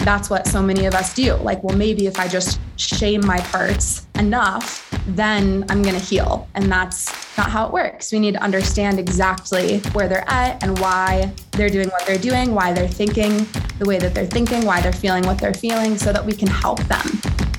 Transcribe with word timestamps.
that's 0.00 0.30
what 0.30 0.46
so 0.46 0.62
many 0.62 0.86
of 0.86 0.94
us 0.94 1.14
do. 1.14 1.34
Like, 1.34 1.62
well, 1.62 1.76
maybe 1.76 2.06
if 2.06 2.18
I 2.18 2.28
just 2.28 2.60
shame 2.76 3.24
my 3.24 3.40
parts 3.40 4.06
enough, 4.18 4.88
then 5.08 5.64
I'm 5.68 5.82
going 5.82 5.94
to 5.94 6.04
heal. 6.04 6.48
And 6.54 6.70
that's 6.70 7.08
not 7.36 7.50
how 7.50 7.66
it 7.66 7.72
works. 7.72 8.12
We 8.12 8.18
need 8.18 8.34
to 8.34 8.42
understand 8.42 8.98
exactly 8.98 9.78
where 9.92 10.08
they're 10.08 10.28
at 10.28 10.62
and 10.62 10.78
why 10.78 11.32
they're 11.52 11.70
doing 11.70 11.88
what 11.88 12.06
they're 12.06 12.18
doing, 12.18 12.54
why 12.54 12.72
they're 12.72 12.88
thinking 12.88 13.46
the 13.78 13.86
way 13.86 13.98
that 13.98 14.14
they're 14.14 14.26
thinking, 14.26 14.64
why 14.64 14.80
they're 14.80 14.92
feeling 14.92 15.24
what 15.24 15.38
they're 15.38 15.54
feeling, 15.54 15.96
so 15.96 16.12
that 16.12 16.24
we 16.24 16.32
can 16.32 16.48
help 16.48 16.80
them. 16.84 17.49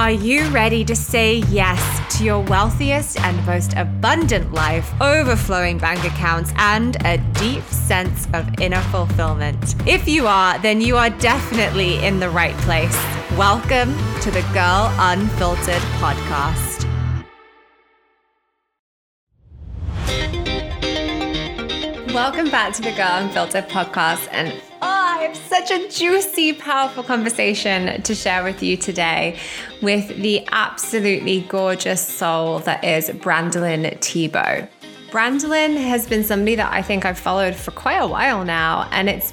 Are 0.00 0.10
you 0.10 0.48
ready 0.48 0.82
to 0.86 0.96
say 0.96 1.40
yes 1.50 2.16
to 2.16 2.24
your 2.24 2.40
wealthiest 2.40 3.20
and 3.20 3.44
most 3.44 3.74
abundant 3.76 4.50
life, 4.50 4.90
overflowing 4.98 5.76
bank 5.76 6.02
accounts, 6.04 6.54
and 6.56 6.96
a 7.04 7.18
deep 7.34 7.62
sense 7.64 8.26
of 8.32 8.48
inner 8.62 8.80
fulfillment? 8.80 9.76
If 9.86 10.08
you 10.08 10.26
are, 10.26 10.58
then 10.60 10.80
you 10.80 10.96
are 10.96 11.10
definitely 11.10 12.02
in 12.02 12.18
the 12.18 12.30
right 12.30 12.56
place. 12.60 12.96
Welcome 13.36 13.94
to 14.22 14.30
the 14.30 14.40
Girl 14.54 14.90
Unfiltered 14.98 15.82
podcast. 16.00 16.89
Welcome 22.14 22.50
back 22.50 22.74
to 22.74 22.82
the 22.82 22.90
Girl 22.90 23.06
Unfiltered 23.08 23.68
podcast. 23.68 24.26
And 24.32 24.52
oh, 24.52 24.60
I 24.82 25.18
have 25.22 25.36
such 25.36 25.70
a 25.70 25.88
juicy, 25.88 26.52
powerful 26.52 27.04
conversation 27.04 28.02
to 28.02 28.16
share 28.16 28.42
with 28.42 28.64
you 28.64 28.76
today 28.76 29.38
with 29.80 30.08
the 30.20 30.44
absolutely 30.50 31.42
gorgeous 31.42 32.04
soul 32.04 32.58
that 32.60 32.82
is 32.82 33.10
Brandilyn 33.10 33.96
Tebo. 34.00 34.68
Brandilyn 35.10 35.76
has 35.76 36.08
been 36.08 36.24
somebody 36.24 36.56
that 36.56 36.72
I 36.72 36.82
think 36.82 37.04
I've 37.04 37.18
followed 37.18 37.54
for 37.54 37.70
quite 37.70 37.98
a 37.98 38.08
while 38.08 38.44
now, 38.44 38.88
and 38.90 39.08
it's 39.08 39.32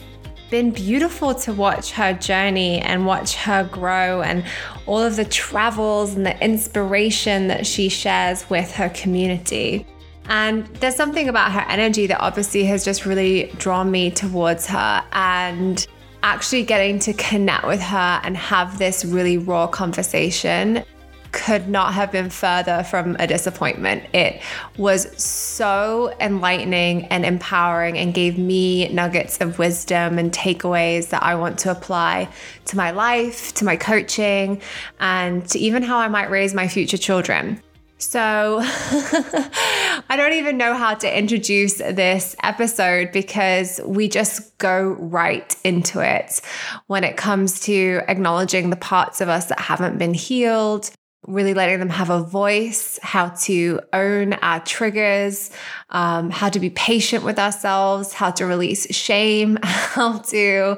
been 0.51 0.69
beautiful 0.69 1.33
to 1.33 1.53
watch 1.53 1.91
her 1.93 2.13
journey 2.13 2.79
and 2.81 3.07
watch 3.07 3.35
her 3.37 3.63
grow 3.63 4.21
and 4.21 4.45
all 4.85 5.01
of 5.01 5.15
the 5.15 5.25
travels 5.25 6.13
and 6.13 6.27
the 6.27 6.43
inspiration 6.43 7.47
that 7.47 7.65
she 7.65 7.89
shares 7.89 8.47
with 8.51 8.71
her 8.73 8.89
community. 8.89 9.87
And 10.27 10.67
there's 10.77 10.95
something 10.95 11.29
about 11.29 11.51
her 11.51 11.65
energy 11.69 12.07
that 12.07 12.19
obviously 12.19 12.65
has 12.65 12.83
just 12.83 13.05
really 13.05 13.53
drawn 13.57 13.89
me 13.89 14.11
towards 14.11 14.67
her. 14.67 15.03
And 15.11 15.85
actually 16.23 16.63
getting 16.63 16.99
to 16.99 17.13
connect 17.13 17.65
with 17.65 17.79
her 17.79 18.19
and 18.23 18.35
have 18.35 18.79
this 18.79 19.05
really 19.05 19.37
raw 19.37 19.67
conversation 19.67 20.83
could 21.31 21.67
not 21.67 21.93
have 21.93 22.11
been 22.11 22.29
further 22.29 22.83
from 22.83 23.15
a 23.19 23.27
disappointment. 23.27 24.03
It 24.13 24.41
was 24.77 25.21
so 25.21 26.13
enlightening 26.19 27.05
and 27.05 27.25
empowering 27.25 27.97
and 27.97 28.13
gave 28.13 28.37
me 28.37 28.87
nuggets 28.89 29.39
of 29.39 29.59
wisdom 29.59 30.17
and 30.17 30.31
takeaways 30.31 31.09
that 31.09 31.21
I 31.21 31.35
want 31.35 31.59
to 31.59 31.71
apply 31.71 32.29
to 32.65 32.77
my 32.77 32.91
life, 32.91 33.53
to 33.55 33.65
my 33.65 33.75
coaching, 33.75 34.61
and 34.99 35.47
to 35.49 35.59
even 35.59 35.83
how 35.83 35.97
I 35.97 36.07
might 36.07 36.29
raise 36.29 36.53
my 36.53 36.67
future 36.67 36.97
children. 36.97 37.61
So, 37.99 38.59
I 38.61 40.15
don't 40.15 40.33
even 40.33 40.55
know 40.57 40.75
how 40.75 40.93
to 40.93 41.17
introduce 41.17 41.77
this 41.77 42.35
episode 42.43 43.11
because 43.11 43.81
we 43.85 44.07
just 44.07 44.55
go 44.59 44.89
right 44.99 45.55
into 45.63 45.99
it 46.01 46.39
when 46.85 47.03
it 47.03 47.17
comes 47.17 47.59
to 47.61 48.01
acknowledging 48.07 48.69
the 48.69 48.75
parts 48.75 49.19
of 49.19 49.29
us 49.29 49.47
that 49.47 49.59
haven't 49.59 49.97
been 49.97 50.13
healed, 50.13 50.91
really 51.25 51.55
letting 51.55 51.79
them 51.79 51.89
have 51.89 52.11
a 52.11 52.21
voice, 52.21 52.99
how 53.01 53.29
to 53.29 53.81
own 53.91 54.33
our 54.33 54.59
triggers, 54.59 55.49
um, 55.89 56.29
how 56.29 56.49
to 56.49 56.59
be 56.59 56.69
patient 56.69 57.23
with 57.23 57.39
ourselves, 57.39 58.13
how 58.13 58.29
to 58.29 58.45
release 58.45 58.93
shame, 58.95 59.57
how 59.63 60.19
to 60.19 60.77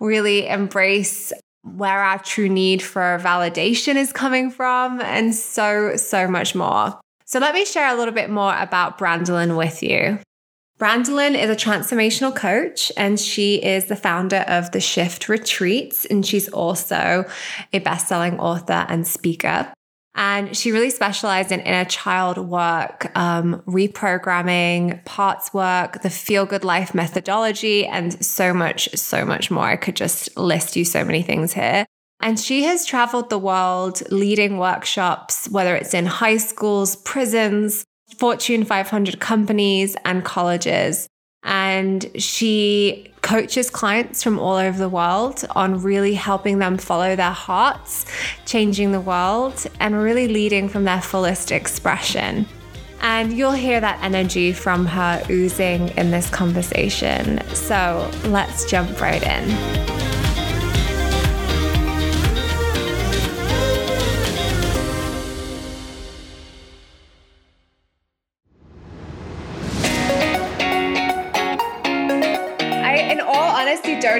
really 0.00 0.46
embrace 0.48 1.30
where 1.64 2.00
our 2.00 2.18
true 2.18 2.48
need 2.48 2.82
for 2.82 3.18
validation 3.22 3.96
is 3.96 4.12
coming 4.12 4.50
from, 4.50 5.00
and 5.00 5.34
so, 5.34 5.96
so 5.96 6.28
much 6.28 6.54
more. 6.54 7.00
So, 7.24 7.38
let 7.40 7.54
me 7.54 7.64
share 7.64 7.92
a 7.92 7.96
little 7.96 8.14
bit 8.14 8.30
more 8.30 8.56
about 8.56 8.98
Brandilyn 8.98 9.56
with 9.56 9.82
you. 9.82 10.20
Brandilyn 10.78 11.40
is 11.40 11.48
a 11.48 11.56
transformational 11.56 12.34
coach 12.34 12.90
and 12.96 13.18
she 13.18 13.62
is 13.62 13.84
the 13.84 13.94
founder 13.94 14.44
of 14.48 14.72
the 14.72 14.80
Shift 14.80 15.28
Retreats. 15.28 16.04
And 16.04 16.26
she's 16.26 16.48
also 16.48 17.24
a 17.72 17.78
best 17.78 18.08
selling 18.08 18.40
author 18.40 18.84
and 18.88 19.06
speaker. 19.06 19.72
And 20.16 20.56
she 20.56 20.70
really 20.70 20.90
specialized 20.90 21.50
in 21.50 21.60
inner 21.60 21.84
child 21.84 22.38
work, 22.38 23.10
um, 23.16 23.62
reprogramming, 23.66 25.04
parts 25.04 25.52
work, 25.52 26.02
the 26.02 26.10
feel 26.10 26.46
good 26.46 26.64
life 26.64 26.94
methodology, 26.94 27.84
and 27.86 28.24
so 28.24 28.54
much, 28.54 28.88
so 28.94 29.24
much 29.24 29.50
more. 29.50 29.64
I 29.64 29.76
could 29.76 29.96
just 29.96 30.36
list 30.36 30.76
you 30.76 30.84
so 30.84 31.04
many 31.04 31.22
things 31.22 31.52
here. 31.52 31.84
And 32.20 32.38
she 32.38 32.62
has 32.62 32.86
traveled 32.86 33.28
the 33.28 33.38
world 33.38 34.02
leading 34.10 34.58
workshops, 34.58 35.48
whether 35.48 35.74
it's 35.74 35.94
in 35.94 36.06
high 36.06 36.36
schools, 36.36 36.96
prisons, 36.96 37.84
Fortune 38.16 38.64
500 38.64 39.18
companies, 39.18 39.96
and 40.04 40.24
colleges. 40.24 41.08
And 41.44 42.10
she 42.16 43.12
coaches 43.20 43.70
clients 43.70 44.22
from 44.22 44.38
all 44.38 44.56
over 44.56 44.78
the 44.78 44.88
world 44.88 45.44
on 45.50 45.82
really 45.82 46.14
helping 46.14 46.58
them 46.58 46.76
follow 46.76 47.16
their 47.16 47.30
hearts, 47.30 48.06
changing 48.44 48.92
the 48.92 49.00
world, 49.00 49.66
and 49.80 49.94
really 49.94 50.28
leading 50.28 50.68
from 50.68 50.84
their 50.84 51.00
fullest 51.00 51.52
expression. 51.52 52.46
And 53.00 53.32
you'll 53.32 53.52
hear 53.52 53.80
that 53.80 54.02
energy 54.02 54.52
from 54.52 54.86
her 54.86 55.22
oozing 55.30 55.88
in 55.98 56.10
this 56.10 56.30
conversation. 56.30 57.46
So 57.48 58.10
let's 58.24 58.70
jump 58.70 59.00
right 59.00 59.22
in. 59.22 60.03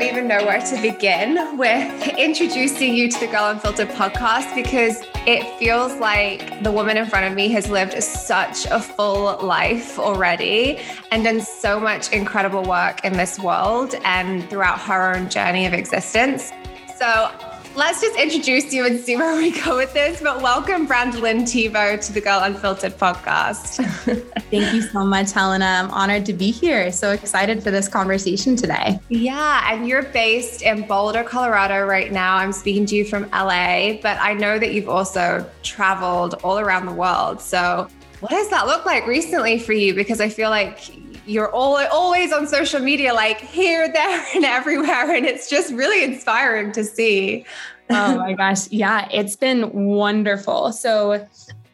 Even 0.05 0.29
know 0.29 0.45
where 0.45 0.61
to 0.61 0.83
begin 0.83 1.57
with 1.57 2.09
introducing 2.19 2.95
you 2.95 3.11
to 3.11 3.21
the 3.21 3.27
Girl 3.27 3.49
Unfiltered 3.49 3.89
podcast 3.89 4.55
because 4.55 5.03
it 5.27 5.45
feels 5.59 5.95
like 5.95 6.63
the 6.63 6.71
woman 6.71 6.99
in 6.99 7.07
front 7.07 7.25
of 7.25 7.35
me 7.35 7.49
has 7.49 7.71
lived 7.71 8.01
such 8.03 8.67
a 8.67 8.81
full 8.81 9.39
life 9.45 9.99
already 9.99 10.79
and 11.11 11.25
done 11.25 11.41
so 11.41 11.81
much 11.81 12.13
incredible 12.13 12.63
work 12.65 13.03
in 13.05 13.15
this 13.15 13.39
world 13.39 13.95
and 14.05 14.49
throughout 14.51 14.79
her 14.81 15.15
own 15.17 15.31
journey 15.31 15.65
of 15.65 15.73
existence. 15.73 16.53
So 16.97 17.31
let's 17.77 18.01
just 18.01 18.17
introduce 18.19 18.73
you 18.73 18.87
and 18.87 19.01
see 19.01 19.17
where 19.17 19.37
we 19.37 19.51
go 19.63 19.77
with 19.77 19.93
this. 19.93 20.23
But 20.23 20.41
welcome, 20.41 20.87
Brandilyn 20.87 21.43
Tebo, 21.43 22.05
to 22.07 22.13
the 22.13 22.21
Girl 22.21 22.41
Unfiltered 22.41 22.97
podcast. 22.97 23.85
Thank 24.51 24.73
you 24.73 24.83
so 24.83 25.05
much, 25.05 25.33
Helena. 25.33 25.65
I'm 25.65 25.91
honored 25.91 26.25
to 26.27 26.33
be 26.33 26.51
here. 26.51 26.93
So 26.93 27.11
excited 27.11 27.63
for 27.63 27.71
this 27.71 27.89
conversation 27.89 28.55
today. 28.55 29.01
Yeah, 29.09 29.73
and 29.73 29.89
you're 29.89 30.05
based 30.05 30.63
in 30.63 30.87
Boulder, 30.87 31.25
Colorado 31.25 31.85
right 31.85 32.13
now. 32.13 32.37
I'm 32.37 32.53
speaking 32.53 32.87
to 32.87 32.97
you 32.97 33.05
from 33.05 33.29
LA, 33.31 33.95
but 34.01 34.19
I 34.21 34.35
know 34.35 34.59
that 34.59 34.73
you've 34.73 34.89
also 34.89 35.49
traveled 35.63 36.35
all 36.45 36.59
around 36.59 36.87
the 36.87 36.93
world. 36.93 37.41
So 37.41 37.89
what 38.21 38.31
does 38.31 38.49
that 38.51 38.67
look 38.67 38.87
like 38.87 39.07
recently 39.07 39.59
for 39.59 39.73
you? 39.73 39.95
Because 39.95 40.21
I 40.21 40.29
feel 40.29 40.51
like 40.51 40.79
you're 41.27 41.51
all, 41.51 41.77
always 41.93 42.33
on 42.33 42.47
social 42.47 42.81
media, 42.81 43.15
like 43.15 43.41
here, 43.41 43.91
there, 43.93 44.27
and 44.35 44.45
everywhere. 44.45 45.11
And 45.11 45.27
it's 45.27 45.49
just 45.49 45.73
really 45.73 46.05
inspiring 46.05 46.73
to 46.73 46.85
see. 46.85 47.45
oh 47.91 48.17
my 48.17 48.33
gosh. 48.33 48.71
Yeah, 48.71 49.09
it's 49.13 49.37
been 49.37 49.71
wonderful. 49.73 50.73
So, 50.73 51.27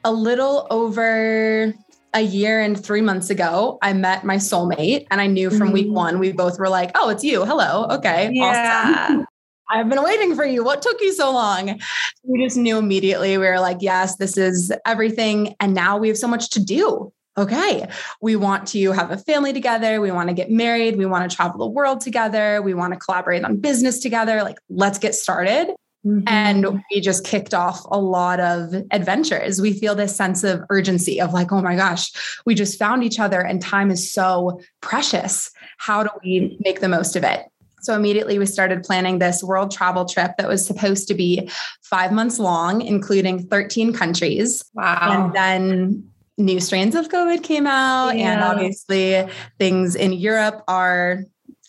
a 0.03 0.13
little 0.13 0.67
over 0.71 1.75
a 2.15 2.21
year 2.21 2.61
and 2.61 2.83
three 2.83 3.03
months 3.03 3.31
ago, 3.31 3.79
I 3.83 3.93
met 3.93 4.25
my 4.25 4.37
soulmate, 4.37 5.07
and 5.11 5.21
I 5.21 5.27
knew 5.27 5.51
from 5.51 5.73
week 5.73 5.87
mm-hmm. 5.87 5.95
one, 5.95 6.19
we 6.19 6.33
both 6.33 6.59
were 6.59 6.69
like, 6.69 6.91
oh, 6.95 7.11
it's 7.11 7.23
you. 7.23 7.45
Hello. 7.45 7.87
Okay. 7.91 8.31
Yeah. 8.33 9.07
Awesome. 9.09 9.27
I've 9.73 9.89
been 9.89 10.03
waiting 10.03 10.35
for 10.35 10.45
you. 10.45 10.65
What 10.65 10.83
took 10.83 11.01
you 11.01 11.13
so 11.13 11.33
long? 11.33 11.79
We 12.25 12.43
just 12.43 12.57
knew 12.57 12.77
immediately. 12.77 13.39
We 13.39 13.47
were 13.47 13.61
like, 13.61 13.79
yes, 13.81 14.17
this 14.17 14.37
is 14.37 14.73
everything. 14.85 15.55
And 15.61 15.75
now 15.75 15.97
we 15.97 16.09
have 16.09 16.19
so 16.19 16.27
much 16.27 16.51
to 16.51 16.65
do 16.65 17.13
okay, 17.37 17.89
we 18.21 18.37
want 18.37 18.69
to 18.69 18.93
have 18.93 19.11
a 19.11 19.17
family 19.17 19.53
together. 19.53 20.01
We 20.01 20.11
want 20.11 20.29
to 20.29 20.35
get 20.35 20.51
married. 20.51 20.97
We 20.97 21.07
want 21.07 21.31
to 21.31 21.35
travel 21.35 21.59
the 21.59 21.67
world 21.67 22.01
together. 22.01 22.61
We 22.63 22.75
want 22.75 22.93
to 22.93 22.99
collaborate 22.99 23.45
on 23.45 23.57
business 23.57 24.01
together. 24.01 24.43
Like, 24.43 24.59
let's 24.69 24.99
get 24.99 25.15
started. 25.15 25.75
Mm-hmm. 26.07 26.23
And 26.27 26.83
we 26.91 27.01
just 27.01 27.25
kicked 27.25 27.53
off 27.53 27.83
a 27.91 27.99
lot 27.99 28.41
of 28.41 28.75
adventures. 28.91 29.61
We 29.61 29.75
feel 29.75 29.95
this 29.95 30.17
sense 30.17 30.45
of 30.45 30.63
urgency 30.71 31.21
of 31.21 31.35
like, 31.35 31.53
oh 31.53 31.61
my 31.61 31.77
gosh, 31.77 32.11
we 32.47 32.55
just 32.55 32.79
found 32.79 33.05
each 33.05 33.21
other 33.21 33.41
and 33.41 33.61
time 33.61 33.91
is 33.91 34.11
so 34.11 34.61
precious. 34.81 35.51
How 35.77 36.03
do 36.03 36.11
we 36.25 36.57
make 36.65 36.81
the 36.81 36.89
most 36.89 37.17
of 37.17 37.25
it? 37.25 37.45
So 37.83 37.95
immediately 37.95 38.39
we 38.39 38.47
started 38.47 38.83
planning 38.83 39.19
this 39.19 39.43
world 39.43 39.71
travel 39.71 40.05
trip 40.05 40.33
that 40.39 40.49
was 40.49 40.65
supposed 40.65 41.09
to 41.09 41.15
be 41.15 41.51
five 41.83 42.13
months 42.13 42.39
long, 42.39 42.83
including 42.83 43.47
13 43.47 43.93
countries. 43.93 44.65
Wow. 44.75 45.27
And 45.27 45.35
then 45.35 46.10
new 46.45 46.61
strains 46.61 46.95
of 46.95 47.09
COVID 47.09 47.43
came 47.43 47.67
out, 47.67 48.17
yeah. 48.17 48.33
and 48.33 48.43
obviously 48.43 49.27
things 49.59 49.95
in 49.95 50.13
Europe 50.13 50.63
are 50.69 51.25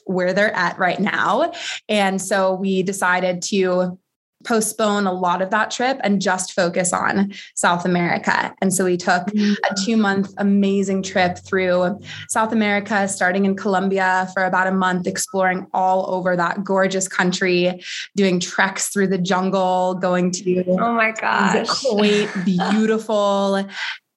where 0.06 0.34
they're 0.34 0.54
at 0.56 0.78
right 0.78 1.00
now. 1.00 1.52
And 1.88 2.22
so 2.22 2.56
we 2.56 2.84
decided 2.84 3.42
to 3.44 3.98
postpone 4.44 5.08
a 5.08 5.14
lot 5.14 5.42
of 5.42 5.50
that 5.52 5.72
trip 5.72 6.00
and 6.04 6.22
just 6.22 6.54
focus 6.54 6.94
on 6.94 7.32
South 7.56 7.86
America. 7.86 8.54
And 8.62 8.74
so 8.74 8.86
we 8.86 8.98
took 8.98 9.28
mm-hmm. 9.28 9.54
a 9.70 9.86
two 9.86 9.98
month 9.98 10.34
amazing 10.38 11.04
trip 11.04 11.38
through 11.38 12.00
South 12.30 12.52
America, 12.52 13.08
starting 13.08 13.46
in 13.46 13.56
Colombia 13.56 14.30
for 14.34 14.44
about 14.44 14.68
a 14.68 14.72
month, 14.72 15.08
exploring 15.08 15.68
all 15.74 16.14
over 16.14 16.36
that 16.36 16.64
gorgeous 16.64 17.08
country, 17.08 17.82
doing 18.16 18.40
treks 18.40 18.90
through 18.90 19.08
the 19.08 19.18
jungle, 19.18 19.96
going 19.96 20.32
to 20.32 20.64
oh 20.68 20.94
my 20.94 21.12
gosh, 21.12 21.68
quaint, 21.84 22.32
beautiful 22.46 23.64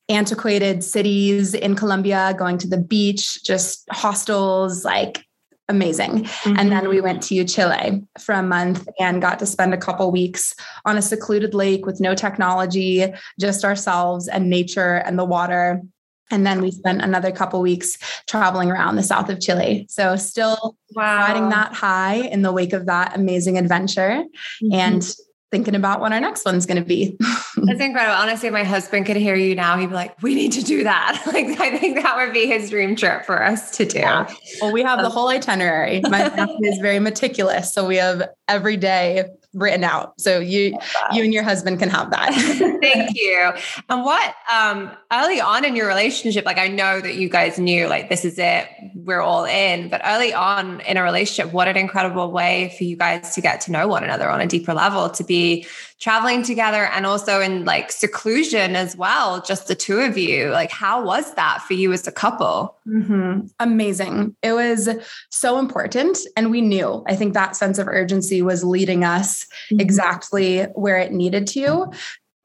antiquated 0.09 0.85
cities 0.85 1.55
in 1.55 1.75
Colombia, 1.75 2.35
going 2.39 2.59
to 2.59 2.69
the 2.69 2.79
beach, 2.81 3.43
just 3.43 3.85
hostels, 3.91 4.85
like 4.85 5.25
amazing. 5.69 6.25
Mm-hmm. 6.25 6.59
And 6.59 6.73
then 6.73 6.89
we 6.89 7.01
went 7.01 7.23
to 7.25 7.45
Chile 7.45 8.03
for 8.21 8.35
a 8.35 8.43
month 8.43 8.87
and 9.01 9.23
got 9.23 9.39
to 9.39 9.47
spend 9.47 9.73
a 9.73 9.79
couple 9.79 10.11
weeks 10.13 10.55
on 10.85 10.99
a 10.99 11.03
secluded 11.03 11.55
lake 11.55 11.87
with 11.87 12.01
no 12.01 12.15
technology, 12.15 13.07
just 13.41 13.65
ourselves 13.65 14.29
and 14.29 14.51
nature 14.51 14.97
and 14.97 15.19
the 15.19 15.25
water. 15.25 15.81
And 16.31 16.47
then 16.47 16.61
we 16.61 16.71
spent 16.71 17.03
another 17.03 17.31
couple 17.31 17.61
weeks 17.61 17.99
traveling 18.27 18.71
around 18.71 18.97
the 18.97 19.03
south 19.03 19.29
of 19.29 19.41
Chile. 19.41 19.87
So 19.89 20.17
still 20.17 20.77
wow. 20.95 21.19
riding 21.19 21.49
that 21.51 21.73
high 21.73 22.17
in 22.17 22.43
the 22.43 22.53
wake 22.53 22.73
of 22.73 22.87
that 22.87 23.15
amazing 23.15 23.57
adventure. 23.59 24.25
Mm-hmm. 24.63 24.73
And 24.73 25.15
thinking 25.55 25.77
about 25.77 26.01
what 26.01 26.13
our 26.13 26.19
next 26.19 26.45
one's 26.45 26.67
going 26.67 26.83
to 26.83 26.85
be. 26.85 27.17
That's 27.57 27.81
incredible. 27.81 28.17
Honestly, 28.17 28.49
if 28.49 28.53
my 28.53 28.65
husband 28.65 29.07
could 29.07 29.15
hear 29.15 29.37
you 29.37 29.55
now, 29.55 29.79
he'd 29.79 29.87
be 29.87 29.95
like, 29.95 30.21
we 30.21 30.35
need 30.35 30.51
to 30.53 30.65
do 30.65 30.83
that. 30.83 31.23
Like, 31.35 31.61
I 31.61 31.79
think 31.79 32.01
that 32.01 32.17
would 32.17 32.33
be 32.33 32.47
his 32.47 32.71
dream 32.71 32.95
trip 32.95 33.25
for 33.25 33.43
us 33.43 33.77
to 33.79 33.85
do. 33.85 33.99
Yeah. 33.99 34.33
Well, 34.61 34.73
we 34.73 34.83
have 34.83 35.01
the 35.01 35.07
um, 35.07 35.13
whole 35.13 35.29
itinerary. 35.29 36.01
My 36.09 36.29
family 36.37 36.69
is 36.69 36.79
very 36.79 37.01
meticulous. 37.01 37.73
So 37.73 37.85
we 37.87 37.97
have 37.97 38.29
every 38.47 38.77
day 38.77 39.25
written 39.55 39.85
out. 39.85 40.21
So 40.21 40.41
you 40.41 40.79
you 41.13 41.25
and 41.25 41.33
your 41.33 41.43
husband 41.43 41.79
can 41.79 41.89
have 41.89 42.11
that. 42.11 42.33
Thank 42.83 43.17
you. 43.17 43.53
And 43.89 44.05
what 44.05 44.35
um 44.53 44.91
early 45.13 45.41
on 45.41 45.65
in 45.65 45.77
your 45.77 45.87
relationship, 45.87 46.45
like 46.45 46.59
I 46.59 46.69
know 46.69 47.01
that 47.01 47.15
you 47.15 47.29
guys 47.29 47.59
knew 47.59 47.87
like 47.87 48.09
this 48.09 48.25
is 48.25 48.39
it, 48.39 48.69
we're 48.95 49.21
all 49.21 49.45
in, 49.45 49.89
but 49.89 50.01
early 50.05 50.35
on 50.35 50.81
in 50.83 50.97
a 50.97 51.03
relationship, 51.03 51.53
what 51.53 51.69
an 51.69 51.77
incredible 51.77 52.31
way 52.31 52.75
for 52.77 52.85
you 52.85 52.97
guys 52.97 53.35
to 53.35 53.41
get 53.41 53.61
to 53.63 53.73
know 53.73 53.87
one 53.89 54.05
another 54.05 54.29
on 54.29 54.41
a 54.41 54.47
deeper 54.47 54.75
level, 54.75 55.09
to 55.11 55.25
be 55.25 55.67
traveling 56.01 56.43
together 56.43 56.85
and 56.93 57.07
also 57.07 57.41
in 57.41 57.65
like 57.65 57.91
seclusion 57.91 58.77
as 58.77 58.97
well, 58.97 59.41
just 59.41 59.69
the 59.69 59.75
two 59.75 60.01
of 60.01 60.19
you. 60.19 60.51
Like, 60.51 60.71
how 60.71 61.03
was 61.03 61.35
that 61.35 61.63
for 61.63 61.73
you 61.73 61.93
as 61.93 62.07
a 62.07 62.13
couple? 62.13 62.77
Mm-hmm. 62.87 63.47
Amazing. 63.59 64.37
It 64.43 64.53
was 64.53 64.89
so 65.31 65.59
important. 65.59 66.19
And 66.37 66.51
we 66.51 66.61
knew, 66.61 67.05
I 67.07 67.17
think 67.17 67.33
that 67.33 67.57
sense 67.57 67.79
of 67.79 67.89
urgency 67.89 68.43
was 68.43 68.63
leading 68.63 69.03
us 69.03 69.44
mm-hmm. 69.45 69.81
exactly 69.81 70.63
where 70.75 70.99
it 70.99 71.13
needed 71.13 71.47
to 71.49 71.91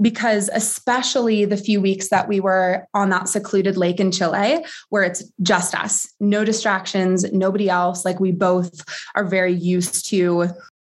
because 0.01 0.49
especially 0.53 1.43
the 1.43 1.57
few 1.57 1.81
weeks 1.81 2.07
that 2.07 2.29
we 2.29 2.39
were 2.39 2.87
on 2.93 3.09
that 3.09 3.27
secluded 3.27 3.75
lake 3.75 3.99
in 3.99 4.11
Chile 4.11 4.65
where 4.89 5.03
it's 5.03 5.23
just 5.41 5.75
us 5.75 6.07
no 6.19 6.45
distractions 6.45 7.31
nobody 7.33 7.69
else 7.69 8.05
like 8.05 8.19
we 8.19 8.31
both 8.31 8.81
are 9.15 9.25
very 9.25 9.53
used 9.53 10.07
to 10.09 10.47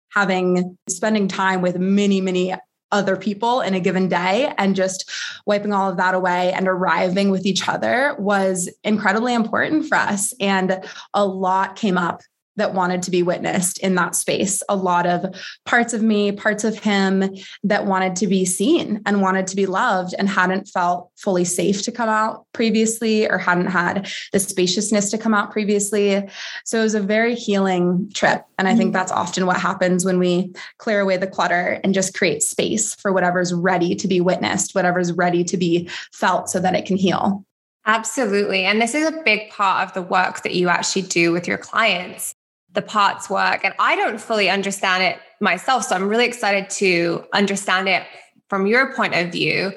having 0.10 0.78
spending 0.88 1.28
time 1.28 1.62
with 1.62 1.78
many, 1.78 2.22
many 2.22 2.54
other 2.92 3.16
people 3.16 3.62
in 3.62 3.75
a 3.75 3.80
given 3.80 4.07
day 4.07 4.52
and 4.57 4.75
just 4.75 5.10
wiping 5.45 5.74
all 5.74 5.92
of 5.92 5.98
that 5.98 6.16
away 6.16 6.52
and 6.54 6.68
arriving 6.68 7.30
with 7.30 7.45
each 7.45 7.69
other 7.69 8.16
was 8.18 8.69
incredibly 8.84 9.34
important 9.34 9.88
for 9.88 9.95
us. 9.95 10.34
And 10.40 10.84
a 11.13 11.25
lot 11.25 11.75
came 11.75 11.98
up 11.98 12.22
that 12.60 12.74
wanted 12.74 13.02
to 13.04 13.12
be 13.12 13.24
witnessed 13.24 13.80
in 13.80 13.96
that 13.96 14.16
space. 14.16 14.62
A 14.70 14.76
lot 14.76 15.06
of 15.06 15.26
parts 15.66 15.94
of 15.94 16.02
me, 16.02 16.32
parts 16.32 16.64
of 16.64 16.80
him 16.80 17.36
that 17.64 17.86
wanted 17.86 18.16
to 18.18 18.28
be 18.28 18.46
seen 18.46 19.02
and 19.06 19.22
wanted 19.22 19.48
to 19.48 19.56
be 19.56 19.66
loved 19.66 20.14
and 20.18 20.30
hadn't 20.30 20.68
felt 20.68 21.10
fully 21.18 21.46
safe 21.46 21.82
to 21.84 21.92
come 21.92 22.10
out 22.10 22.46
previously 22.54 23.28
or 23.30 23.38
hadn't 23.38 23.68
had 23.68 24.08
the 24.32 24.40
spaciousness 24.40 25.10
to 25.12 25.18
come 25.18 25.34
out 25.34 25.52
previously. 25.52 26.30
So 26.66 26.80
it 26.80 26.84
was 26.84 26.96
a 26.96 27.02
very 27.02 27.36
healing 27.36 28.12
trip. 28.14 28.46
And 28.58 28.68
I 28.68 28.76
think 28.76 28.92
mm. 28.92 28.94
that's 28.94 29.12
often 29.12 29.46
what 29.46 29.58
happens 29.58 30.06
when 30.06 30.20
we 30.20 30.54
clear 30.78 31.00
away 31.00 31.18
the 31.18 31.28
clutter 31.28 31.80
and 31.84 31.94
just 31.94 32.14
create 32.14 32.44
space 32.44 32.96
for 32.96 33.12
whatever's 33.12 33.54
ready 33.54 33.96
to 33.96 34.08
be 34.08 34.22
witnessed, 34.22 34.76
whatever's 34.76 35.12
ready 35.14 35.44
to 35.46 35.58
be 35.58 35.90
felt 36.12 36.50
so 36.50 36.60
that 36.60 36.76
it 36.76 36.86
can 36.86 36.98
heal. 36.98 37.46
Absolutely. 37.86 38.66
And 38.66 38.82
this 38.82 38.94
is 38.94 39.08
a 39.08 39.24
big 39.24 39.50
part 39.50 39.88
of 39.88 39.94
the 39.94 40.02
work 40.02 40.44
that 40.44 40.54
you 40.54 40.70
actually 40.70 41.04
do 41.04 41.32
with 41.32 41.48
your 41.48 41.58
clients 41.58 42.36
the 42.74 42.81
parts 42.81 43.30
work. 43.30 43.63
And 43.63 43.74
I 43.80 43.95
don't 43.95 44.19
fully 44.19 44.50
understand 44.50 45.04
it 45.04 45.19
myself. 45.42 45.86
So 45.86 45.95
I'm 45.95 46.07
really 46.07 46.25
excited 46.25 46.69
to 46.71 47.25
understand 47.33 47.88
it 47.88 48.04
from 48.50 48.68
your 48.68 48.94
point 48.94 49.16
of 49.16 49.31
view 49.31 49.74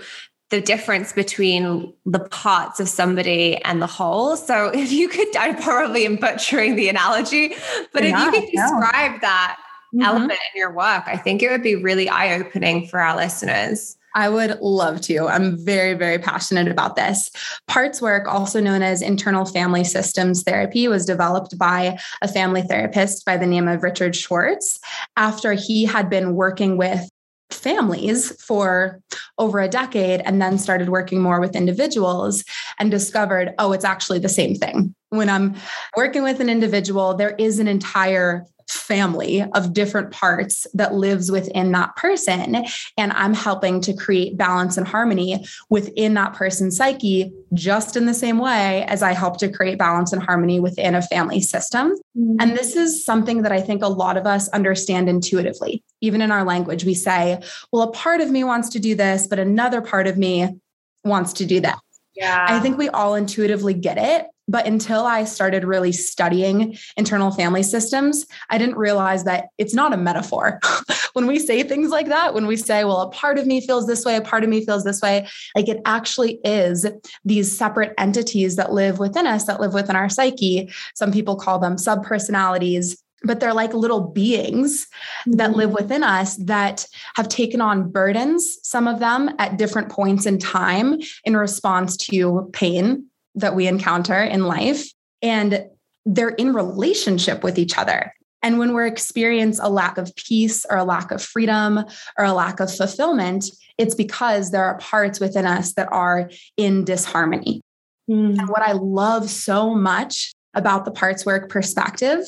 the 0.53 0.61
difference 0.61 1.15
between 1.15 1.93
the 2.05 2.21
parts 2.21 2.79
of 2.79 2.87
somebody 2.87 3.57
and 3.65 3.81
the 3.81 3.87
whole. 3.87 4.37
So 4.37 4.71
if 4.75 4.93
you 4.93 5.09
could, 5.09 5.35
I 5.37 5.55
probably 5.55 6.05
am 6.05 6.17
butchering 6.17 6.77
the 6.77 6.89
analogy, 6.89 7.55
but 7.93 8.05
yeah, 8.05 8.29
if 8.29 8.35
you 8.35 8.41
could 8.41 8.51
describe 8.51 9.21
that 9.23 9.57
mm-hmm. 9.95 10.03
element 10.03 10.39
in 10.55 10.61
your 10.61 10.73
work, 10.73 11.05
I 11.07 11.17
think 11.17 11.43
it 11.43 11.51
would 11.51 11.63
be 11.63 11.75
really 11.75 12.09
eye 12.09 12.35
opening 12.39 12.87
for 12.87 13.01
our 13.01 13.17
listeners. 13.17 13.97
I 14.15 14.29
would 14.29 14.59
love 14.61 15.01
to. 15.03 15.29
I'm 15.29 15.63
very, 15.65 15.95
very 15.95 16.19
passionate 16.19 16.69
about 16.69 16.97
this. 16.97 17.31
Parts 17.67 18.01
work, 18.03 18.27
also 18.27 18.61
known 18.61 18.83
as 18.83 19.03
internal 19.03 19.45
family 19.45 19.85
systems 19.85 20.43
therapy, 20.43 20.89
was 20.89 21.07
developed 21.07 21.59
by 21.59 21.99
a 22.21 22.29
family 22.29 22.63
therapist 22.63 23.25
by 23.25 23.37
the 23.37 23.47
name 23.47 23.69
of 23.69 23.83
Richard 23.83 24.15
Schwartz 24.15 24.79
after 25.17 25.53
he 25.53 25.85
had 25.85 26.11
been 26.11 26.35
working 26.35 26.77
with 26.77 27.09
families 27.51 28.33
for 28.43 29.01
over 29.39 29.61
a 29.61 29.69
decade 29.69 30.23
and 30.25 30.41
then 30.41 30.59
started 30.59 30.89
working 30.89 31.21
more 31.21 31.41
with 31.41 31.57
individuals 31.57 32.45
and 32.79 32.91
discovered, 32.91 33.53
oh, 33.59 33.73
it's 33.73 33.85
actually 33.85 34.19
the 34.19 34.29
same 34.29 34.55
thing. 34.55 34.95
When 35.11 35.29
I'm 35.29 35.57
working 35.97 36.23
with 36.23 36.41
an 36.41 36.49
individual, 36.49 37.15
there 37.15 37.35
is 37.39 37.59
an 37.59 37.69
entire 37.69 38.47
family 38.75 39.45
of 39.55 39.73
different 39.73 40.11
parts 40.11 40.67
that 40.75 40.95
lives 40.95 41.31
within 41.31 41.73
that 41.73 41.95
person. 41.97 42.65
And 42.97 43.13
I'm 43.13 43.35
helping 43.35 43.81
to 43.83 43.93
create 43.93 44.37
balance 44.37 44.77
and 44.77 44.87
harmony 44.87 45.47
within 45.71 46.15
that 46.15 46.35
person's 46.35 46.77
psyche, 46.77 47.33
just 47.53 47.97
in 47.97 48.07
the 48.07 48.15
same 48.15 48.39
way 48.39 48.85
as 48.85 49.03
I 49.03 49.13
help 49.13 49.39
to 49.39 49.51
create 49.51 49.79
balance 49.79 50.13
and 50.13 50.23
harmony 50.23 50.61
within 50.61 50.95
a 50.95 51.03
family 51.03 51.41
system. 51.41 51.93
Mm-hmm. 52.17 52.37
And 52.41 52.57
this 52.57 52.77
is 52.77 53.05
something 53.05 53.43
that 53.43 53.53
I 53.53 53.61
think 53.61 53.83
a 53.83 53.89
lot 53.89 54.17
of 54.17 54.27
us 54.27 54.49
understand 54.49 55.09
intuitively. 55.09 55.83
Even 56.01 56.21
in 56.21 56.33
our 56.33 56.45
language, 56.45 56.85
we 56.85 56.95
say, 56.95 57.41
well, 57.73 57.83
a 57.83 57.93
part 57.93 58.21
of 58.21 58.31
me 58.31 58.45
wants 58.45 58.69
to 58.71 58.79
do 58.79 58.95
this, 58.95 59.27
but 59.27 59.39
another 59.39 59.81
part 59.81 60.07
of 60.07 60.19
me 60.19 60.59
wants 61.05 61.33
to 61.35 61.47
do 61.47 61.61
that. 61.61 61.79
Yeah. 62.15 62.47
I 62.49 62.61
think 62.61 62.77
we 62.77 62.89
all 62.91 63.15
intuitively 63.15 63.75
get 63.75 63.99
it. 63.99 64.27
But 64.49 64.67
until 64.67 65.07
I 65.07 65.25
started 65.25 65.65
really 65.65 65.93
studying 65.93 66.77
internal 66.97 67.31
family 67.31 67.63
systems, 67.63 68.27
I 68.51 68.59
didn't 68.59 68.77
realize 68.77 69.25
that 69.25 69.47
it's 69.59 69.75
not 69.75 69.93
a 69.93 69.97
metaphor. 69.97 70.61
when 71.13 71.27
we 71.27 71.39
say 71.39 71.63
things 71.63 71.91
like 71.91 72.09
that, 72.09 72.35
when 72.35 72.47
we 72.47 72.57
say, 72.57 72.85
well, 72.85 73.03
a 73.03 73.11
part 73.11 73.39
of 73.39 73.47
me 73.47 73.61
feels 73.61 73.87
this 73.87 74.05
way, 74.05 74.17
a 74.17 74.21
part 74.21 74.43
of 74.43 74.51
me 74.51 74.65
feels 74.65 74.85
this 74.85 75.01
way, 75.01 75.29
like 75.55 75.69
it 75.69 75.81
actually 75.85 76.41
is 76.45 76.87
these 77.25 77.57
separate 77.57 77.95
entities 77.99 78.57
that 78.57 78.73
live 78.73 78.99
within 78.99 79.27
us, 79.27 79.45
that 79.45 79.61
live 79.61 79.75
within 79.75 79.97
our 79.97 80.09
psyche. 80.09 80.71
Some 80.95 81.13
people 81.13 81.37
call 81.37 81.59
them 81.59 81.77
subpersonalities 81.77 82.97
but 83.25 83.39
they're 83.39 83.55
like 83.55 83.73
little 83.73 84.01
beings 84.01 84.89
that 85.27 85.51
mm-hmm. 85.51 85.59
live 85.59 85.71
within 85.71 86.03
us 86.03 86.35
that 86.39 86.85
have 87.15 87.29
taken 87.29 87.61
on 87.61 87.89
burdens, 87.89 88.59
some 88.65 88.89
of 88.89 88.99
them 88.99 89.31
at 89.39 89.57
different 89.57 89.91
points 89.91 90.27
in 90.27 90.39
time 90.39 90.99
in 91.25 91.37
response 91.37 91.97
to 91.97 92.51
pain 92.53 93.07
that 93.35 93.55
we 93.55 93.67
encounter 93.67 94.21
in 94.21 94.45
life. 94.47 94.87
And 95.21 95.67
they're 96.05 96.31
in 96.31 96.53
relationship 96.53 97.45
with 97.45 97.59
each 97.59 97.79
other. 97.79 98.13
And 98.43 98.59
when 98.59 98.75
we 98.75 98.87
experience 98.87 99.61
a 99.63 99.71
lack 99.71 99.99
of 99.99 100.15
peace 100.17 100.67
or 100.69 100.77
a 100.77 100.85
lack 100.85 101.13
of 101.13 101.23
freedom 101.23 101.79
or 102.19 102.25
a 102.25 102.33
lack 102.33 102.59
of 102.59 102.75
fulfillment, 102.75 103.45
it's 103.79 103.95
because 103.95 104.51
there 104.51 104.65
are 104.65 104.79
parts 104.79 105.21
within 105.21 105.47
us 105.47 105.75
that 105.75 105.89
are 105.93 106.29
in 106.57 106.85
disharmony. 106.85 107.63
Mm. 108.11 108.39
And 108.39 108.49
what 108.49 108.63
I 108.63 108.73
love 108.73 109.31
so 109.31 109.75
much 109.75 110.33
about 110.55 110.85
the 110.85 110.91
parts 110.91 111.25
work 111.25 111.49
perspective 111.49 112.25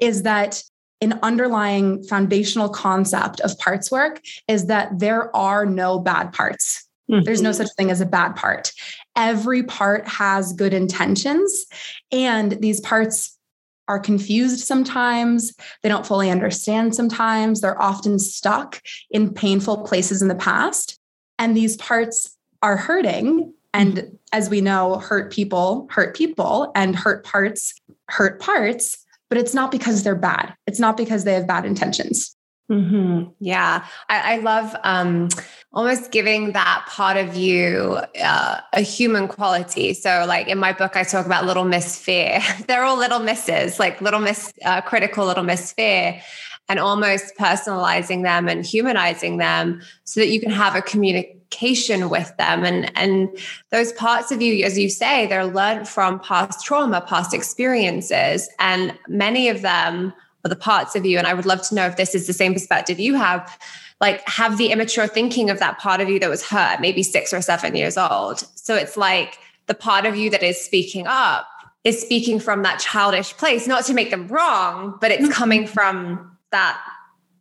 is 0.00 0.22
that 0.22 0.62
an 1.00 1.18
underlying 1.22 2.02
foundational 2.02 2.68
concept 2.68 3.40
of 3.40 3.56
parts 3.58 3.90
work 3.90 4.20
is 4.48 4.66
that 4.66 4.98
there 4.98 5.34
are 5.36 5.64
no 5.64 6.00
bad 6.00 6.32
parts. 6.32 6.87
Mm-hmm. 7.10 7.24
There's 7.24 7.42
no 7.42 7.52
such 7.52 7.68
thing 7.76 7.90
as 7.90 8.00
a 8.00 8.06
bad 8.06 8.36
part. 8.36 8.72
Every 9.16 9.62
part 9.62 10.06
has 10.06 10.52
good 10.52 10.74
intentions, 10.74 11.66
and 12.12 12.52
these 12.60 12.80
parts 12.80 13.36
are 13.88 13.98
confused 13.98 14.66
sometimes. 14.66 15.54
They 15.82 15.88
don't 15.88 16.06
fully 16.06 16.30
understand 16.30 16.94
sometimes. 16.94 17.62
They're 17.62 17.80
often 17.80 18.18
stuck 18.18 18.82
in 19.10 19.32
painful 19.32 19.78
places 19.84 20.20
in 20.20 20.28
the 20.28 20.34
past. 20.34 20.98
And 21.38 21.56
these 21.56 21.76
parts 21.78 22.36
are 22.60 22.76
hurting. 22.76 23.54
And 23.72 24.18
as 24.32 24.50
we 24.50 24.60
know, 24.60 24.98
hurt 24.98 25.32
people 25.32 25.86
hurt 25.90 26.14
people, 26.14 26.70
and 26.74 26.94
hurt 26.94 27.24
parts 27.24 27.74
hurt 28.10 28.40
parts. 28.40 29.04
but 29.28 29.38
it's 29.38 29.54
not 29.54 29.70
because 29.70 30.02
they're 30.02 30.14
bad. 30.14 30.54
It's 30.66 30.80
not 30.80 30.96
because 30.96 31.24
they 31.24 31.34
have 31.34 31.46
bad 31.46 31.64
intentions. 31.64 32.34
Mm-hmm. 32.70 33.30
Yeah, 33.40 33.86
I, 34.10 34.34
I 34.34 34.36
love 34.38 34.76
um, 34.84 35.30
almost 35.72 36.12
giving 36.12 36.52
that 36.52 36.84
part 36.86 37.16
of 37.16 37.34
you 37.34 37.98
uh, 38.22 38.60
a 38.74 38.80
human 38.82 39.26
quality. 39.26 39.94
So, 39.94 40.26
like 40.28 40.48
in 40.48 40.58
my 40.58 40.74
book, 40.74 40.94
I 40.94 41.02
talk 41.02 41.24
about 41.24 41.46
Little 41.46 41.64
Miss 41.64 41.98
Fear. 41.98 42.40
They're 42.68 42.82
all 42.82 42.98
little 42.98 43.20
misses, 43.20 43.78
like 43.78 44.02
Little 44.02 44.20
Miss 44.20 44.52
uh, 44.66 44.82
Critical, 44.82 45.24
Little 45.24 45.44
Miss 45.44 45.72
Fear, 45.72 46.20
and 46.68 46.78
almost 46.78 47.34
personalizing 47.38 48.22
them 48.22 48.48
and 48.48 48.66
humanizing 48.66 49.38
them 49.38 49.80
so 50.04 50.20
that 50.20 50.28
you 50.28 50.38
can 50.38 50.50
have 50.50 50.76
a 50.76 50.82
communication 50.82 52.10
with 52.10 52.36
them. 52.36 52.64
And 52.64 52.92
and 52.98 53.30
those 53.70 53.94
parts 53.94 54.30
of 54.30 54.42
you, 54.42 54.62
as 54.66 54.78
you 54.78 54.90
say, 54.90 55.26
they're 55.26 55.46
learned 55.46 55.88
from 55.88 56.20
past 56.20 56.66
trauma, 56.66 57.00
past 57.00 57.32
experiences, 57.32 58.46
and 58.58 58.94
many 59.08 59.48
of 59.48 59.62
them 59.62 60.12
or 60.44 60.48
the 60.48 60.56
parts 60.56 60.94
of 60.94 61.04
you 61.04 61.18
and 61.18 61.26
i 61.26 61.34
would 61.34 61.46
love 61.46 61.62
to 61.62 61.74
know 61.74 61.86
if 61.86 61.96
this 61.96 62.14
is 62.14 62.26
the 62.26 62.32
same 62.32 62.52
perspective 62.52 62.98
you 62.98 63.14
have 63.14 63.58
like 64.00 64.26
have 64.28 64.58
the 64.58 64.70
immature 64.70 65.06
thinking 65.06 65.50
of 65.50 65.58
that 65.58 65.78
part 65.78 66.00
of 66.00 66.08
you 66.08 66.18
that 66.18 66.30
was 66.30 66.46
hurt 66.46 66.80
maybe 66.80 67.02
six 67.02 67.32
or 67.32 67.40
seven 67.40 67.74
years 67.74 67.96
old 67.96 68.44
so 68.54 68.74
it's 68.74 68.96
like 68.96 69.38
the 69.66 69.74
part 69.74 70.06
of 70.06 70.16
you 70.16 70.30
that 70.30 70.42
is 70.42 70.60
speaking 70.60 71.06
up 71.06 71.46
is 71.84 72.00
speaking 72.00 72.40
from 72.40 72.62
that 72.62 72.78
childish 72.78 73.32
place 73.36 73.66
not 73.66 73.84
to 73.84 73.94
make 73.94 74.10
them 74.10 74.28
wrong 74.28 74.96
but 75.00 75.10
it's 75.10 75.24
mm-hmm. 75.24 75.32
coming 75.32 75.66
from 75.66 76.36
that 76.50 76.80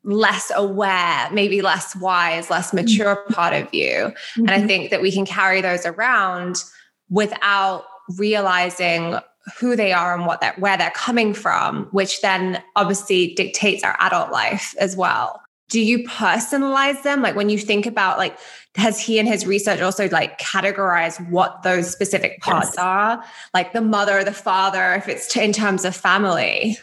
less 0.04 0.51
aware 0.56 1.30
maybe 1.32 1.62
less 1.62 1.96
wise 1.98 2.50
less 2.50 2.68
mm-hmm. 2.68 2.77
mature 2.77 3.16
part 3.32 3.54
of 3.54 3.72
you 3.74 3.92
mm-hmm. 3.92 4.42
and 4.42 4.51
i 4.51 4.58
mm-hmm. 4.58 4.68
think 4.68 4.89
that 4.89 5.01
we 5.01 5.12
can 5.12 5.25
carry 5.25 5.62
those 5.62 5.86
around 5.86 6.63
without 7.10 7.86
realizing 8.18 9.18
who 9.60 9.75
they 9.75 9.94
are 9.94 10.16
and 10.16 10.25
what 10.25 10.42
that 10.42 10.60
where 10.60 10.77
they're 10.77 10.92
coming 10.92 11.34
from, 11.34 11.86
which 11.92 12.22
then 12.22 12.62
obviously 12.75 13.34
dictates 13.36 13.84
our 13.84 13.96
adult 14.00 14.32
life 14.32 14.75
as 14.80 14.96
well. 14.96 15.42
Do 15.70 15.82
you 15.82 16.08
personalize 16.08 17.04
them? 17.04 17.22
Like 17.22 17.36
when 17.36 17.50
you 17.50 17.58
think 17.58 17.86
about 17.86 18.18
like, 18.18 18.38
has 18.75 19.00
he 19.00 19.20
in 19.20 19.25
his 19.25 19.46
research 19.46 19.82
also 19.82 20.08
like 20.10 20.39
categorized 20.39 21.30
what 21.30 21.63
those 21.63 21.89
specific 21.89 22.39
parts 22.39 22.70
yes. 22.70 22.77
are? 22.77 23.24
Like 23.54 23.74
the 23.74 23.82
mother, 23.82 24.24
the 24.24 24.32
father, 24.32 24.94
if 24.94 25.10
it's 25.10 25.36
in 25.36 25.51
terms 25.51 25.84
of 25.84 25.96
family? 25.96 26.77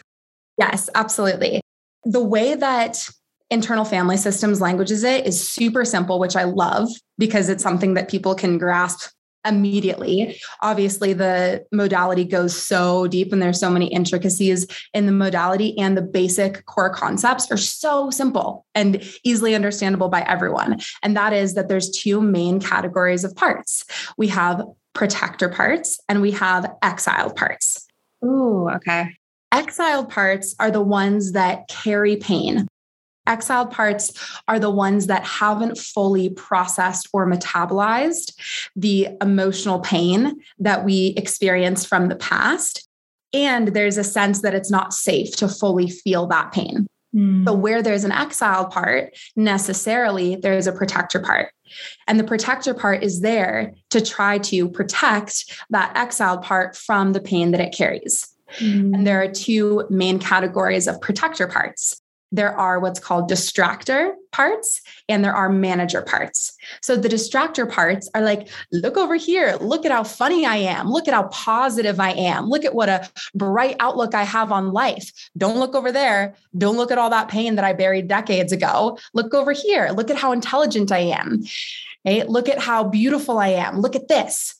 Yes, 0.59 0.89
absolutely. 0.93 1.61
The 2.03 2.23
way 2.23 2.53
that 2.53 3.09
internal 3.49 3.85
family 3.85 4.17
systems 4.17 4.61
languages 4.61 5.03
it 5.03 5.25
is 5.25 5.47
super 5.47 5.85
simple, 5.85 6.19
which 6.19 6.35
I 6.35 6.43
love 6.43 6.89
because 7.17 7.49
it's 7.49 7.63
something 7.63 7.95
that 7.95 8.09
people 8.09 8.35
can 8.35 8.57
grasp 8.57 9.09
immediately. 9.45 10.39
Obviously, 10.61 11.13
the 11.13 11.65
modality 11.71 12.23
goes 12.23 12.55
so 12.55 13.07
deep 13.07 13.31
and 13.31 13.41
there's 13.41 13.59
so 13.59 13.69
many 13.69 13.87
intricacies 13.87 14.65
in 14.93 15.05
the 15.05 15.11
modality, 15.11 15.77
and 15.77 15.97
the 15.97 16.01
basic 16.01 16.65
core 16.65 16.89
concepts 16.89 17.51
are 17.51 17.57
so 17.57 18.09
simple 18.09 18.65
and 18.75 19.03
easily 19.23 19.55
understandable 19.55 20.09
by 20.09 20.21
everyone. 20.21 20.79
And 21.03 21.15
that 21.15 21.33
is 21.33 21.53
that 21.53 21.67
there's 21.67 21.89
two 21.89 22.21
main 22.21 22.59
categories 22.59 23.23
of 23.23 23.35
parts 23.35 23.83
we 24.17 24.27
have 24.27 24.63
protector 24.93 25.49
parts 25.49 25.99
and 26.09 26.21
we 26.21 26.31
have 26.31 26.71
exiled 26.81 27.35
parts. 27.35 27.85
Ooh, 28.23 28.69
okay. 28.69 29.09
Exiled 29.51 30.09
parts 30.09 30.55
are 30.59 30.71
the 30.71 30.81
ones 30.81 31.33
that 31.33 31.67
carry 31.67 32.15
pain. 32.15 32.67
Exiled 33.27 33.71
parts 33.71 34.13
are 34.47 34.59
the 34.59 34.69
ones 34.69 35.07
that 35.07 35.23
haven't 35.23 35.77
fully 35.77 36.29
processed 36.29 37.09
or 37.11 37.25
metabolized 37.27 38.33
the 38.75 39.09
emotional 39.21 39.79
pain 39.79 40.39
that 40.59 40.85
we 40.85 41.13
experienced 41.17 41.87
from 41.87 42.07
the 42.07 42.15
past. 42.15 42.87
And 43.33 43.69
there's 43.69 43.97
a 43.97 44.03
sense 44.03 44.41
that 44.41 44.53
it's 44.53 44.71
not 44.71 44.93
safe 44.93 45.35
to 45.37 45.47
fully 45.47 45.89
feel 45.89 46.27
that 46.27 46.51
pain. 46.51 46.87
Mm. 47.15 47.45
So, 47.45 47.53
where 47.53 47.81
there's 47.81 48.03
an 48.03 48.11
exiled 48.11 48.71
part, 48.71 49.17
necessarily 49.35 50.35
there's 50.35 50.67
a 50.67 50.73
protector 50.73 51.19
part. 51.19 51.51
And 52.07 52.19
the 52.19 52.23
protector 52.23 52.73
part 52.73 53.03
is 53.03 53.21
there 53.21 53.73
to 53.89 54.01
try 54.01 54.37
to 54.39 54.69
protect 54.69 55.45
that 55.69 55.95
exiled 55.95 56.43
part 56.43 56.75
from 56.75 57.13
the 57.13 57.21
pain 57.21 57.51
that 57.51 57.61
it 57.61 57.73
carries. 57.75 58.27
Mm. 58.59 58.93
And 58.93 59.07
there 59.07 59.21
are 59.21 59.27
two 59.27 59.85
main 59.89 60.19
categories 60.19 60.87
of 60.87 61.01
protector 61.01 61.47
parts 61.47 62.01
there 62.31 62.55
are 62.57 62.79
what's 62.79 62.99
called 62.99 63.29
distractor 63.29 64.13
parts 64.31 64.81
and 65.07 65.23
there 65.23 65.33
are 65.33 65.49
manager 65.49 66.01
parts. 66.01 66.53
So 66.81 66.95
the 66.95 67.07
distractor 67.07 67.69
parts 67.69 68.09
are 68.13 68.21
like, 68.21 68.49
look 68.71 68.97
over 68.97 69.15
here, 69.15 69.55
look 69.61 69.85
at 69.85 69.91
how 69.91 70.03
funny 70.03 70.45
I 70.45 70.57
am, 70.57 70.89
look 70.89 71.07
at 71.07 71.13
how 71.13 71.23
positive 71.27 71.99
I 71.99 72.11
am, 72.11 72.49
look 72.49 72.65
at 72.65 72.75
what 72.75 72.89
a 72.89 73.09
bright 73.33 73.77
outlook 73.79 74.13
I 74.13 74.23
have 74.23 74.51
on 74.51 74.73
life. 74.73 75.11
Don't 75.37 75.59
look 75.59 75.75
over 75.75 75.91
there. 75.91 76.35
Don't 76.57 76.77
look 76.77 76.91
at 76.91 76.97
all 76.97 77.09
that 77.11 77.29
pain 77.29 77.55
that 77.55 77.65
I 77.65 77.73
buried 77.73 78.07
decades 78.07 78.51
ago. 78.51 78.99
Look 79.13 79.33
over 79.33 79.51
here, 79.51 79.89
look 79.91 80.09
at 80.09 80.17
how 80.17 80.31
intelligent 80.31 80.91
I 80.91 80.99
am. 80.99 81.43
Right? 82.05 82.29
Look 82.29 82.49
at 82.49 82.59
how 82.59 82.83
beautiful 82.83 83.39
I 83.39 83.49
am. 83.49 83.79
Look 83.79 83.95
at 83.95 84.07
this. 84.07 84.59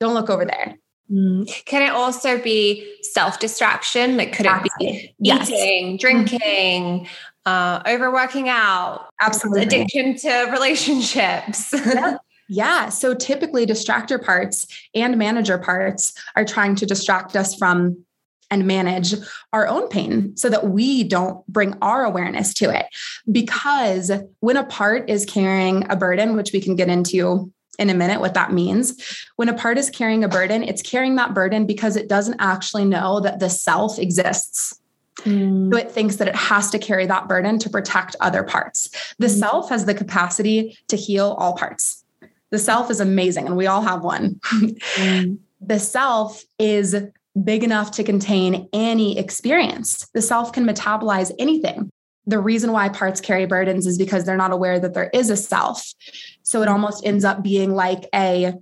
Don't 0.00 0.14
look 0.14 0.30
over 0.30 0.44
there. 0.44 0.78
Mm. 1.10 1.64
Can 1.64 1.82
it 1.82 1.90
also 1.90 2.40
be 2.40 2.96
self 3.02 3.38
distraction? 3.38 4.16
Like, 4.16 4.32
could 4.32 4.46
it 4.46 4.62
be 4.78 5.14
yes. 5.18 5.50
eating, 5.50 5.96
drinking, 5.96 7.08
uh, 7.46 7.82
overworking 7.86 8.48
out, 8.48 9.08
absolutely 9.22 9.62
addiction 9.62 10.16
to 10.16 10.48
relationships? 10.52 11.72
yeah. 11.72 12.16
yeah. 12.48 12.88
So 12.90 13.14
typically, 13.14 13.64
distractor 13.64 14.22
parts 14.22 14.66
and 14.94 15.16
manager 15.16 15.56
parts 15.56 16.12
are 16.36 16.44
trying 16.44 16.74
to 16.76 16.86
distract 16.86 17.36
us 17.36 17.54
from 17.54 18.04
and 18.50 18.66
manage 18.66 19.14
our 19.52 19.66
own 19.68 19.88
pain 19.88 20.36
so 20.36 20.48
that 20.48 20.68
we 20.68 21.04
don't 21.04 21.46
bring 21.48 21.74
our 21.82 22.04
awareness 22.04 22.54
to 22.54 22.70
it. 22.70 22.86
Because 23.30 24.10
when 24.40 24.56
a 24.56 24.64
part 24.64 25.08
is 25.10 25.26
carrying 25.26 25.90
a 25.90 25.96
burden, 25.96 26.34
which 26.34 26.52
we 26.52 26.60
can 26.60 26.74
get 26.74 26.88
into 26.88 27.52
in 27.78 27.90
a 27.90 27.94
minute 27.94 28.20
what 28.20 28.34
that 28.34 28.52
means. 28.52 29.24
When 29.36 29.48
a 29.48 29.54
part 29.54 29.78
is 29.78 29.90
carrying 29.90 30.24
a 30.24 30.28
burden, 30.28 30.62
it's 30.62 30.82
carrying 30.82 31.16
that 31.16 31.34
burden 31.34 31.66
because 31.66 31.96
it 31.96 32.08
doesn't 32.08 32.40
actually 32.40 32.84
know 32.84 33.20
that 33.20 33.38
the 33.38 33.48
self 33.48 33.98
exists. 33.98 34.80
Mm. 35.20 35.72
So 35.72 35.78
it 35.78 35.90
thinks 35.90 36.16
that 36.16 36.28
it 36.28 36.36
has 36.36 36.70
to 36.70 36.78
carry 36.78 37.06
that 37.06 37.28
burden 37.28 37.58
to 37.60 37.70
protect 37.70 38.16
other 38.20 38.42
parts. 38.42 39.14
The 39.18 39.26
mm. 39.26 39.38
self 39.38 39.68
has 39.70 39.84
the 39.84 39.94
capacity 39.94 40.76
to 40.88 40.96
heal 40.96 41.36
all 41.38 41.54
parts. 41.54 42.04
The 42.50 42.58
self 42.58 42.90
is 42.90 43.00
amazing, 43.00 43.46
and 43.46 43.56
we 43.56 43.66
all 43.66 43.82
have 43.82 44.02
one. 44.02 44.40
mm. 44.44 45.38
The 45.60 45.80
self 45.80 46.44
is 46.60 46.94
big 47.42 47.64
enough 47.64 47.90
to 47.90 48.04
contain 48.04 48.68
any 48.72 49.18
experience. 49.18 50.06
The 50.14 50.22
self 50.22 50.52
can 50.52 50.64
metabolize 50.64 51.32
anything 51.36 51.90
the 52.28 52.38
reason 52.38 52.72
why 52.72 52.90
parts 52.90 53.20
carry 53.20 53.46
burdens 53.46 53.86
is 53.86 53.96
because 53.96 54.24
they're 54.24 54.36
not 54.36 54.52
aware 54.52 54.78
that 54.78 54.92
there 54.92 55.10
is 55.14 55.30
a 55.30 55.36
self. 55.36 55.94
So 56.42 56.60
it 56.62 56.68
almost 56.68 57.04
ends 57.04 57.24
up 57.24 57.42
being 57.42 57.74
like 57.74 58.06
a 58.14 58.52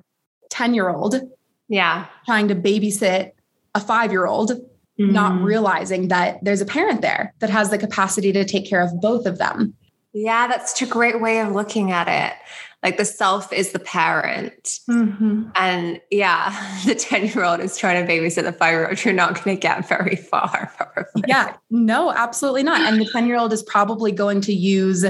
10 0.51 0.73
year 0.73 0.89
old. 0.89 1.21
Yeah. 1.69 2.07
Trying 2.25 2.49
to 2.49 2.55
babysit 2.55 3.33
a 3.75 3.81
five 3.81 4.13
year 4.13 4.25
old, 4.25 4.53
mm-hmm. 4.53 5.13
not 5.13 5.43
realizing 5.43 6.09
that 6.09 6.39
there's 6.43 6.61
a 6.61 6.67
parent 6.67 7.03
there 7.03 7.35
that 7.41 7.51
has 7.51 7.71
the 7.71 7.79
capacity 7.79 8.33
to 8.33 8.45
take 8.45 8.69
care 8.69 8.81
of 8.81 9.01
both 9.01 9.27
of 9.27 9.39
them. 9.39 9.75
Yeah, 10.13 10.47
that's 10.47 10.81
a 10.81 10.87
great 10.87 11.21
way 11.21 11.41
of 11.41 11.53
looking 11.53 11.91
at 11.91 12.09
it 12.09 12.39
like 12.87 12.99
the 12.99 13.05
self 13.05 13.53
is 13.53 13.73
the 13.73 13.81
parent 13.81 14.79
mm-hmm. 14.89 15.43
and 15.57 16.01
yeah 16.13 16.55
the 16.87 16.95
10 16.95 17.27
year 17.27 17.43
old 17.43 17.59
is 17.59 17.77
trying 17.77 18.07
to 18.07 18.11
babysit 18.11 18.45
the 18.45 18.53
five 18.53 18.71
year 18.71 18.89
old 18.89 19.05
you're 19.05 19.13
not 19.13 19.35
going 19.35 19.57
to 19.57 19.61
get 19.61 19.89
very 19.89 20.15
far 20.15 20.73
probably. 20.95 21.25
yeah 21.27 21.57
no 21.69 22.13
absolutely 22.13 22.63
not 22.63 22.81
and 22.83 23.01
the 23.01 23.11
10 23.13 23.27
year 23.27 23.37
old 23.37 23.53
is 23.53 23.65
probably 23.65 24.13
going 24.13 24.41
to 24.41 24.53
use 24.53 25.05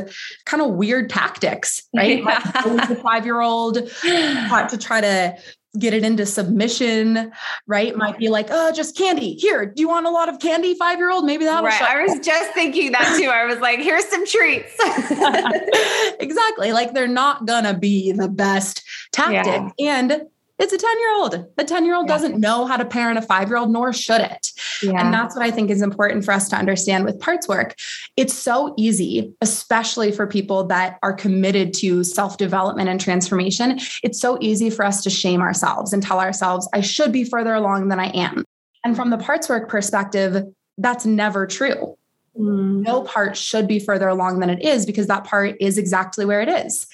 kind 0.46 0.62
of 0.62 0.70
weird 0.70 1.10
tactics 1.10 1.86
right 1.94 2.22
yeah. 2.24 2.86
the 2.86 2.98
five 3.02 3.26
year 3.26 3.42
old 3.42 3.74
to 3.84 4.78
try 4.80 5.02
to 5.02 5.36
get 5.78 5.94
it 5.94 6.04
into 6.04 6.26
submission, 6.26 7.32
right? 7.66 7.96
Might 7.96 8.18
be 8.18 8.28
like, 8.28 8.48
oh, 8.50 8.72
just 8.72 8.96
candy. 8.96 9.34
Here, 9.34 9.66
do 9.66 9.80
you 9.80 9.88
want 9.88 10.06
a 10.06 10.10
lot 10.10 10.28
of 10.28 10.38
candy, 10.38 10.74
five 10.74 10.98
year 10.98 11.10
old? 11.10 11.24
Maybe 11.24 11.44
that'll 11.44 11.64
right. 11.64 11.82
I 11.82 12.02
was 12.02 12.18
just 12.20 12.52
thinking 12.52 12.92
that 12.92 13.16
too. 13.18 13.28
I 13.28 13.44
was 13.46 13.58
like, 13.58 13.80
here's 13.80 14.04
some 14.06 14.26
treats. 14.26 14.72
exactly. 16.20 16.72
Like 16.72 16.94
they're 16.94 17.06
not 17.06 17.46
gonna 17.46 17.76
be 17.76 18.12
the 18.12 18.28
best 18.28 18.82
tactic. 19.12 19.72
Yeah. 19.78 20.00
And 20.00 20.22
it's 20.58 20.72
a 20.72 20.78
10 20.78 20.98
year 20.98 21.14
old. 21.16 21.46
A 21.58 21.64
10 21.64 21.84
year 21.84 21.94
old 21.94 22.08
doesn't 22.08 22.38
know 22.38 22.64
how 22.64 22.76
to 22.76 22.84
parent 22.84 23.18
a 23.18 23.22
five 23.22 23.48
year 23.48 23.58
old, 23.58 23.70
nor 23.70 23.92
should 23.92 24.22
it. 24.22 24.48
Yeah. 24.82 25.04
And 25.04 25.12
that's 25.12 25.36
what 25.36 25.44
I 25.44 25.50
think 25.50 25.70
is 25.70 25.82
important 25.82 26.24
for 26.24 26.32
us 26.32 26.48
to 26.48 26.56
understand 26.56 27.04
with 27.04 27.20
parts 27.20 27.46
work. 27.46 27.74
It's 28.16 28.32
so 28.32 28.74
easy, 28.78 29.34
especially 29.40 30.12
for 30.12 30.26
people 30.26 30.64
that 30.68 30.98
are 31.02 31.12
committed 31.12 31.74
to 31.74 32.04
self 32.04 32.38
development 32.38 32.88
and 32.88 33.00
transformation. 33.00 33.78
It's 34.02 34.20
so 34.20 34.38
easy 34.40 34.70
for 34.70 34.84
us 34.84 35.02
to 35.02 35.10
shame 35.10 35.42
ourselves 35.42 35.92
and 35.92 36.02
tell 36.02 36.20
ourselves, 36.20 36.68
I 36.72 36.80
should 36.80 37.12
be 37.12 37.24
further 37.24 37.54
along 37.54 37.88
than 37.88 38.00
I 38.00 38.08
am. 38.08 38.44
And 38.84 38.96
from 38.96 39.10
the 39.10 39.18
parts 39.18 39.48
work 39.48 39.68
perspective, 39.68 40.44
that's 40.78 41.04
never 41.04 41.46
true. 41.46 41.96
Mm. 42.38 42.82
No 42.82 43.02
part 43.02 43.36
should 43.36 43.66
be 43.66 43.78
further 43.78 44.08
along 44.08 44.40
than 44.40 44.50
it 44.50 44.62
is 44.62 44.86
because 44.86 45.06
that 45.06 45.24
part 45.24 45.56
is 45.60 45.78
exactly 45.78 46.24
where 46.24 46.40
it 46.40 46.48
is. 46.48 46.86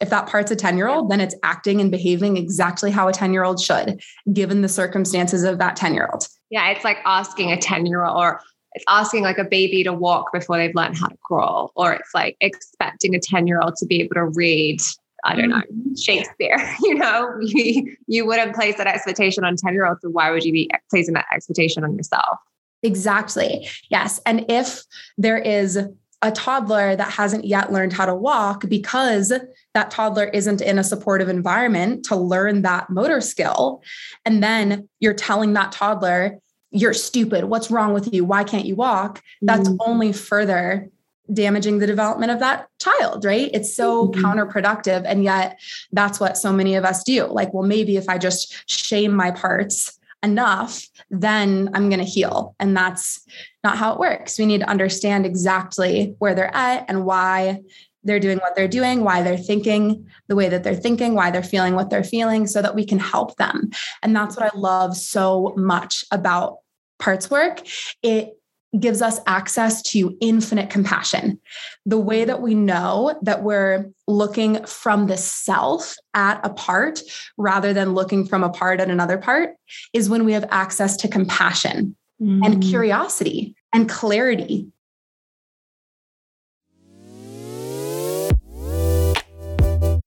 If 0.00 0.10
that 0.10 0.26
part's 0.26 0.50
a 0.50 0.56
10 0.56 0.76
year 0.76 0.88
old, 0.88 1.10
then 1.10 1.20
it's 1.20 1.34
acting 1.42 1.80
and 1.80 1.90
behaving 1.90 2.36
exactly 2.36 2.90
how 2.90 3.08
a 3.08 3.12
10 3.12 3.32
year 3.32 3.44
old 3.44 3.60
should, 3.60 4.00
given 4.32 4.62
the 4.62 4.68
circumstances 4.68 5.44
of 5.44 5.58
that 5.58 5.76
10 5.76 5.94
year 5.94 6.08
old. 6.12 6.26
Yeah, 6.50 6.70
it's 6.70 6.84
like 6.84 6.98
asking 7.04 7.52
a 7.52 7.58
10 7.58 7.86
year 7.86 8.04
old 8.04 8.16
or 8.16 8.40
it's 8.72 8.84
asking 8.88 9.22
like 9.22 9.38
a 9.38 9.44
baby 9.44 9.82
to 9.84 9.92
walk 9.92 10.32
before 10.32 10.56
they've 10.56 10.74
learned 10.74 10.96
how 10.96 11.08
to 11.08 11.16
crawl, 11.22 11.72
or 11.74 11.92
it's 11.92 12.14
like 12.14 12.36
expecting 12.40 13.14
a 13.14 13.20
10 13.20 13.46
year 13.46 13.60
old 13.60 13.76
to 13.76 13.86
be 13.86 14.00
able 14.00 14.14
to 14.14 14.26
read, 14.26 14.80
I 15.24 15.34
don't 15.34 15.50
know, 15.50 15.56
mm-hmm. 15.56 15.94
Shakespeare. 15.94 16.56
You 16.80 16.94
know, 16.94 17.36
you, 17.40 17.96
you 18.06 18.26
wouldn't 18.26 18.54
place 18.54 18.76
that 18.76 18.86
expectation 18.86 19.44
on 19.44 19.56
10 19.56 19.74
year 19.74 19.86
olds. 19.86 20.00
So 20.02 20.08
why 20.10 20.30
would 20.30 20.44
you 20.44 20.52
be 20.52 20.70
placing 20.88 21.14
that 21.14 21.26
expectation 21.32 21.84
on 21.84 21.96
yourself? 21.96 22.38
Exactly. 22.82 23.68
Yes. 23.90 24.20
And 24.24 24.46
if 24.48 24.82
there 25.18 25.38
is 25.38 25.78
a 26.22 26.30
toddler 26.30 26.96
that 26.96 27.10
hasn't 27.10 27.44
yet 27.44 27.72
learned 27.72 27.92
how 27.92 28.04
to 28.04 28.14
walk 28.14 28.68
because 28.68 29.32
that 29.72 29.90
toddler 29.90 30.26
isn't 30.26 30.60
in 30.60 30.78
a 30.78 30.84
supportive 30.84 31.28
environment 31.28 32.04
to 32.04 32.16
learn 32.16 32.62
that 32.62 32.90
motor 32.90 33.20
skill. 33.20 33.82
And 34.26 34.42
then 34.42 34.88
you're 34.98 35.14
telling 35.14 35.54
that 35.54 35.72
toddler, 35.72 36.38
you're 36.70 36.94
stupid. 36.94 37.44
What's 37.44 37.70
wrong 37.70 37.94
with 37.94 38.12
you? 38.12 38.24
Why 38.24 38.44
can't 38.44 38.66
you 38.66 38.76
walk? 38.76 39.22
That's 39.40 39.68
mm-hmm. 39.68 39.90
only 39.90 40.12
further 40.12 40.88
damaging 41.32 41.78
the 41.78 41.86
development 41.86 42.32
of 42.32 42.40
that 42.40 42.68
child, 42.80 43.24
right? 43.24 43.50
It's 43.54 43.74
so 43.74 44.08
mm-hmm. 44.08 44.24
counterproductive. 44.24 45.04
And 45.06 45.24
yet, 45.24 45.58
that's 45.92 46.20
what 46.20 46.36
so 46.36 46.52
many 46.52 46.74
of 46.74 46.84
us 46.84 47.02
do. 47.02 47.26
Like, 47.26 47.54
well, 47.54 47.66
maybe 47.66 47.96
if 47.96 48.08
I 48.08 48.18
just 48.18 48.68
shame 48.68 49.12
my 49.12 49.30
parts 49.30 49.98
enough, 50.22 50.86
then 51.10 51.70
I'm 51.72 51.88
going 51.88 52.00
to 52.00 52.04
heal. 52.04 52.54
And 52.60 52.76
that's 52.76 53.24
not 53.62 53.76
how 53.76 53.92
it 53.92 53.98
works. 53.98 54.38
We 54.38 54.46
need 54.46 54.60
to 54.60 54.70
understand 54.70 55.26
exactly 55.26 56.14
where 56.18 56.34
they're 56.34 56.54
at 56.54 56.86
and 56.88 57.04
why 57.04 57.60
they're 58.02 58.20
doing 58.20 58.38
what 58.38 58.56
they're 58.56 58.68
doing, 58.68 59.04
why 59.04 59.22
they're 59.22 59.36
thinking 59.36 60.06
the 60.28 60.36
way 60.36 60.48
that 60.48 60.64
they're 60.64 60.74
thinking, 60.74 61.14
why 61.14 61.30
they're 61.30 61.42
feeling 61.42 61.74
what 61.74 61.90
they're 61.90 62.04
feeling, 62.04 62.46
so 62.46 62.62
that 62.62 62.74
we 62.74 62.84
can 62.84 62.98
help 62.98 63.36
them. 63.36 63.70
And 64.02 64.16
that's 64.16 64.36
what 64.36 64.52
I 64.52 64.56
love 64.56 64.96
so 64.96 65.52
much 65.56 66.04
about 66.10 66.58
parts 66.98 67.30
work. 67.30 67.62
It 68.02 68.36
gives 68.78 69.02
us 69.02 69.18
access 69.26 69.82
to 69.82 70.16
infinite 70.20 70.70
compassion. 70.70 71.40
The 71.86 71.98
way 71.98 72.24
that 72.24 72.40
we 72.40 72.54
know 72.54 73.18
that 73.22 73.42
we're 73.42 73.90
looking 74.06 74.64
from 74.64 75.08
the 75.08 75.16
self 75.16 75.96
at 76.14 76.40
a 76.44 76.50
part 76.50 77.00
rather 77.36 77.72
than 77.72 77.94
looking 77.94 78.24
from 78.24 78.44
a 78.44 78.50
part 78.50 78.80
at 78.80 78.88
another 78.88 79.18
part 79.18 79.56
is 79.92 80.08
when 80.08 80.24
we 80.24 80.32
have 80.34 80.46
access 80.50 80.96
to 80.98 81.08
compassion 81.08 81.96
mm. 82.20 82.44
and 82.44 82.62
curiosity 82.62 83.54
and 83.72 83.88
clarity 83.88 84.72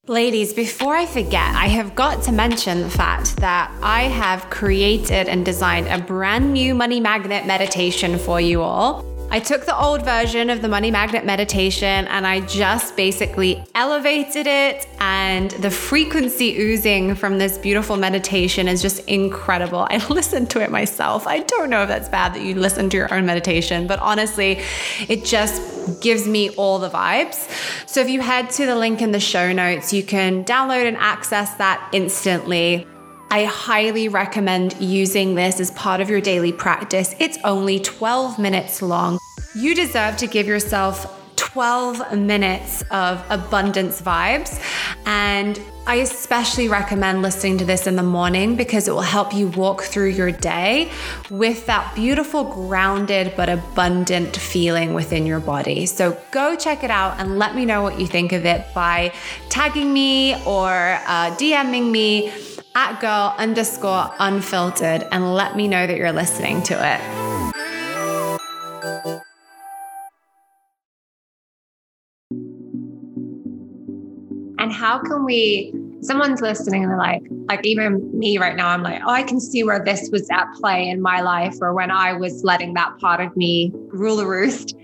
Ladies, 0.09 0.51
before 0.51 0.97
I 0.97 1.05
forget, 1.05 1.55
I 1.55 1.67
have 1.67 1.95
got 1.95 2.23
to 2.23 2.33
mention 2.33 2.81
the 2.81 2.89
fact 2.89 3.37
that 3.37 3.71
I 3.81 4.03
have 4.03 4.49
created 4.49 5.29
and 5.29 5.45
designed 5.45 5.87
a 5.87 5.97
brand 5.97 6.51
new 6.51 6.75
money 6.75 6.99
magnet 6.99 7.47
meditation 7.47 8.19
for 8.19 8.41
you 8.41 8.61
all. 8.61 9.12
I 9.33 9.39
took 9.39 9.65
the 9.65 9.75
old 9.75 10.05
version 10.05 10.51
of 10.51 10.61
the 10.61 10.67
money 10.67 10.91
magnet 10.91 11.25
meditation 11.25 12.05
and 12.07 12.27
I 12.27 12.41
just 12.41 12.95
basically 12.95 13.63
elevated 13.73 14.45
it. 14.45 14.87
And 14.99 15.49
the 15.49 15.71
frequency 15.71 16.55
oozing 16.55 17.15
from 17.15 17.39
this 17.39 17.57
beautiful 17.57 17.97
meditation 17.97 18.67
is 18.67 18.79
just 18.79 18.99
incredible. 19.09 19.87
I 19.89 20.05
listened 20.09 20.51
to 20.51 20.61
it 20.61 20.69
myself. 20.69 21.25
I 21.25 21.39
don't 21.39 21.71
know 21.71 21.81
if 21.81 21.89
that's 21.89 22.09
bad 22.09 22.35
that 22.35 22.43
you 22.43 22.53
listen 22.53 22.91
to 22.91 22.97
your 22.97 23.11
own 23.11 23.25
meditation, 23.25 23.87
but 23.87 23.97
honestly, 23.97 24.61
it 25.09 25.25
just 25.25 25.99
gives 25.99 26.27
me 26.27 26.51
all 26.51 26.77
the 26.77 26.91
vibes. 26.91 27.49
So 27.89 28.01
if 28.01 28.09
you 28.09 28.21
head 28.21 28.51
to 28.51 28.67
the 28.67 28.75
link 28.75 29.01
in 29.01 29.13
the 29.13 29.19
show 29.19 29.51
notes, 29.51 29.91
you 29.91 30.03
can 30.03 30.45
download 30.45 30.85
and 30.85 30.97
access 30.97 31.55
that 31.55 31.89
instantly. 31.91 32.85
I 33.33 33.45
highly 33.45 34.09
recommend 34.09 34.79
using 34.79 35.33
this 35.33 35.59
as 35.59 35.71
part 35.71 36.01
of 36.01 36.07
your 36.07 36.21
daily 36.21 36.51
practice. 36.51 37.15
It's 37.17 37.39
only 37.43 37.79
12 37.79 38.37
minutes 38.37 38.79
long. 38.83 39.17
You 39.55 39.73
deserve 39.73 40.17
to 40.17 40.27
give 40.27 40.45
yourself 40.45 41.19
12 41.35 42.15
minutes 42.15 42.83
of 42.91 43.25
abundance 43.31 43.99
vibes. 43.99 44.61
And 45.07 45.59
I 45.87 45.95
especially 45.95 46.67
recommend 46.67 47.23
listening 47.23 47.57
to 47.57 47.65
this 47.65 47.87
in 47.87 47.95
the 47.95 48.03
morning 48.03 48.55
because 48.55 48.87
it 48.87 48.91
will 48.91 49.01
help 49.01 49.33
you 49.33 49.47
walk 49.47 49.81
through 49.81 50.09
your 50.09 50.31
day 50.31 50.91
with 51.31 51.65
that 51.65 51.95
beautiful, 51.95 52.43
grounded, 52.43 53.33
but 53.35 53.49
abundant 53.49 54.37
feeling 54.37 54.93
within 54.93 55.25
your 55.25 55.39
body. 55.39 55.87
So 55.87 56.15
go 56.29 56.55
check 56.55 56.83
it 56.83 56.91
out 56.91 57.19
and 57.19 57.39
let 57.39 57.55
me 57.55 57.65
know 57.65 57.81
what 57.81 57.99
you 57.99 58.05
think 58.05 58.31
of 58.31 58.45
it 58.45 58.63
by 58.75 59.11
tagging 59.49 59.91
me 59.91 60.35
or 60.45 60.69
uh, 60.69 61.35
DMing 61.35 61.89
me 61.89 62.31
at 62.75 62.99
girl 62.99 63.35
underscore 63.37 64.13
unfiltered 64.19 65.07
and 65.11 65.33
let 65.33 65.55
me 65.55 65.67
know 65.67 65.85
that 65.85 65.97
you're 65.97 66.11
listening 66.11 66.61
to 66.63 66.73
it. 66.73 67.01
And 74.59 74.71
how 74.71 74.99
can 74.99 75.25
we, 75.25 75.73
someone's 76.01 76.41
listening 76.41 76.83
and 76.83 76.91
they're 76.91 76.97
like, 76.97 77.21
like 77.49 77.65
even 77.65 78.17
me 78.17 78.37
right 78.37 78.55
now, 78.55 78.69
I'm 78.69 78.81
like, 78.81 79.01
oh, 79.05 79.09
I 79.09 79.23
can 79.23 79.39
see 79.39 79.63
where 79.63 79.83
this 79.83 80.09
was 80.11 80.27
at 80.31 80.51
play 80.53 80.87
in 80.89 81.01
my 81.01 81.21
life 81.21 81.55
or 81.61 81.73
when 81.73 81.91
I 81.91 82.13
was 82.13 82.43
letting 82.43 82.73
that 82.75 82.97
part 82.99 83.19
of 83.19 83.35
me 83.35 83.71
rule 83.89 84.15
the 84.15 84.25
roost. 84.25 84.75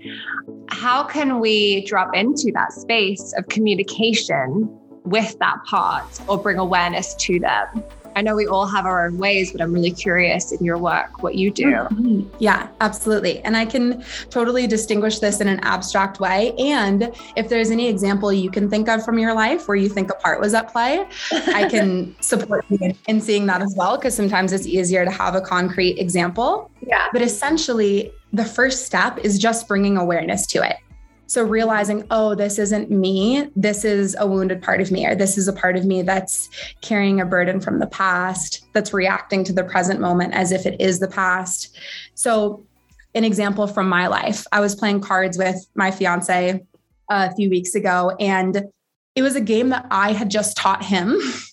How 0.68 1.02
can 1.02 1.40
we 1.40 1.84
drop 1.86 2.14
into 2.14 2.52
that 2.54 2.72
space 2.72 3.32
of 3.36 3.48
communication 3.48 4.79
with 5.04 5.38
that 5.38 5.62
part 5.64 6.20
or 6.28 6.38
bring 6.38 6.58
awareness 6.58 7.14
to 7.14 7.38
them. 7.38 7.84
I 8.16 8.22
know 8.22 8.34
we 8.34 8.46
all 8.46 8.66
have 8.66 8.86
our 8.86 9.06
own 9.06 9.18
ways, 9.18 9.52
but 9.52 9.60
I'm 9.60 9.72
really 9.72 9.92
curious 9.92 10.52
in 10.52 10.64
your 10.64 10.78
work 10.78 11.22
what 11.22 11.36
you 11.36 11.50
do. 11.50 11.66
Mm-hmm. 11.66 12.28
Yeah, 12.38 12.68
absolutely. 12.80 13.40
And 13.40 13.56
I 13.56 13.64
can 13.64 14.04
totally 14.30 14.66
distinguish 14.66 15.20
this 15.20 15.40
in 15.40 15.48
an 15.48 15.60
abstract 15.60 16.20
way. 16.20 16.52
And 16.58 17.14
if 17.36 17.48
there's 17.48 17.70
any 17.70 17.88
example 17.88 18.32
you 18.32 18.50
can 18.50 18.68
think 18.68 18.88
of 18.88 19.04
from 19.04 19.18
your 19.18 19.34
life 19.34 19.68
where 19.68 19.76
you 19.76 19.88
think 19.88 20.10
a 20.10 20.14
part 20.14 20.40
was 20.40 20.54
at 20.54 20.72
play, 20.72 21.06
I 21.30 21.68
can 21.68 22.14
support 22.20 22.64
you 22.68 22.94
in 23.06 23.20
seeing 23.20 23.46
that 23.46 23.62
as 23.62 23.74
well, 23.76 23.96
because 23.96 24.14
sometimes 24.14 24.52
it's 24.52 24.66
easier 24.66 25.04
to 25.04 25.10
have 25.10 25.34
a 25.34 25.40
concrete 25.40 25.98
example. 25.98 26.70
Yeah. 26.80 27.06
But 27.12 27.22
essentially, 27.22 28.12
the 28.32 28.44
first 28.44 28.86
step 28.86 29.18
is 29.18 29.38
just 29.38 29.68
bringing 29.68 29.96
awareness 29.96 30.46
to 30.48 30.68
it. 30.68 30.76
So 31.30 31.44
realizing, 31.44 32.08
oh, 32.10 32.34
this 32.34 32.58
isn't 32.58 32.90
me. 32.90 33.46
This 33.54 33.84
is 33.84 34.16
a 34.18 34.26
wounded 34.26 34.60
part 34.60 34.80
of 34.80 34.90
me, 34.90 35.06
or 35.06 35.14
this 35.14 35.38
is 35.38 35.46
a 35.46 35.52
part 35.52 35.76
of 35.76 35.84
me 35.84 36.02
that's 36.02 36.50
carrying 36.80 37.20
a 37.20 37.24
burden 37.24 37.60
from 37.60 37.78
the 37.78 37.86
past, 37.86 38.66
that's 38.72 38.92
reacting 38.92 39.44
to 39.44 39.52
the 39.52 39.62
present 39.62 40.00
moment 40.00 40.34
as 40.34 40.50
if 40.50 40.66
it 40.66 40.80
is 40.80 40.98
the 40.98 41.06
past. 41.06 41.78
So, 42.14 42.66
an 43.14 43.22
example 43.22 43.68
from 43.68 43.88
my 43.88 44.08
life 44.08 44.44
I 44.50 44.58
was 44.58 44.74
playing 44.74 45.02
cards 45.02 45.38
with 45.38 45.64
my 45.76 45.92
fiance 45.92 46.66
a 47.08 47.34
few 47.36 47.48
weeks 47.48 47.76
ago, 47.76 48.10
and 48.18 48.64
it 49.14 49.22
was 49.22 49.34
a 49.34 49.40
game 49.40 49.70
that 49.70 49.86
I 49.90 50.12
had 50.12 50.30
just 50.30 50.56
taught 50.56 50.84
him 50.84 51.18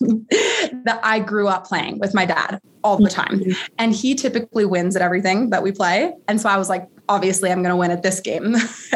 that 0.84 1.00
I 1.02 1.18
grew 1.18 1.48
up 1.48 1.66
playing 1.66 1.98
with 1.98 2.14
my 2.14 2.24
dad 2.24 2.60
all 2.84 2.96
the 2.96 3.10
time. 3.10 3.40
Mm-hmm. 3.40 3.72
And 3.78 3.92
he 3.92 4.14
typically 4.14 4.64
wins 4.64 4.94
at 4.94 5.02
everything 5.02 5.50
that 5.50 5.62
we 5.62 5.72
play. 5.72 6.12
And 6.28 6.40
so 6.40 6.48
I 6.48 6.56
was 6.56 6.68
like, 6.68 6.86
obviously 7.08 7.50
I'm 7.50 7.62
going 7.62 7.70
to 7.70 7.76
win 7.76 7.90
at 7.90 8.02
this 8.02 8.20
game. 8.20 8.54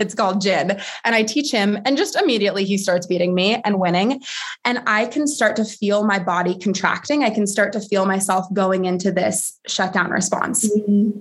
it's 0.00 0.14
called 0.14 0.40
Gin. 0.40 0.80
And 1.04 1.14
I 1.14 1.22
teach 1.22 1.50
him, 1.50 1.78
and 1.84 1.96
just 1.96 2.16
immediately 2.16 2.64
he 2.64 2.76
starts 2.76 3.06
beating 3.06 3.34
me 3.34 3.60
and 3.64 3.78
winning. 3.78 4.20
And 4.64 4.82
I 4.86 5.06
can 5.06 5.26
start 5.26 5.56
to 5.56 5.64
feel 5.64 6.04
my 6.04 6.18
body 6.18 6.58
contracting. 6.58 7.22
I 7.22 7.30
can 7.30 7.46
start 7.46 7.72
to 7.74 7.80
feel 7.80 8.06
myself 8.06 8.52
going 8.52 8.84
into 8.84 9.12
this 9.12 9.58
shutdown 9.66 10.10
response. 10.10 10.68
Mm-hmm. 10.76 11.20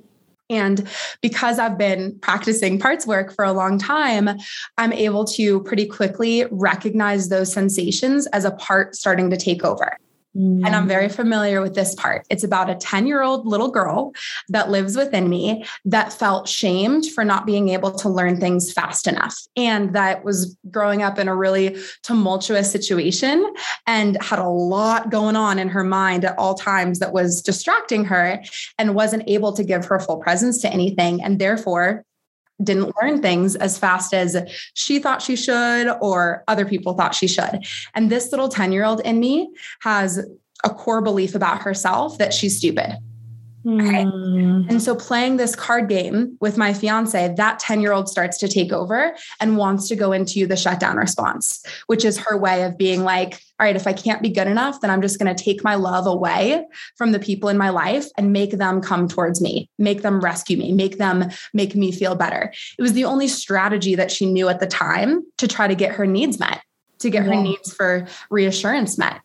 And 0.52 0.88
because 1.22 1.58
I've 1.58 1.78
been 1.78 2.20
practicing 2.20 2.78
parts 2.78 3.08
work 3.08 3.34
for 3.34 3.46
a 3.46 3.54
long 3.54 3.80
time, 3.80 4.30
I'm 4.78 4.94
able 4.94 5.26
to 5.26 5.62
pretty 5.64 5.86
quickly 5.86 6.46
recognize 6.52 7.30
those 7.30 7.52
sensations 7.52 8.28
as 8.28 8.46
a 8.46 8.52
part 8.52 8.96
starting 8.96 9.30
to 9.30 9.38
take 9.38 9.64
over. 9.64 9.98
Mm. 10.36 10.65
And 10.65 10.76
I'm 10.76 10.88
very 10.88 11.08
mm. 11.08 11.15
familiar 11.15 11.62
with 11.62 11.76
this 11.76 11.94
part. 11.96 12.26
It's 12.30 12.44
about 12.44 12.70
a 12.70 12.76
10 12.76 13.06
year 13.06 13.22
old 13.22 13.46
little 13.46 13.70
girl 13.70 14.13
that 14.50 14.70
lives 14.70 14.96
within 14.96 15.30
me 15.30 15.65
that 15.86 16.13
felt 16.13 16.48
shamed 16.48 17.06
for 17.08 17.26
not 17.26 17.46
being 17.46 17.70
able 17.70 17.91
to 17.91 18.10
learn 18.10 18.39
things 18.39 18.72
fast 18.72 19.08
enough. 19.08 19.36
And 19.58 19.94
that 19.94 20.24
was 20.24 20.58
growing 20.70 21.04
up 21.04 21.20
in 21.20 21.28
a 21.28 21.36
really 21.36 21.78
tumultuous 22.04 22.72
situation 22.72 23.46
and 23.88 24.22
had 24.22 24.39
a 24.39 24.48
lot 24.48 25.10
going 25.12 25.36
on 25.36 25.60
in 25.60 25.67
her 25.70 25.84
mind 25.84 26.24
at 26.24 26.38
all 26.38 26.54
times 26.54 27.00
that 27.00 27.13
was 27.13 27.41
distracting 27.41 28.06
her 28.06 28.41
and 28.78 28.96
wasn't 28.96 29.28
able 29.28 29.52
to 29.54 29.63
give 29.63 29.86
her 29.86 30.00
full 30.00 30.17
presence 30.17 30.62
to 30.62 30.70
anything. 30.72 31.22
And 31.22 31.39
therefore, 31.39 32.06
didn't 32.63 32.93
learn 33.02 33.21
things 33.21 33.56
as 33.56 33.78
fast 33.78 34.13
as 34.13 34.38
she 34.74 35.00
thought 35.00 35.21
she 35.21 35.36
should 35.36 35.89
or 36.02 36.43
other 36.47 36.65
people 36.65 36.93
thought 36.93 37.15
she 37.15 37.28
should. 37.28 37.65
And 37.93 38.10
this 38.10 38.32
little 38.32 38.50
10 38.50 38.71
year 38.71 38.86
old 38.86 39.02
in 39.02 39.19
me 39.19 39.50
has 39.82 40.26
a 40.63 40.69
core 40.69 41.02
belief 41.02 41.36
about 41.36 41.62
herself 41.62 42.17
that 42.17 42.34
she's 42.34 42.58
stupid. 42.58 42.97
Mm. 43.65 44.69
And 44.69 44.82
so, 44.82 44.95
playing 44.95 45.38
this 45.38 45.56
card 45.56 45.88
game 45.88 46.38
with 46.41 46.58
my 46.58 46.74
fiance, 46.74 47.34
that 47.38 47.60
10 47.60 47.82
year 47.82 47.91
old 47.91 48.10
starts 48.10 48.38
to 48.39 48.47
take 48.47 48.71
over 48.71 49.15
and 49.39 49.58
wants 49.58 49.88
to 49.89 49.95
go 49.95 50.12
into 50.12 50.47
the 50.47 50.56
shutdown 50.56 50.97
response, 50.97 51.63
which 51.88 52.04
is 52.04 52.17
her 52.17 52.38
way 52.38 52.63
of 52.63 52.78
being 52.78 53.04
like, 53.04 53.39
all 53.60 53.67
right, 53.67 53.76
if 53.76 53.86
I 53.86 53.93
can't 53.93 54.24
be 54.24 54.30
good 54.30 54.47
enough, 54.47 54.82
then 54.82 54.89
I'm 54.89 55.04
just 55.04 55.19
going 55.19 55.34
to 55.34 55.43
take 55.43 55.63
my 55.63 55.76
love 55.76 56.08
away 56.08 56.65
from 56.95 57.12
the 57.12 57.19
people 57.19 57.50
in 57.50 57.58
my 57.58 57.69
life 57.69 58.08
and 58.17 58.34
make 58.34 58.52
them 58.52 58.82
come 58.82 59.08
towards 59.08 59.39
me, 59.41 59.69
make 59.78 60.02
them 60.02 60.19
rescue 60.19 60.58
me, 60.58 60.71
make 60.71 60.97
them 60.97 61.30
make 61.54 61.76
me 61.76 61.91
feel 61.91 62.15
better. 62.15 62.52
It 62.80 62.82
was 62.82 62.93
the 62.93 63.06
only 63.06 63.28
strategy 63.28 63.93
that 63.93 64.12
she 64.12 64.26
knew 64.26 64.50
at 64.50 64.60
the 64.60 64.67
time 64.67 65.24
to 65.38 65.47
try 65.47 65.67
to 65.67 65.76
get 65.76 65.93
her 65.93 66.08
needs 66.08 66.39
met, 66.39 66.62
to 67.00 67.12
get 67.12 67.26
yeah. 67.26 67.36
her 67.36 67.41
needs 67.43 67.71
for 67.71 68.08
reassurance 68.32 68.97
met. 68.97 69.21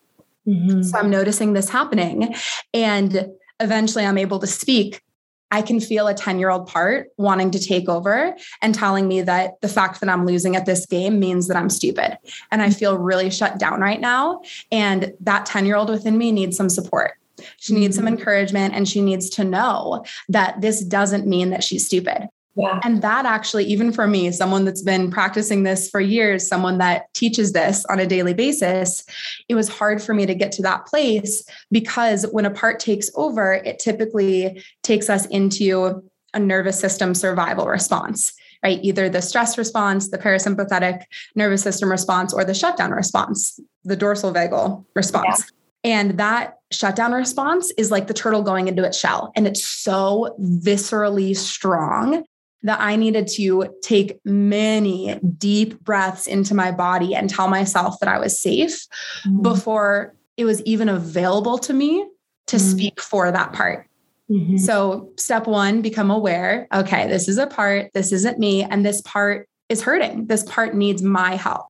Mm-hmm. 0.47 0.83
So, 0.83 0.99
I'm 0.99 1.11
noticing 1.11 1.55
this 1.55 1.71
happening. 1.71 2.35
And 2.75 3.31
eventually 3.61 4.05
I'm 4.05 4.19
able 4.19 4.39
to 4.41 4.47
speak, 4.47 5.03
I 5.51 5.63
can 5.63 5.81
feel 5.81 6.09
a 6.09 6.15
10 6.15 6.39
year 6.39 6.51
old 6.51 6.67
part 6.67 7.09
wanting 7.17 7.51
to 7.53 7.59
take 7.59 7.89
over 7.89 8.37
and 8.63 8.75
telling 8.75 9.07
me 9.07 9.23
that 9.23 9.61
the 9.61 9.69
fact 9.69 10.01
that 10.01 10.09
I'm 10.09 10.27
losing 10.27 10.57
at 10.57 10.67
this 10.67 10.87
game 10.87 11.21
means 11.21 11.47
that 11.49 11.57
I'm 11.57 11.71
stupid. 11.71 12.19
And 12.51 12.63
I 12.63 12.71
feel 12.71 12.99
really 12.99 13.31
shut 13.31 13.59
down 13.59 13.81
right 13.81 14.01
now. 14.01 14.43
And 14.73 15.13
that 15.21 15.47
10 15.47 15.65
year 15.65 15.77
old 15.77 15.89
within 15.89 16.19
me 16.19 16.33
needs 16.33 16.57
some 16.57 16.69
support. 16.69 17.13
She 17.59 17.75
needs 17.75 17.97
some 17.97 18.07
mm-hmm. 18.07 18.15
encouragement 18.15 18.75
and 18.75 18.89
she 18.89 19.01
needs 19.01 19.31
to 19.31 19.45
know 19.45 20.05
that 20.29 20.61
this 20.61 20.83
doesn't 20.83 21.27
mean 21.27 21.51
that 21.51 21.63
she's 21.63 21.87
stupid. 21.87 22.29
Yeah. 22.57 22.81
And 22.83 23.03
that 23.03 23.27
actually, 23.27 23.65
even 23.67 23.93
for 23.93 24.07
me, 24.07 24.33
someone 24.33 24.65
that's 24.65 24.81
been 24.81 25.11
practicing 25.11 25.63
this 25.63 25.91
for 25.91 26.01
years, 26.01 26.49
someone 26.49 26.79
that 26.79 27.13
teaches 27.13 27.53
this 27.53 27.85
on 27.91 28.01
a 28.01 28.07
daily 28.07 28.33
basis, 28.33 29.05
it 29.49 29.55
was 29.55 29.69
hard 29.69 30.03
for 30.03 30.15
me 30.15 30.25
to 30.25 30.35
get 30.35 30.53
to 30.53 30.63
that 30.63 30.87
place 30.87 31.45
because 31.71 32.25
when 32.33 32.47
a 32.47 32.51
part 32.51 32.81
takes 32.81 33.11
over, 33.15 33.53
it 33.53 33.79
typically 33.79 34.63
takes 34.83 35.11
us 35.11 35.27
into 35.27 36.03
a 36.33 36.39
nervous 36.39 36.81
system 36.81 37.15
survival 37.15 37.67
response, 37.67 38.33
right? 38.63 38.81
Either 38.83 39.11
the 39.11 39.21
stress 39.21 39.59
response, 39.59 40.11
the 40.11 40.19
parasympathetic 40.19 41.03
nervous 41.35 41.63
system 41.63 41.91
response, 41.91 42.33
or 42.33 42.43
the 42.43 42.55
shutdown 42.55 42.91
response, 42.91 43.61
the 43.85 43.97
dorsal 43.97 44.33
vagal 44.33 44.83
response. 44.95 45.45
Yeah. 45.85 45.93
And 45.93 46.19
that 46.19 46.59
shutdown 46.73 47.13
response 47.13 47.71
is 47.77 47.91
like 47.91 48.07
the 48.07 48.15
turtle 48.15 48.43
going 48.43 48.67
into 48.67 48.83
its 48.83 48.99
shell. 48.99 49.31
And 49.37 49.47
it's 49.47 49.65
so 49.65 50.35
viscerally 50.41 51.37
strong 51.37 52.25
that 52.67 52.81
I 52.81 52.97
needed 52.97 53.29
to 53.29 53.75
take 53.83 54.19
many 54.25 55.19
deep 55.39 55.81
breaths 55.85 56.27
into 56.27 56.55
my 56.55 56.73
body 56.73 57.15
and 57.15 57.31
tell 57.31 57.49
myself 57.49 57.99
that 58.01 58.09
I 58.09 58.19
was 58.19 58.41
safe 58.41 58.87
mm-hmm. 59.25 59.43
before 59.43 60.15
it 60.37 60.45
was 60.45 60.63
even 60.63 60.89
available 60.89 61.59
to 61.59 61.73
me 61.73 62.07
to 62.49 62.57
mm-hmm. 62.57 62.71
speak 62.71 63.01
for 63.01 63.31
that 63.31 63.53
part. 63.53 63.87
Mm-hmm. 64.31 64.57
So, 64.57 65.13
step 65.17 65.47
one, 65.47 65.83
become 65.83 66.11
aware 66.11 66.67
okay, 66.75 67.09
this 67.09 67.29
is 67.29 67.39
a 67.39 67.47
part, 67.47 67.93
this 67.95 68.11
isn't 68.11 68.39
me, 68.39 68.65
and 68.65 68.85
this 68.85 69.01
part 69.03 69.49
is 69.69 69.83
hurting. 69.83 70.27
This 70.27 70.43
part 70.43 70.75
needs 70.75 71.03
my 71.03 71.37
help. 71.37 71.67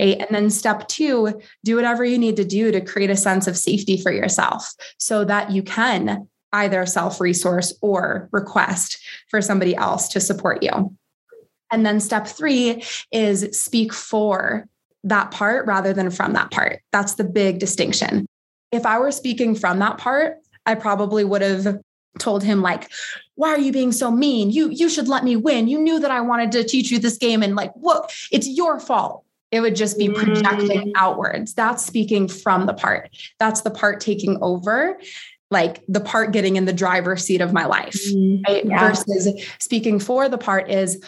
Okay. 0.00 0.16
And 0.16 0.28
then 0.30 0.50
step 0.50 0.86
two, 0.86 1.40
do 1.64 1.74
whatever 1.74 2.04
you 2.04 2.18
need 2.18 2.36
to 2.36 2.44
do 2.44 2.70
to 2.70 2.80
create 2.80 3.10
a 3.10 3.16
sense 3.16 3.48
of 3.48 3.56
safety 3.56 4.00
for 4.00 4.12
yourself 4.12 4.72
so 4.98 5.24
that 5.24 5.50
you 5.50 5.64
can 5.64 6.28
either 6.52 6.86
self 6.86 7.20
resource 7.20 7.76
or 7.82 8.28
request 8.32 8.98
for 9.28 9.40
somebody 9.42 9.76
else 9.76 10.08
to 10.08 10.20
support 10.20 10.62
you. 10.62 10.96
And 11.70 11.84
then 11.84 12.00
step 12.00 12.26
three 12.26 12.82
is 13.12 13.58
speak 13.58 13.92
for 13.92 14.66
that 15.04 15.30
part 15.30 15.66
rather 15.66 15.92
than 15.92 16.10
from 16.10 16.32
that 16.32 16.50
part. 16.50 16.80
That's 16.92 17.14
the 17.14 17.24
big 17.24 17.58
distinction. 17.58 18.26
If 18.72 18.86
I 18.86 18.98
were 18.98 19.12
speaking 19.12 19.54
from 19.54 19.78
that 19.78 19.98
part, 19.98 20.38
I 20.66 20.74
probably 20.74 21.24
would 21.24 21.42
have 21.42 21.78
told 22.18 22.42
him 22.42 22.62
like 22.62 22.90
why 23.36 23.50
are 23.50 23.60
you 23.60 23.70
being 23.70 23.92
so 23.92 24.10
mean 24.10 24.50
you 24.50 24.68
you 24.70 24.88
should 24.88 25.06
let 25.06 25.22
me 25.22 25.36
win 25.36 25.68
you 25.68 25.78
knew 25.78 26.00
that 26.00 26.10
i 26.10 26.20
wanted 26.20 26.50
to 26.50 26.64
teach 26.64 26.90
you 26.90 26.98
this 26.98 27.16
game 27.16 27.42
and 27.42 27.54
like 27.54 27.72
what 27.74 28.12
it's 28.32 28.48
your 28.48 28.80
fault 28.80 29.24
it 29.52 29.60
would 29.60 29.76
just 29.76 29.96
be 29.98 30.08
projecting 30.08 30.88
mm. 30.88 30.92
outwards 30.96 31.54
that's 31.54 31.84
speaking 31.84 32.26
from 32.26 32.66
the 32.66 32.74
part 32.74 33.10
that's 33.38 33.60
the 33.60 33.70
part 33.70 34.00
taking 34.00 34.36
over 34.42 34.98
like 35.50 35.82
the 35.88 36.00
part 36.00 36.32
getting 36.32 36.56
in 36.56 36.64
the 36.64 36.72
driver's 36.72 37.24
seat 37.24 37.40
of 37.40 37.52
my 37.52 37.64
life 37.64 37.98
mm, 38.12 38.42
right? 38.46 38.64
yeah. 38.64 38.88
versus 38.88 39.28
speaking 39.58 39.98
for 39.98 40.28
the 40.28 40.38
part 40.38 40.70
is 40.70 41.02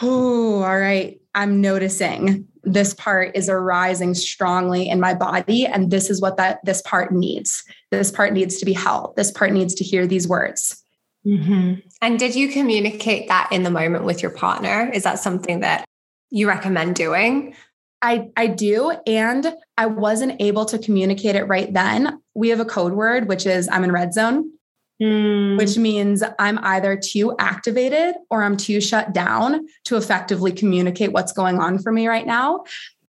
oh 0.00 0.62
all 0.62 0.78
right 0.78 1.20
i'm 1.34 1.60
noticing 1.60 2.46
this 2.64 2.94
part 2.94 3.34
is 3.34 3.48
arising 3.48 4.14
strongly 4.14 4.88
in 4.88 5.00
my 5.00 5.14
body 5.14 5.66
and 5.66 5.90
this 5.90 6.10
is 6.10 6.20
what 6.20 6.36
that 6.36 6.64
this 6.64 6.82
part 6.82 7.12
needs 7.12 7.62
this 7.90 8.10
part 8.10 8.32
needs 8.32 8.58
to 8.58 8.64
be 8.64 8.72
held 8.72 9.14
this 9.16 9.30
part 9.30 9.52
needs 9.52 9.74
to 9.74 9.84
hear 9.84 10.06
these 10.06 10.28
words 10.28 10.82
mm-hmm. 11.26 11.74
and 12.00 12.18
did 12.18 12.34
you 12.34 12.48
communicate 12.48 13.28
that 13.28 13.48
in 13.52 13.62
the 13.62 13.70
moment 13.70 14.04
with 14.04 14.22
your 14.22 14.30
partner 14.30 14.90
is 14.92 15.04
that 15.04 15.18
something 15.18 15.60
that 15.60 15.84
you 16.30 16.48
recommend 16.48 16.94
doing 16.94 17.54
I, 18.02 18.30
I 18.36 18.48
do. 18.48 18.90
And 19.06 19.54
I 19.78 19.86
wasn't 19.86 20.42
able 20.42 20.64
to 20.66 20.78
communicate 20.78 21.36
it 21.36 21.44
right 21.44 21.72
then. 21.72 22.20
We 22.34 22.48
have 22.50 22.60
a 22.60 22.64
code 22.64 22.92
word, 22.92 23.28
which 23.28 23.46
is 23.46 23.68
I'm 23.68 23.84
in 23.84 23.92
red 23.92 24.14
zone, 24.14 24.52
mm. 25.00 25.58
which 25.58 25.76
means 25.76 26.22
I'm 26.38 26.58
either 26.62 26.96
too 26.96 27.34
activated 27.38 28.14
or 28.30 28.42
I'm 28.42 28.56
too 28.56 28.80
shut 28.80 29.12
down 29.12 29.66
to 29.84 29.96
effectively 29.96 30.52
communicate 30.52 31.12
what's 31.12 31.32
going 31.32 31.58
on 31.58 31.78
for 31.78 31.92
me 31.92 32.08
right 32.08 32.26
now. 32.26 32.64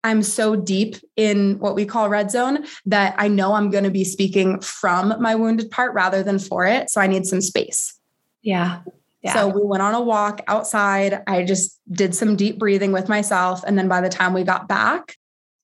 I'm 0.04 0.22
so 0.22 0.54
deep 0.54 0.96
in 1.16 1.58
what 1.58 1.74
we 1.74 1.86
call 1.86 2.10
red 2.10 2.30
zone 2.30 2.66
that 2.86 3.14
I 3.16 3.28
know 3.28 3.54
I'm 3.54 3.70
going 3.70 3.84
to 3.84 3.90
be 3.90 4.04
speaking 4.04 4.60
from 4.60 5.14
my 5.20 5.34
wounded 5.34 5.70
part 5.70 5.94
rather 5.94 6.22
than 6.22 6.38
for 6.38 6.66
it. 6.66 6.90
So 6.90 7.00
I 7.00 7.06
need 7.06 7.24
some 7.24 7.40
space. 7.40 7.98
Yeah. 8.42 8.80
Yeah. 9.22 9.32
So 9.32 9.48
we 9.48 9.62
went 9.62 9.82
on 9.82 9.94
a 9.94 10.02
walk 10.02 10.42
outside. 10.46 11.22
I 11.26 11.44
just 11.44 11.80
did 11.90 12.14
some 12.14 12.36
deep 12.36 12.58
breathing 12.58 12.92
with 12.92 13.08
myself. 13.08 13.64
And 13.66 13.78
then 13.78 13.88
by 13.88 14.02
the 14.02 14.10
time 14.10 14.34
we 14.34 14.44
got 14.44 14.68
back, 14.68 15.16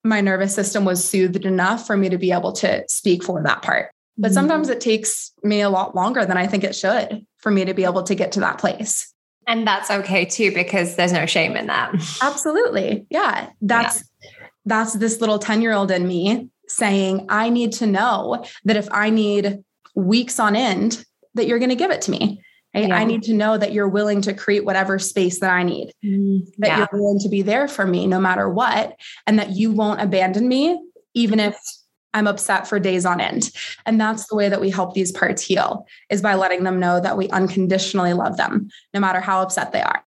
my 0.04 0.20
nervous 0.20 0.54
system 0.54 0.84
was 0.84 1.04
soothed 1.04 1.44
enough 1.44 1.86
for 1.86 1.96
me 1.96 2.08
to 2.08 2.18
be 2.18 2.32
able 2.32 2.52
to 2.52 2.84
speak 2.88 3.22
for 3.22 3.42
that 3.42 3.62
part. 3.62 3.90
But 4.16 4.28
mm-hmm. 4.28 4.34
sometimes 4.34 4.68
it 4.68 4.80
takes 4.80 5.32
me 5.42 5.60
a 5.60 5.70
lot 5.70 5.94
longer 5.94 6.24
than 6.24 6.36
I 6.36 6.46
think 6.46 6.64
it 6.64 6.74
should 6.74 7.26
for 7.38 7.50
me 7.50 7.64
to 7.64 7.74
be 7.74 7.84
able 7.84 8.02
to 8.04 8.14
get 8.14 8.32
to 8.32 8.40
that 8.40 8.58
place. 8.58 9.12
And 9.46 9.66
that's 9.66 9.90
okay 9.90 10.24
too, 10.24 10.52
because 10.52 10.96
there's 10.96 11.12
no 11.12 11.26
shame 11.26 11.56
in 11.56 11.66
that. 11.66 11.92
Absolutely. 12.22 13.06
Yeah. 13.10 13.50
That's 13.60 14.04
yeah. 14.22 14.46
that's 14.64 14.92
this 14.94 15.20
little 15.20 15.38
10-year-old 15.38 15.90
in 15.90 16.06
me 16.06 16.50
saying, 16.68 17.26
I 17.28 17.50
need 17.50 17.72
to 17.74 17.86
know 17.86 18.44
that 18.64 18.76
if 18.76 18.88
I 18.92 19.10
need 19.10 19.58
weeks 19.94 20.38
on 20.38 20.54
end, 20.54 21.04
that 21.34 21.46
you're 21.46 21.58
going 21.58 21.70
to 21.70 21.76
give 21.76 21.90
it 21.90 22.02
to 22.02 22.10
me. 22.10 22.42
Right? 22.74 22.88
Yeah. 22.88 22.96
I 22.96 23.04
need 23.04 23.22
to 23.24 23.34
know 23.34 23.58
that 23.58 23.72
you're 23.72 23.88
willing 23.88 24.22
to 24.22 24.34
create 24.34 24.64
whatever 24.64 24.98
space 24.98 25.40
that 25.40 25.50
I 25.50 25.62
need, 25.64 25.92
mm, 26.04 26.46
that 26.58 26.68
yeah. 26.68 26.78
you're 26.78 27.00
willing 27.00 27.18
to 27.20 27.28
be 27.28 27.42
there 27.42 27.66
for 27.66 27.86
me 27.86 28.06
no 28.06 28.20
matter 28.20 28.48
what, 28.48 28.96
and 29.26 29.38
that 29.38 29.50
you 29.50 29.72
won't 29.72 30.00
abandon 30.00 30.46
me, 30.46 30.80
even 31.14 31.40
if 31.40 31.58
I'm 32.14 32.26
upset 32.26 32.68
for 32.68 32.78
days 32.78 33.06
on 33.06 33.20
end. 33.20 33.50
And 33.86 34.00
that's 34.00 34.26
the 34.28 34.36
way 34.36 34.48
that 34.48 34.60
we 34.60 34.70
help 34.70 34.94
these 34.94 35.12
parts 35.12 35.42
heal 35.42 35.86
is 36.10 36.22
by 36.22 36.34
letting 36.34 36.64
them 36.64 36.80
know 36.80 37.00
that 37.00 37.16
we 37.16 37.28
unconditionally 37.28 38.12
love 38.12 38.36
them, 38.36 38.68
no 38.94 39.00
matter 39.00 39.20
how 39.20 39.42
upset 39.42 39.72
they 39.72 39.82
are. 39.82 40.04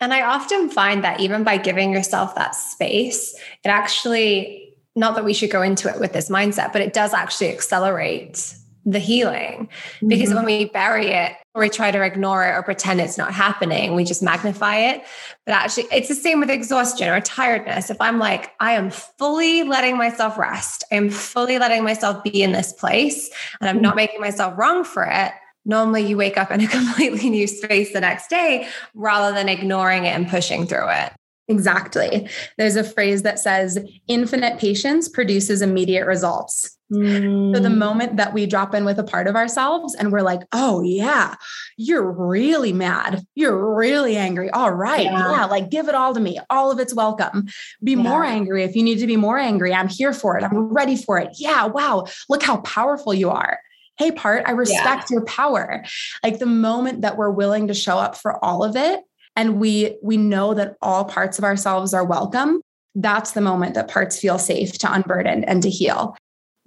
And 0.00 0.14
I 0.14 0.22
often 0.22 0.70
find 0.70 1.02
that 1.04 1.20
even 1.20 1.44
by 1.44 1.56
giving 1.56 1.92
yourself 1.92 2.34
that 2.36 2.54
space, 2.54 3.34
it 3.64 3.68
actually, 3.68 4.74
not 4.94 5.14
that 5.16 5.24
we 5.24 5.34
should 5.34 5.50
go 5.50 5.62
into 5.62 5.88
it 5.88 5.98
with 5.98 6.12
this 6.12 6.28
mindset, 6.28 6.72
but 6.72 6.82
it 6.82 6.92
does 6.92 7.12
actually 7.12 7.48
accelerate 7.48 8.54
the 8.84 8.98
healing. 8.98 9.68
Because 10.06 10.28
mm-hmm. 10.28 10.36
when 10.36 10.44
we 10.44 10.64
bury 10.66 11.08
it 11.08 11.32
or 11.58 11.62
we 11.62 11.68
try 11.68 11.90
to 11.90 12.02
ignore 12.02 12.46
it 12.46 12.52
or 12.52 12.62
pretend 12.62 13.00
it's 13.00 13.18
not 13.18 13.34
happening, 13.34 13.94
we 13.94 14.04
just 14.04 14.22
magnify 14.22 14.76
it. 14.76 15.02
But 15.44 15.54
actually, 15.54 15.88
it's 15.90 16.08
the 16.08 16.14
same 16.14 16.40
with 16.40 16.50
exhaustion 16.50 17.08
or 17.08 17.20
tiredness. 17.20 17.90
If 17.90 18.00
I'm 18.00 18.18
like, 18.18 18.52
I 18.60 18.72
am 18.72 18.90
fully 18.90 19.64
letting 19.64 19.96
myself 19.96 20.38
rest, 20.38 20.84
I'm 20.92 21.10
fully 21.10 21.58
letting 21.58 21.82
myself 21.82 22.22
be 22.22 22.42
in 22.42 22.52
this 22.52 22.72
place, 22.72 23.28
and 23.60 23.68
I'm 23.68 23.82
not 23.82 23.90
mm-hmm. 23.90 23.96
making 23.96 24.20
myself 24.20 24.56
wrong 24.56 24.84
for 24.84 25.04
it. 25.04 25.32
Normally, 25.64 26.06
you 26.06 26.16
wake 26.16 26.38
up 26.38 26.50
in 26.50 26.60
a 26.60 26.68
completely 26.68 27.28
new 27.28 27.46
space 27.46 27.92
the 27.92 28.00
next 28.00 28.30
day 28.30 28.68
rather 28.94 29.34
than 29.34 29.48
ignoring 29.48 30.04
it 30.04 30.14
and 30.14 30.28
pushing 30.28 30.66
through 30.66 30.88
it. 30.90 31.12
Exactly. 31.48 32.28
There's 32.58 32.76
a 32.76 32.84
phrase 32.84 33.22
that 33.22 33.38
says 33.38 33.78
infinite 34.06 34.58
patience 34.58 35.08
produces 35.08 35.62
immediate 35.62 36.06
results. 36.06 36.78
Mm. 36.92 37.54
So 37.54 37.62
the 37.62 37.68
mm. 37.68 37.76
moment 37.76 38.16
that 38.16 38.32
we 38.32 38.46
drop 38.46 38.74
in 38.74 38.84
with 38.84 38.98
a 38.98 39.04
part 39.04 39.26
of 39.26 39.36
ourselves 39.36 39.94
and 39.94 40.12
we're 40.12 40.22
like, 40.22 40.40
oh, 40.52 40.82
yeah, 40.82 41.34
you're 41.76 42.10
really 42.10 42.72
mad. 42.72 43.26
You're 43.34 43.74
really 43.74 44.16
angry. 44.16 44.50
All 44.50 44.72
right. 44.72 45.04
Yeah. 45.04 45.30
yeah 45.30 45.44
like 45.46 45.70
give 45.70 45.88
it 45.88 45.94
all 45.94 46.14
to 46.14 46.20
me. 46.20 46.38
All 46.50 46.70
of 46.70 46.78
it's 46.78 46.94
welcome. 46.94 47.46
Be 47.82 47.92
yeah. 47.92 48.02
more 48.02 48.24
angry 48.24 48.62
if 48.62 48.76
you 48.76 48.82
need 48.82 48.98
to 48.98 49.06
be 49.06 49.16
more 49.16 49.38
angry. 49.38 49.72
I'm 49.72 49.88
here 49.88 50.12
for 50.12 50.38
it. 50.38 50.44
I'm 50.44 50.72
ready 50.72 50.96
for 50.96 51.18
it. 51.18 51.30
Yeah. 51.38 51.66
Wow. 51.66 52.06
Look 52.28 52.42
how 52.42 52.58
powerful 52.58 53.12
you 53.12 53.30
are. 53.30 53.58
Hey, 53.98 54.12
part, 54.12 54.44
I 54.46 54.52
respect 54.52 55.10
yeah. 55.10 55.16
your 55.16 55.24
power. 55.24 55.84
Like 56.22 56.38
the 56.38 56.46
moment 56.46 57.02
that 57.02 57.16
we're 57.16 57.30
willing 57.30 57.68
to 57.68 57.74
show 57.74 57.98
up 57.98 58.16
for 58.16 58.42
all 58.44 58.62
of 58.62 58.76
it 58.76 59.00
and 59.38 59.60
we 59.60 59.96
we 60.02 60.16
know 60.16 60.52
that 60.52 60.76
all 60.82 61.04
parts 61.04 61.38
of 61.38 61.44
ourselves 61.44 61.94
are 61.94 62.04
welcome, 62.04 62.60
that's 62.96 63.32
the 63.32 63.40
moment 63.40 63.74
that 63.74 63.88
parts 63.88 64.18
feel 64.18 64.36
safe 64.36 64.76
to 64.78 64.92
unburden 64.92 65.44
and 65.44 65.62
to 65.62 65.70
heal. 65.70 66.16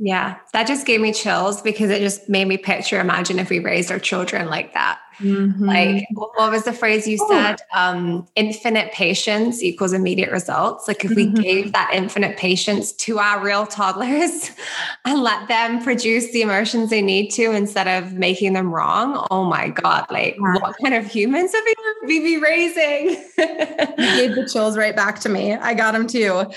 Yeah, 0.04 0.38
that 0.54 0.66
just 0.66 0.88
gave 0.88 1.00
me 1.00 1.14
chills 1.14 1.62
because 1.62 1.92
it 1.92 2.00
just 2.00 2.28
made 2.28 2.48
me 2.48 2.58
picture 2.58 3.00
imagine 3.00 3.38
if 3.38 3.52
we 3.52 3.60
raised 3.60 3.92
our 3.92 4.00
children 4.00 4.50
like 4.50 4.74
that. 4.74 5.00
Mm-hmm. 5.20 5.64
Like, 5.64 6.08
what 6.14 6.52
was 6.52 6.64
the 6.64 6.74
phrase 6.74 7.08
you 7.08 7.20
said? 7.30 7.58
Um, 7.76 8.28
infinite 8.36 8.92
patience 8.94 9.62
equals 9.62 9.94
immediate 9.94 10.32
results. 10.32 10.88
Like, 10.88 11.06
if 11.06 11.12
we 11.12 11.28
mm-hmm. 11.28 11.36
gave 11.36 11.74
that 11.74 11.92
infinite 11.94 12.36
patience 12.38 12.94
to 12.94 13.20
our 13.20 13.44
real 13.44 13.68
toddlers 13.68 14.50
and 15.06 15.22
let 15.22 15.48
them 15.48 15.84
produce 15.84 16.32
the 16.32 16.42
emotions 16.42 16.90
they 16.90 17.04
need 17.04 17.30
to 17.34 17.52
instead 17.52 17.88
of 17.88 18.14
making 18.14 18.54
them 18.54 18.74
wrong, 18.74 19.28
oh 19.30 19.44
my 19.44 19.70
God, 19.70 20.08
like, 20.10 20.36
yeah. 20.36 20.54
what 20.62 20.76
kind 20.82 20.96
of 20.96 21.06
humans 21.06 21.54
have 21.54 21.64
we 22.08 22.22
be 22.22 22.38
raising? 22.38 23.22
you 23.38 24.16
gave 24.16 24.34
the 24.34 24.50
chills 24.52 24.76
right 24.76 24.96
back 24.96 25.20
to 25.20 25.30
me. 25.30 25.54
I 25.54 25.76
got 25.76 25.92
them 25.92 26.08
too. 26.08 26.46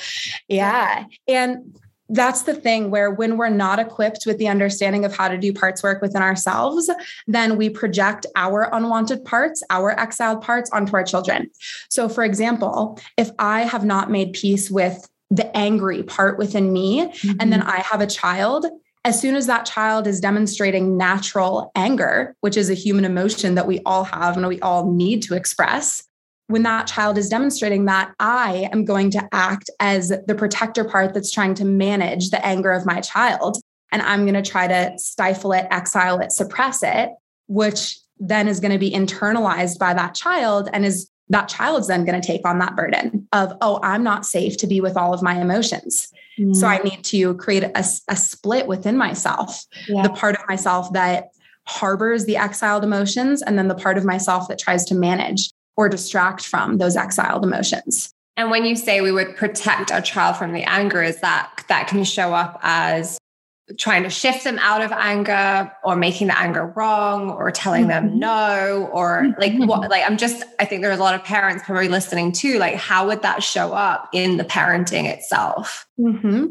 Yeah. 0.48 1.04
And 1.26 1.74
that's 2.08 2.42
the 2.42 2.54
thing 2.54 2.90
where 2.90 3.10
when 3.10 3.36
we're 3.36 3.48
not 3.48 3.78
equipped 3.78 4.26
with 4.26 4.38
the 4.38 4.48
understanding 4.48 5.04
of 5.04 5.16
how 5.16 5.28
to 5.28 5.38
do 5.38 5.52
parts 5.52 5.82
work 5.82 6.02
within 6.02 6.22
ourselves, 6.22 6.90
then 7.26 7.56
we 7.56 7.70
project 7.70 8.26
our 8.36 8.68
unwanted 8.74 9.24
parts, 9.24 9.62
our 9.70 9.98
exiled 9.98 10.42
parts 10.42 10.70
onto 10.70 10.94
our 10.94 11.04
children. 11.04 11.50
So, 11.88 12.08
for 12.08 12.24
example, 12.24 13.00
if 13.16 13.30
I 13.38 13.62
have 13.62 13.84
not 13.84 14.10
made 14.10 14.34
peace 14.34 14.70
with 14.70 15.08
the 15.30 15.54
angry 15.56 16.02
part 16.02 16.38
within 16.38 16.72
me, 16.72 17.06
mm-hmm. 17.06 17.36
and 17.40 17.52
then 17.52 17.60
mm-hmm. 17.60 17.70
I 17.70 17.80
have 17.80 18.00
a 18.00 18.06
child, 18.06 18.66
as 19.04 19.20
soon 19.20 19.34
as 19.34 19.46
that 19.46 19.66
child 19.66 20.06
is 20.06 20.20
demonstrating 20.20 20.96
natural 20.96 21.72
anger, 21.74 22.36
which 22.40 22.56
is 22.56 22.70
a 22.70 22.74
human 22.74 23.04
emotion 23.04 23.54
that 23.54 23.66
we 23.66 23.80
all 23.84 24.04
have 24.04 24.36
and 24.36 24.46
we 24.46 24.60
all 24.60 24.92
need 24.92 25.22
to 25.22 25.34
express, 25.34 26.04
when 26.48 26.62
that 26.64 26.86
child 26.86 27.16
is 27.16 27.28
demonstrating 27.28 27.86
that, 27.86 28.14
I 28.18 28.68
am 28.72 28.84
going 28.84 29.10
to 29.10 29.28
act 29.32 29.70
as 29.80 30.12
the 30.26 30.34
protector 30.34 30.84
part 30.84 31.14
that's 31.14 31.30
trying 31.30 31.54
to 31.54 31.64
manage 31.64 32.30
the 32.30 32.44
anger 32.44 32.70
of 32.70 32.84
my 32.84 33.00
child. 33.00 33.56
And 33.92 34.02
I'm 34.02 34.24
going 34.24 34.42
to 34.42 34.50
try 34.50 34.66
to 34.66 34.98
stifle 34.98 35.52
it, 35.52 35.66
exile 35.70 36.20
it, 36.20 36.32
suppress 36.32 36.82
it, 36.82 37.10
which 37.46 37.98
then 38.18 38.48
is 38.48 38.60
going 38.60 38.72
to 38.72 38.78
be 38.78 38.90
internalized 38.90 39.78
by 39.78 39.94
that 39.94 40.14
child 40.14 40.68
and 40.72 40.84
is 40.84 41.10
that 41.30 41.48
child's 41.48 41.88
then 41.88 42.04
going 42.04 42.20
to 42.20 42.26
take 42.26 42.46
on 42.46 42.58
that 42.58 42.76
burden 42.76 43.26
of, 43.32 43.56
oh, 43.62 43.80
I'm 43.82 44.02
not 44.02 44.26
safe 44.26 44.58
to 44.58 44.66
be 44.66 44.80
with 44.80 44.96
all 44.96 45.14
of 45.14 45.22
my 45.22 45.40
emotions. 45.40 46.12
Mm. 46.38 46.54
So 46.54 46.66
I 46.66 46.78
need 46.78 47.02
to 47.04 47.34
create 47.36 47.62
a, 47.62 47.84
a 48.08 48.16
split 48.16 48.66
within 48.66 48.98
myself, 48.98 49.64
yeah. 49.88 50.02
the 50.02 50.10
part 50.10 50.34
of 50.34 50.42
myself 50.48 50.92
that 50.92 51.28
harbors 51.66 52.26
the 52.26 52.36
exiled 52.36 52.84
emotions, 52.84 53.40
and 53.40 53.58
then 53.58 53.68
the 53.68 53.74
part 53.74 53.96
of 53.96 54.04
myself 54.04 54.48
that 54.48 54.58
tries 54.58 54.84
to 54.86 54.94
manage 54.94 55.50
or 55.76 55.88
distract 55.88 56.46
from 56.46 56.78
those 56.78 56.96
exiled 56.96 57.44
emotions. 57.44 58.12
And 58.36 58.50
when 58.50 58.64
you 58.64 58.74
say 58.74 59.00
we 59.00 59.12
would 59.12 59.36
protect 59.36 59.92
our 59.92 60.00
child 60.00 60.36
from 60.36 60.52
the 60.52 60.64
anger, 60.64 61.02
is 61.02 61.20
that 61.20 61.64
that 61.68 61.86
can 61.86 62.04
show 62.04 62.34
up 62.34 62.58
as 62.62 63.18
trying 63.78 64.02
to 64.02 64.10
shift 64.10 64.44
them 64.44 64.58
out 64.58 64.82
of 64.82 64.92
anger 64.92 65.72
or 65.84 65.96
making 65.96 66.26
the 66.26 66.38
anger 66.38 66.66
wrong 66.76 67.30
or 67.30 67.50
telling 67.50 67.86
them 67.86 68.10
mm-hmm. 68.10 68.18
no 68.18 68.90
or 68.92 69.34
like 69.38 69.52
mm-hmm. 69.52 69.66
what 69.66 69.88
like 69.88 70.02
i'm 70.04 70.18
just 70.18 70.44
i 70.60 70.66
think 70.66 70.82
there's 70.82 70.98
a 70.98 71.02
lot 71.02 71.14
of 71.14 71.24
parents 71.24 71.64
probably 71.64 71.88
listening 71.88 72.30
too 72.30 72.58
like 72.58 72.74
how 72.74 73.06
would 73.06 73.22
that 73.22 73.42
show 73.42 73.72
up 73.72 74.10
in 74.12 74.36
the 74.36 74.44
parenting 74.44 75.06
itself 75.06 75.86
mm-hmm. 75.98 76.48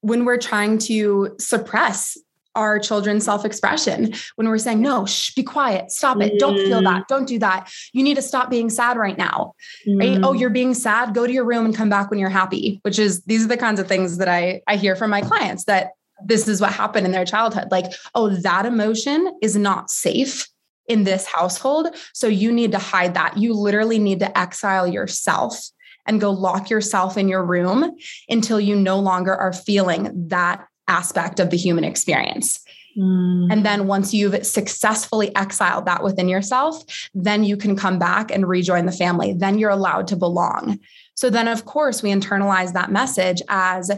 when 0.00 0.24
we're 0.24 0.38
trying 0.38 0.76
to 0.76 1.36
suppress 1.38 2.18
our 2.56 2.78
children's 2.78 3.24
self-expression 3.24 4.12
when 4.36 4.48
we're 4.48 4.58
saying 4.58 4.80
no 4.80 5.06
shh 5.06 5.32
be 5.34 5.42
quiet 5.42 5.90
stop 5.90 6.20
it 6.20 6.38
don't 6.38 6.56
feel 6.56 6.82
that 6.82 7.02
mm. 7.02 7.06
don't 7.06 7.28
do 7.28 7.38
that 7.38 7.70
you 7.92 8.02
need 8.02 8.16
to 8.16 8.22
stop 8.22 8.50
being 8.50 8.70
sad 8.70 8.96
right 8.96 9.18
now 9.18 9.54
mm. 9.86 9.98
right 9.98 10.18
oh 10.24 10.32
mm. 10.32 10.40
you're 10.40 10.50
being 10.50 10.74
sad 10.74 11.14
go 11.14 11.26
to 11.26 11.32
your 11.32 11.44
room 11.44 11.64
and 11.64 11.76
come 11.76 11.88
back 11.88 12.10
when 12.10 12.18
you're 12.18 12.28
happy 12.28 12.80
which 12.82 12.98
is 12.98 13.22
these 13.24 13.44
are 13.44 13.48
the 13.48 13.56
kinds 13.56 13.78
of 13.78 13.86
things 13.86 14.16
that 14.16 14.28
i 14.28 14.60
i 14.66 14.76
hear 14.76 14.96
from 14.96 15.10
my 15.10 15.20
clients 15.20 15.64
that 15.64 15.92
this 16.24 16.48
is 16.48 16.60
what 16.60 16.72
happened 16.72 17.06
in 17.06 17.12
their 17.12 17.26
childhood 17.26 17.68
like 17.70 17.86
oh 18.14 18.28
that 18.28 18.66
emotion 18.66 19.38
is 19.42 19.54
not 19.54 19.90
safe 19.90 20.48
in 20.88 21.04
this 21.04 21.26
household 21.26 21.88
so 22.14 22.26
you 22.26 22.50
need 22.50 22.72
to 22.72 22.78
hide 22.78 23.14
that 23.14 23.36
you 23.36 23.52
literally 23.52 23.98
need 23.98 24.20
to 24.20 24.38
exile 24.38 24.86
yourself 24.86 25.70
and 26.06 26.20
go 26.20 26.30
lock 26.30 26.70
yourself 26.70 27.18
in 27.18 27.28
your 27.28 27.44
room 27.44 27.96
until 28.28 28.60
you 28.60 28.76
no 28.76 28.98
longer 28.98 29.34
are 29.34 29.52
feeling 29.52 30.28
that 30.28 30.66
aspect 30.88 31.40
of 31.40 31.50
the 31.50 31.56
human 31.56 31.84
experience. 31.84 32.60
Mm. 32.96 33.52
And 33.52 33.66
then 33.66 33.86
once 33.86 34.14
you've 34.14 34.46
successfully 34.46 35.34
exiled 35.36 35.84
that 35.86 36.02
within 36.02 36.28
yourself, 36.28 36.82
then 37.14 37.44
you 37.44 37.56
can 37.56 37.76
come 37.76 37.98
back 37.98 38.30
and 38.30 38.48
rejoin 38.48 38.86
the 38.86 38.92
family. 38.92 39.34
Then 39.34 39.58
you're 39.58 39.70
allowed 39.70 40.08
to 40.08 40.16
belong. 40.16 40.80
So 41.14 41.30
then, 41.30 41.48
of 41.48 41.64
course, 41.64 42.02
we 42.02 42.10
internalize 42.10 42.72
that 42.72 42.90
message 42.90 43.42
as 43.48 43.90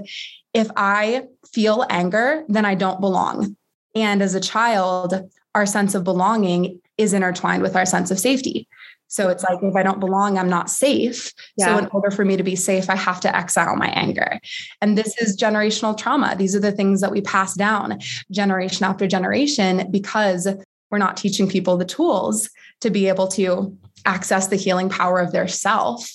if 0.54 0.68
I 0.76 1.26
feel 1.52 1.84
anger, 1.90 2.44
then 2.48 2.64
I 2.64 2.74
don't 2.74 3.00
belong. 3.00 3.56
And 3.94 4.22
as 4.22 4.34
a 4.34 4.40
child, 4.40 5.30
our 5.54 5.66
sense 5.66 5.94
of 5.94 6.04
belonging 6.04 6.80
is 6.96 7.12
intertwined 7.12 7.62
with 7.62 7.76
our 7.76 7.86
sense 7.86 8.10
of 8.10 8.18
safety. 8.18 8.67
So 9.08 9.28
it's 9.28 9.42
like 9.42 9.58
if 9.62 9.74
I 9.74 9.82
don't 9.82 10.00
belong, 10.00 10.38
I'm 10.38 10.48
not 10.48 10.70
safe. 10.70 11.32
Yeah. 11.56 11.66
So 11.66 11.78
in 11.78 11.86
order 11.92 12.10
for 12.10 12.24
me 12.24 12.36
to 12.36 12.42
be 12.42 12.56
safe, 12.56 12.88
I 12.88 12.96
have 12.96 13.20
to 13.20 13.36
exile 13.36 13.76
my 13.76 13.88
anger. 13.88 14.38
And 14.80 14.96
this 14.96 15.16
is 15.20 15.36
generational 15.36 15.96
trauma. 15.96 16.36
These 16.36 16.54
are 16.54 16.60
the 16.60 16.72
things 16.72 17.00
that 17.00 17.10
we 17.10 17.20
pass 17.22 17.54
down 17.54 17.98
generation 18.30 18.84
after 18.84 19.06
generation 19.06 19.90
because 19.90 20.46
we're 20.90 20.98
not 20.98 21.16
teaching 21.16 21.48
people 21.48 21.76
the 21.76 21.84
tools 21.84 22.48
to 22.80 22.90
be 22.90 23.08
able 23.08 23.28
to 23.28 23.76
access 24.06 24.46
the 24.46 24.56
healing 24.56 24.88
power 24.88 25.18
of 25.18 25.32
their 25.32 25.48
self 25.48 26.10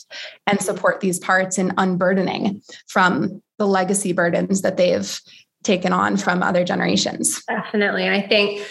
and 0.47 0.61
support 0.61 0.99
these 0.99 1.19
parts 1.19 1.57
in 1.57 1.73
unburdening 1.77 2.61
from 2.87 3.41
the 3.57 3.67
legacy 3.67 4.13
burdens 4.13 4.61
that 4.61 4.77
they've 4.77 5.19
taken 5.63 5.93
on 5.93 6.17
from 6.17 6.43
other 6.43 6.63
generations. 6.63 7.43
Definitely. 7.47 8.05
And 8.05 8.15
I 8.15 8.21
think 8.21 8.65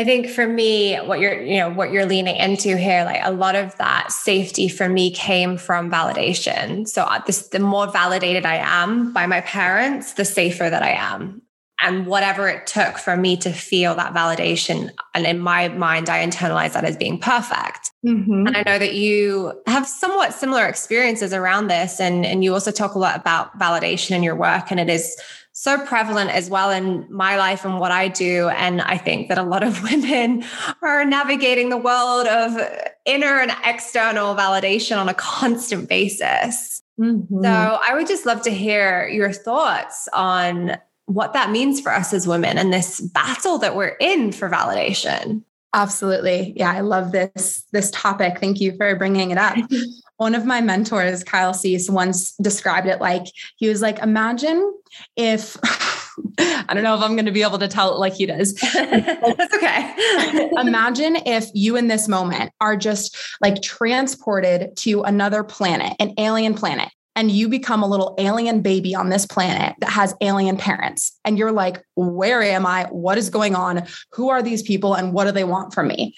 I 0.00 0.04
think 0.04 0.30
for 0.30 0.48
me, 0.48 0.96
what 0.96 1.20
you're, 1.20 1.42
you 1.42 1.58
know, 1.58 1.68
what 1.68 1.92
you're 1.92 2.06
leaning 2.06 2.34
into 2.34 2.74
here, 2.74 3.04
like 3.04 3.20
a 3.22 3.32
lot 3.32 3.54
of 3.54 3.76
that 3.76 4.10
safety 4.10 4.66
for 4.66 4.88
me 4.88 5.10
came 5.10 5.58
from 5.58 5.90
validation. 5.90 6.88
So 6.88 7.02
uh, 7.02 7.20
this, 7.26 7.48
the 7.48 7.58
more 7.58 7.86
validated 7.86 8.46
I 8.46 8.56
am 8.56 9.12
by 9.12 9.26
my 9.26 9.42
parents, 9.42 10.14
the 10.14 10.24
safer 10.24 10.70
that 10.70 10.82
I 10.82 10.92
am. 10.92 11.42
And 11.82 12.06
whatever 12.06 12.48
it 12.48 12.66
took 12.66 12.96
for 12.96 13.14
me 13.14 13.36
to 13.38 13.52
feel 13.52 13.94
that 13.96 14.14
validation. 14.14 14.90
And 15.14 15.26
in 15.26 15.38
my 15.38 15.68
mind, 15.68 16.08
I 16.08 16.26
internalize 16.26 16.72
that 16.72 16.84
as 16.84 16.96
being 16.96 17.18
perfect. 17.18 17.90
Mm-hmm. 18.06 18.46
And 18.46 18.56
I 18.56 18.62
know 18.64 18.78
that 18.78 18.94
you 18.94 19.52
have 19.66 19.86
somewhat 19.86 20.32
similar 20.32 20.66
experiences 20.66 21.34
around 21.34 21.68
this. 21.68 22.00
And, 22.00 22.24
and 22.24 22.42
you 22.42 22.54
also 22.54 22.70
talk 22.70 22.94
a 22.94 22.98
lot 22.98 23.16
about 23.16 23.58
validation 23.58 24.12
in 24.12 24.22
your 24.22 24.36
work. 24.36 24.70
And 24.70 24.80
it 24.80 24.88
is 24.88 25.14
so 25.60 25.78
prevalent 25.84 26.30
as 26.30 26.48
well 26.48 26.70
in 26.70 27.06
my 27.12 27.36
life 27.36 27.66
and 27.66 27.78
what 27.78 27.92
I 27.92 28.08
do. 28.08 28.48
And 28.48 28.80
I 28.80 28.96
think 28.96 29.28
that 29.28 29.36
a 29.36 29.42
lot 29.42 29.62
of 29.62 29.82
women 29.90 30.42
are 30.80 31.04
navigating 31.04 31.68
the 31.68 31.76
world 31.76 32.26
of 32.26 32.56
inner 33.04 33.40
and 33.40 33.54
external 33.66 34.34
validation 34.34 34.96
on 34.96 35.10
a 35.10 35.14
constant 35.14 35.86
basis. 35.86 36.80
Mm-hmm. 36.98 37.44
So 37.44 37.78
I 37.86 37.94
would 37.94 38.06
just 38.06 38.24
love 38.24 38.40
to 38.42 38.50
hear 38.50 39.06
your 39.08 39.32
thoughts 39.32 40.08
on 40.14 40.78
what 41.04 41.34
that 41.34 41.50
means 41.50 41.78
for 41.78 41.92
us 41.92 42.14
as 42.14 42.26
women 42.26 42.56
and 42.56 42.72
this 42.72 42.98
battle 42.98 43.58
that 43.58 43.76
we're 43.76 43.96
in 44.00 44.32
for 44.32 44.48
validation. 44.48 45.42
Absolutely. 45.74 46.54
Yeah, 46.56 46.72
I 46.72 46.80
love 46.80 47.12
this 47.12 47.64
this 47.70 47.90
topic. 47.90 48.38
Thank 48.40 48.62
you 48.62 48.74
for 48.78 48.96
bringing 48.96 49.30
it 49.30 49.36
up. 49.38 49.58
One 50.20 50.34
of 50.34 50.44
my 50.44 50.60
mentors, 50.60 51.24
Kyle 51.24 51.54
Cease, 51.54 51.88
once 51.88 52.34
described 52.42 52.86
it 52.86 53.00
like 53.00 53.22
he 53.56 53.70
was 53.70 53.80
like, 53.80 54.00
imagine 54.00 54.70
if 55.16 55.56
I 56.38 56.74
don't 56.74 56.82
know 56.82 56.94
if 56.94 57.00
I'm 57.00 57.16
going 57.16 57.24
to 57.24 57.32
be 57.32 57.40
able 57.40 57.58
to 57.58 57.68
tell 57.68 57.94
it 57.94 57.98
like 57.98 58.12
he 58.12 58.26
does. 58.26 58.52
That's 58.74 59.54
okay. 59.54 60.50
imagine 60.58 61.16
if 61.24 61.46
you 61.54 61.74
in 61.74 61.88
this 61.88 62.06
moment 62.06 62.52
are 62.60 62.76
just 62.76 63.16
like 63.40 63.62
transported 63.62 64.76
to 64.76 65.00
another 65.04 65.42
planet, 65.42 65.94
an 65.98 66.12
alien 66.18 66.52
planet 66.52 66.90
and 67.16 67.30
you 67.30 67.48
become 67.48 67.82
a 67.82 67.88
little 67.88 68.14
alien 68.18 68.60
baby 68.60 68.94
on 68.94 69.08
this 69.08 69.24
planet 69.24 69.74
that 69.80 69.88
has 69.88 70.14
alien 70.20 70.58
parents. 70.58 71.18
And 71.24 71.38
you're 71.38 71.50
like, 71.50 71.82
where 71.96 72.42
am 72.42 72.66
I? 72.66 72.88
What 72.90 73.16
is 73.16 73.30
going 73.30 73.54
on? 73.54 73.86
Who 74.12 74.28
are 74.28 74.42
these 74.42 74.62
people? 74.62 74.92
And 74.92 75.14
what 75.14 75.24
do 75.24 75.32
they 75.32 75.44
want 75.44 75.72
from 75.72 75.88
me? 75.88 76.14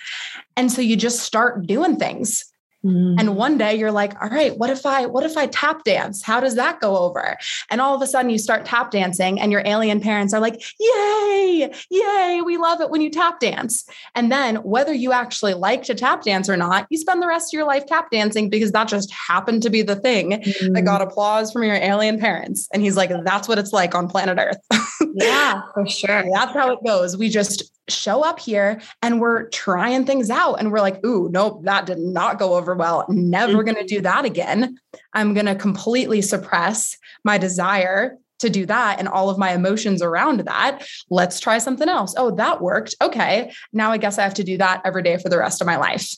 And 0.57 0.73
so 0.73 0.83
you 0.83 0.97
just 0.97 1.21
start 1.21 1.69
doing 1.69 1.97
things 1.97 2.52
Mm. 2.85 3.17
And 3.19 3.37
one 3.37 3.59
day 3.59 3.75
you're 3.77 3.93
like, 3.93 4.21
all 4.21 4.29
right, 4.29 4.57
what 4.59 4.71
if 4.71 4.85
I 4.85 5.07
what 5.07 5.25
if 5.25 5.37
I 5.37 5.47
tap 5.47 5.85
dance? 5.85 6.23
How 6.23 6.41
does 6.41 6.57
that 6.57 6.81
go 6.81 6.97
over? 6.97 7.37
And 7.71 7.81
all 7.81 7.95
of 7.95 8.03
a 8.03 8.07
sudden 8.07 8.31
you 8.31 8.39
start 8.39 8.65
tap 8.65 8.91
dancing 8.91 9.41
and 9.41 9.53
your 9.53 9.63
alien 9.65 10.01
parents 10.01 10.35
are 10.35 10.41
like, 10.41 10.63
"Yay! 10.81 11.71
Yay, 11.91 12.41
we 12.45 12.57
love 12.57 12.81
it 12.81 12.91
when 12.91 13.01
you 13.01 13.11
tap 13.11 13.39
dance." 13.39 13.85
And 14.15 14.33
then 14.33 14.57
whether 14.57 14.93
you 14.93 15.13
actually 15.13 15.55
like 15.55 15.85
to 15.85 15.95
tap 15.95 16.23
dance 16.23 16.49
or 16.49 16.57
not, 16.57 16.87
you 16.91 16.99
spend 16.99 17.23
the 17.23 17.29
rest 17.29 17.53
of 17.53 17.57
your 17.57 17.67
life 17.67 17.87
tap 17.87 18.11
dancing 18.11 18.51
because 18.51 18.73
that 18.73 18.89
just 18.89 19.13
happened 19.13 19.63
to 19.63 19.71
be 19.71 19.83
the 19.83 19.97
thing 19.97 20.33
mm. 20.43 20.75
that 20.75 20.85
got 20.85 21.01
mm. 21.01 21.07
applause 21.07 21.53
from 21.53 21.63
your 21.63 21.77
alien 21.77 22.19
parents. 22.19 22.69
And 22.73 22.83
he's 22.83 22.97
like, 22.97 23.11
"That's 23.25 23.47
what 23.47 23.59
it's 23.59 23.73
like 23.73 23.95
on 23.95 24.09
planet 24.09 24.39
Earth." 24.41 24.82
yeah, 25.15 25.63
for 25.75 25.87
sure. 25.87 26.25
That's 26.33 26.53
how 26.53 26.73
it 26.73 26.81
goes. 26.85 27.17
We 27.17 27.29
just 27.29 27.71
show 27.89 28.23
up 28.23 28.39
here 28.39 28.81
and 29.03 29.21
we're 29.21 29.49
trying 29.49 30.07
things 30.07 30.31
out 30.31 30.55
and 30.55 30.71
we're 30.71 30.81
like, 30.81 31.05
ooh, 31.05 31.29
nope, 31.31 31.65
that 31.65 31.87
did 31.87 31.99
not 31.99 32.39
go 32.39 32.55
over 32.55 32.75
well. 32.75 33.05
Never 33.09 33.55
mm-hmm. 33.55 33.63
going 33.63 33.87
to 33.87 33.95
do 33.95 34.01
that 34.03 34.25
again. 34.25 34.79
I'm 35.13 35.35
going 35.35 35.47
to 35.47 35.55
completely 35.55 36.23
suppress 36.23 36.97
my 37.25 37.39
desire 37.39 38.19
to 38.39 38.51
do 38.51 38.67
that 38.67 38.99
and 38.99 39.09
all 39.09 39.31
of 39.31 39.39
my 39.39 39.53
emotions 39.53 40.03
around 40.03 40.41
that. 40.41 40.85
Let's 41.11 41.41
try 41.41 41.59
something 41.59 41.89
else. 41.89 42.15
Oh, 42.17 42.33
that 42.33 42.61
worked. 42.61 42.95
Okay. 43.01 43.53
Now 43.73 43.93
I 43.93 43.99
guess 43.99 44.19
I 44.19 44.23
have 44.23 44.35
to 44.35 44.45
do 44.45 44.59
that 44.59 44.83
every 44.85 45.03
day 45.03 45.17
for 45.17 45.29
the 45.29 45.39
rest 45.39 45.61
of 45.61 45.67
my 45.67 45.77
life. 45.77 46.13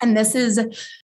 And 0.00 0.16
this 0.16 0.34
is 0.34 0.60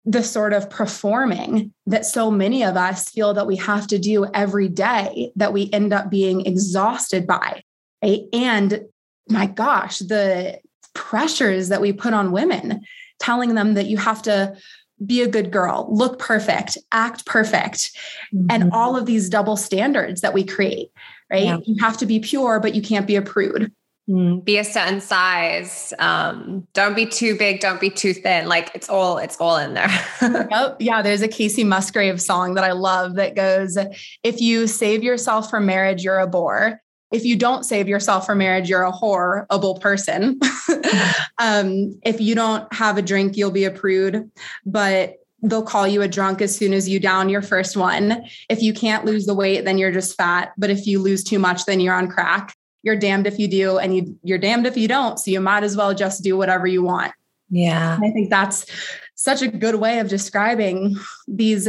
the 0.05 0.22
sort 0.22 0.52
of 0.52 0.68
performing 0.68 1.72
that 1.87 2.05
so 2.05 2.31
many 2.31 2.62
of 2.62 2.76
us 2.76 3.09
feel 3.09 3.35
that 3.35 3.46
we 3.46 3.57
have 3.57 3.87
to 3.88 3.98
do 3.98 4.26
every 4.35 4.68
day 4.68 5.33
that 5.37 5.52
we 5.52 5.70
end 5.72 5.92
up 5.92 6.11
being 6.11 6.44
exhausted 6.44 7.26
by. 7.26 7.62
Right? 8.02 8.22
And 8.33 8.83
my 9.28 9.46
gosh, 9.46 10.00
the 10.00 10.59
pressures 10.94 11.68
that 11.68 11.81
we 11.81 11.92
put 11.92 12.12
on 12.12 12.33
women, 12.33 12.83
telling 13.18 13.55
them 13.55 13.74
that 13.74 13.87
you 13.87 13.96
have 13.96 14.22
to 14.22 14.57
be 15.05 15.22
a 15.22 15.28
good 15.28 15.50
girl, 15.50 15.88
look 15.90 16.18
perfect, 16.18 16.76
act 16.92 17.24
perfect, 17.26 17.90
mm-hmm. 18.35 18.46
and 18.50 18.70
all 18.72 18.96
of 18.96 19.07
these 19.07 19.28
double 19.28 19.57
standards 19.57 20.20
that 20.20 20.35
we 20.35 20.44
create, 20.44 20.90
right? 21.31 21.44
Yeah. 21.44 21.59
You 21.64 21.76
have 21.81 21.96
to 21.98 22.07
be 22.07 22.20
pure, 22.20 22.61
but 22.61 22.74
you 22.74 22.83
can't 22.83 23.07
be 23.07 23.16
a 23.16 23.22
prude. 23.22 23.72
Mm, 24.09 24.45
be 24.45 24.59
a 24.59 24.65
certain 24.65 25.01
size. 25.01 25.93
Um, 25.99 26.67
don't 26.73 26.97
be 26.97 27.07
too 27.07 27.37
big. 27.37 27.61
Don't 27.61 27.81
be 27.81 27.91
too 27.91 28.12
thin. 28.12 28.49
Like 28.49 28.71
it's 28.75 28.88
all, 28.88 29.19
it's 29.19 29.41
all 29.41 29.57
in 29.57 29.75
there. 29.75 29.91
yep. 30.23 30.77
Yeah. 30.81 31.03
There's 31.03 31.23
a 31.23 31.29
Kacey 31.29 31.65
Musgraves 31.65 32.25
song 32.25 32.55
that 32.55 32.65
I 32.65 32.73
love 32.73 33.15
that 33.15 33.37
goes, 33.37 33.79
if 34.25 34.41
you 34.41 34.67
save 34.67 35.05
yourself 35.05 35.51
for 35.51 35.61
marriage, 35.61 36.03
you're 36.03 36.19
a 36.19 36.27
bore. 36.27 36.81
If 37.12 37.25
you 37.25 37.37
don't 37.37 37.65
save 37.65 37.88
yourself 37.88 38.27
for 38.27 38.35
marriage, 38.35 38.69
you're 38.69 38.83
a 38.83 38.91
horrible 38.91 39.79
person. 39.79 40.41
um, 41.38 42.01
if 42.05 42.21
you 42.21 42.35
don't 42.35 42.73
have 42.73 42.97
a 42.97 43.03
drink, 43.03 43.37
you'll 43.37 43.51
be 43.51 43.65
a 43.65 43.71
prude. 43.71 44.31
But 44.65 45.17
they'll 45.43 45.62
call 45.62 45.87
you 45.87 46.03
a 46.03 46.09
drunk 46.09 46.41
as 46.41 46.57
soon 46.57 46.73
as 46.73 46.88
you 46.88 46.99
down 46.99 47.29
your 47.29 47.43
first 47.43 47.77
one. 47.77 48.25
If 48.49 48.62
you 48.62 48.73
can't 48.73 49.05
lose 49.05 49.27
the 49.27 49.35
weight, 49.35 49.65
then 49.65 49.77
you're 49.77 49.93
just 49.93 50.17
fat. 50.17 50.53
But 50.57 50.71
if 50.71 50.87
you 50.87 51.01
lose 51.01 51.23
too 51.23 51.38
much, 51.38 51.67
then 51.67 51.81
you're 51.81 51.95
on 51.95 52.09
crack 52.09 52.57
you're 52.83 52.97
damned 52.97 53.27
if 53.27 53.38
you 53.38 53.49
do 53.49 53.79
and 53.79 53.97
you 53.97 54.18
you're 54.23 54.38
damned 54.38 54.66
if 54.66 54.77
you 54.77 54.88
don't. 54.88 55.18
So 55.18 55.31
you 55.31 55.40
might 55.40 55.64
as 55.64 55.77
well 55.77 55.95
just 55.95 56.23
do 56.23 56.37
whatever 56.37 56.66
you 56.66 56.83
want. 56.83 57.12
Yeah. 57.51 57.97
And 57.97 58.05
i 58.05 58.11
think 58.11 58.31
that's 58.31 58.66
such 59.14 59.42
a 59.42 59.49
good 59.49 59.77
way 59.77 59.99
of 59.99 60.09
describing 60.09 60.97
these 61.29 61.68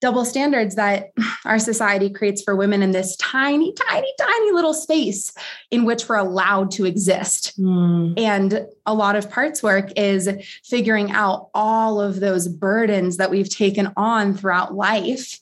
double 0.00 0.24
standards 0.24 0.76
that 0.76 1.10
our 1.44 1.58
society 1.58 2.08
creates 2.08 2.42
for 2.42 2.54
women 2.54 2.82
in 2.82 2.92
this 2.92 3.16
tiny 3.16 3.72
tiny 3.72 4.12
tiny 4.18 4.52
little 4.52 4.74
space 4.74 5.32
in 5.70 5.84
which 5.84 6.08
we're 6.08 6.16
allowed 6.16 6.70
to 6.72 6.86
exist. 6.86 7.58
Mm. 7.60 8.14
and 8.18 8.66
a 8.86 8.94
lot 8.94 9.16
of 9.16 9.30
parts 9.30 9.62
work 9.62 9.90
is 9.96 10.30
figuring 10.64 11.10
out 11.10 11.50
all 11.54 12.00
of 12.00 12.20
those 12.20 12.48
burdens 12.48 13.16
that 13.16 13.30
we've 13.30 13.50
taken 13.50 13.92
on 13.96 14.34
throughout 14.34 14.74
life 14.74 15.40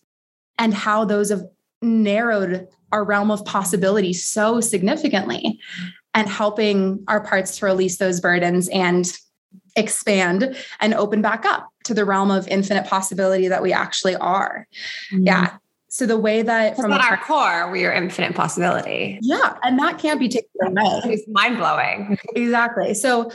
and 0.59 0.73
how 0.75 1.05
those 1.05 1.31
have 1.31 1.45
narrowed 1.83 2.67
our 2.93 3.05
realm 3.05 3.31
of 3.31 3.45
possibility 3.45 4.13
so 4.13 4.61
significantly 4.61 5.61
and 6.15 6.29
helping 6.29 7.05
our 7.09 7.21
parts 7.21 7.59
to 7.59 7.67
release 7.67 7.99
those 7.99 8.21
burdens 8.21 8.69
and 8.69 9.13
expand 9.77 10.57
and 10.81 10.95
open 10.95 11.21
back 11.21 11.45
up 11.45 11.69
to 11.85 11.95
the 11.95 12.05
realm 12.05 12.31
of 12.31 12.49
infinite 12.49 12.87
possibility 12.87 13.49
that 13.49 13.63
we 13.63 13.73
actually 13.73 14.17
are. 14.17 14.67
Mm. 15.13 15.27
Yeah. 15.27 15.57
So 15.89 16.05
the 16.05 16.19
way 16.19 16.43
that 16.43 16.77
from 16.77 16.93
our 16.93 17.17
core, 17.19 17.71
we 17.71 17.87
are 17.87 17.93
infinite 17.93 18.35
possibility. 18.35 19.19
Yeah. 19.23 19.57
And 19.63 19.79
that 19.79 19.99
can't 19.99 20.21
be 20.21 20.29
taken 20.29 20.49
away. 20.61 21.01
It's 21.05 21.27
mind 21.29 21.57
blowing. 21.57 22.19
exactly. 22.35 22.93
So 22.93 23.31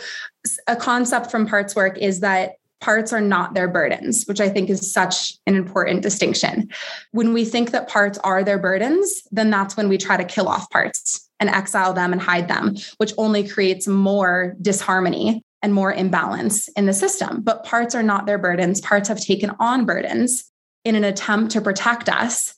a 0.68 0.76
concept 0.76 1.32
from 1.32 1.48
parts 1.48 1.76
work 1.76 1.98
is 1.98 2.20
that 2.20 2.54
parts 2.82 3.14
are 3.14 3.22
not 3.22 3.54
their 3.54 3.68
burdens, 3.68 4.26
which 4.26 4.42
I 4.42 4.50
think 4.50 4.70
is 4.70 4.92
such 4.92 5.38
an 5.48 5.56
important 5.56 6.02
distinction. 6.02 6.70
When 7.12 7.32
we 7.32 7.46
think 7.46 7.72
that 7.72 7.88
parts 7.88 8.18
are 8.24 8.44
their 8.44 8.60
burdens, 8.60 9.24
then 9.32 9.50
that's 9.50 9.78
when 9.78 9.88
we 9.88 9.98
try 9.98 10.18
to 10.18 10.26
kill 10.26 10.48
off 10.48 10.70
parts 10.72 11.30
and 11.40 11.50
exile 11.50 11.94
them 11.94 12.12
and 12.12 12.22
hide 12.22 12.48
them, 12.48 12.76
which 12.98 13.14
only 13.18 13.48
creates 13.48 13.88
more 13.88 14.56
disharmony 14.62 15.44
and 15.62 15.74
more 15.74 15.94
imbalance 15.94 16.68
in 16.70 16.88
the 16.88 16.94
system. 16.94 17.42
But 17.42 17.64
parts 17.64 17.94
are 17.94 18.04
not 18.04 18.26
their 18.26 18.40
burdens. 18.40 18.82
Parts 18.82 19.08
have 19.08 19.22
taken 19.22 19.52
on 19.60 19.86
burdens 19.86 20.52
in 20.84 20.96
an 20.96 21.04
attempt 21.04 21.52
to 21.52 21.62
protect 21.62 22.10
us 22.10 22.56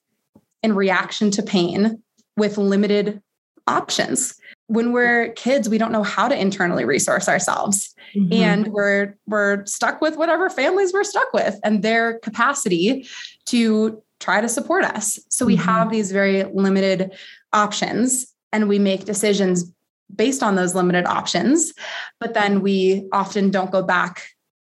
in 0.63 0.73
reaction 0.73 1.29
to 1.31 1.43
pain 1.43 2.01
with 2.37 2.57
limited 2.57 3.21
options 3.67 4.35
when 4.73 4.91
we're 4.91 5.31
kids 5.33 5.69
we 5.69 5.77
don't 5.77 5.91
know 5.91 6.03
how 6.03 6.27
to 6.27 6.39
internally 6.39 6.83
resource 6.83 7.29
ourselves 7.29 7.93
mm-hmm. 8.15 8.33
and 8.33 8.67
we're 8.67 9.15
we're 9.27 9.63
stuck 9.65 10.01
with 10.01 10.17
whatever 10.17 10.49
families 10.49 10.91
we're 10.91 11.03
stuck 11.03 11.31
with 11.31 11.59
and 11.63 11.83
their 11.83 12.17
capacity 12.19 13.07
to 13.45 14.01
try 14.19 14.41
to 14.41 14.49
support 14.49 14.83
us 14.83 15.19
so 15.29 15.45
we 15.45 15.55
mm-hmm. 15.55 15.69
have 15.69 15.91
these 15.91 16.11
very 16.11 16.43
limited 16.45 17.11
options 17.53 18.33
and 18.51 18.67
we 18.67 18.79
make 18.79 19.05
decisions 19.05 19.71
based 20.13 20.41
on 20.41 20.55
those 20.55 20.73
limited 20.73 21.05
options 21.05 21.73
but 22.19 22.33
then 22.33 22.61
we 22.61 23.07
often 23.11 23.51
don't 23.51 23.71
go 23.71 23.83
back 23.83 24.27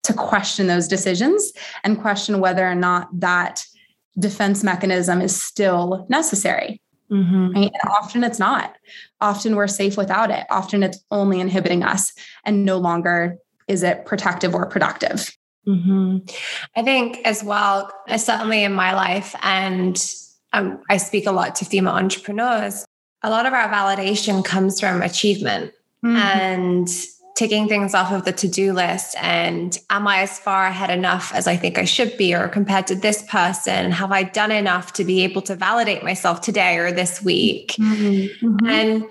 to 0.03 0.13
question 0.13 0.67
those 0.67 0.89
decisions 0.89 1.53
and 1.85 2.01
question 2.01 2.39
whether 2.39 2.67
or 2.67 2.75
not 2.75 3.07
that 3.17 3.65
defense 4.19 4.61
mechanism 4.63 5.21
is 5.21 5.41
still 5.41 6.05
necessary 6.09 6.81
Mm-hmm. 7.15 7.51
Right? 7.51 7.71
And 7.71 7.91
often 7.91 8.23
it's 8.23 8.39
not. 8.39 8.75
Often 9.21 9.55
we're 9.55 9.67
safe 9.67 9.97
without 9.97 10.31
it. 10.31 10.45
Often 10.49 10.83
it's 10.83 10.99
only 11.11 11.39
inhibiting 11.39 11.83
us 11.83 12.13
and 12.43 12.65
no 12.65 12.77
longer 12.77 13.37
is 13.67 13.83
it 13.83 14.05
protective 14.05 14.53
or 14.53 14.65
productive. 14.65 15.35
Mm-hmm. 15.67 16.17
I 16.75 16.83
think 16.83 17.19
as 17.25 17.43
well, 17.43 17.91
certainly 18.17 18.63
in 18.63 18.73
my 18.73 18.93
life, 18.93 19.35
and 19.41 19.97
um, 20.53 20.81
I 20.89 20.97
speak 20.97 21.25
a 21.25 21.31
lot 21.31 21.55
to 21.55 21.65
female 21.65 21.93
entrepreneurs, 21.93 22.85
a 23.23 23.29
lot 23.29 23.45
of 23.45 23.53
our 23.53 23.69
validation 23.69 24.45
comes 24.45 24.79
from 24.79 25.01
achievement. 25.01 25.73
Mm-hmm. 26.03 26.17
And 26.17 26.87
ticking 27.35 27.67
things 27.67 27.93
off 27.93 28.13
of 28.13 28.23
the 28.23 28.31
to-do 28.31 28.73
list 28.73 29.15
and 29.21 29.77
am 29.89 30.07
i 30.07 30.21
as 30.21 30.39
far 30.39 30.65
ahead 30.65 30.89
enough 30.89 31.33
as 31.35 31.47
i 31.47 31.55
think 31.55 31.77
i 31.77 31.83
should 31.83 32.15
be 32.17 32.33
or 32.33 32.47
compared 32.47 32.87
to 32.87 32.95
this 32.95 33.23
person 33.23 33.91
have 33.91 34.11
i 34.11 34.23
done 34.23 34.51
enough 34.51 34.93
to 34.93 35.03
be 35.03 35.21
able 35.21 35.41
to 35.41 35.55
validate 35.55 36.03
myself 36.03 36.41
today 36.41 36.77
or 36.77 36.91
this 36.91 37.21
week 37.21 37.75
mm-hmm. 37.77 38.45
Mm-hmm. 38.47 38.65
and 38.67 39.05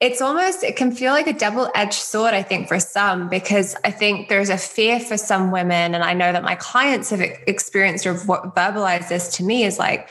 it's 0.00 0.20
almost 0.20 0.62
it 0.62 0.76
can 0.76 0.92
feel 0.92 1.12
like 1.12 1.26
a 1.26 1.32
double-edged 1.32 1.94
sword 1.94 2.32
i 2.32 2.42
think 2.42 2.68
for 2.68 2.78
some 2.78 3.28
because 3.28 3.74
i 3.84 3.90
think 3.90 4.28
there's 4.28 4.50
a 4.50 4.58
fear 4.58 5.00
for 5.00 5.16
some 5.16 5.50
women 5.50 5.94
and 5.94 6.04
i 6.04 6.14
know 6.14 6.32
that 6.32 6.44
my 6.44 6.54
clients 6.54 7.10
have 7.10 7.20
experienced 7.20 8.06
or 8.06 8.14
verbalized 8.14 9.08
this 9.08 9.36
to 9.36 9.42
me 9.42 9.64
is 9.64 9.78
like 9.78 10.08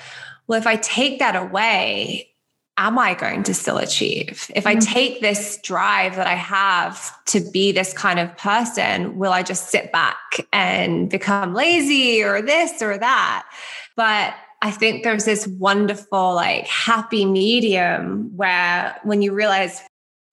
well 0.48 0.60
if 0.60 0.68
i 0.68 0.76
take 0.78 1.20
that 1.20 1.36
away 1.36 2.30
am 2.78 2.98
I 2.98 3.14
going 3.14 3.44
to 3.44 3.54
still 3.54 3.78
achieve? 3.78 4.50
If 4.56 4.66
I 4.66 4.76
mm-hmm. 4.76 4.94
take 4.94 5.22
this 5.22 5.60
drive 5.64 6.16
that 6.16 6.28
I 6.28 6.34
have 6.34 7.24
to 7.26 7.40
be 7.52 7.72
this 7.72 7.94
kind 7.94 8.20
of 8.20 8.36
person, 8.38 9.18
will 9.18 9.32
I 9.32 9.44
just 9.44 9.70
sit 9.70 9.92
back 9.92 10.18
and 10.52 11.10
become 11.10 11.54
lazy 11.54 12.24
or 12.24 12.42
this 12.42 12.82
or 12.82 12.98
that? 12.98 13.48
But 13.96 14.34
I 14.62 14.72
think 14.72 15.04
there's 15.04 15.26
this 15.26 15.46
wonderful, 15.46 16.36
like, 16.36 16.66
happy 16.68 17.26
medium 17.26 18.36
where 18.36 18.98
when 19.04 19.22
you 19.22 19.34
realize 19.34 19.82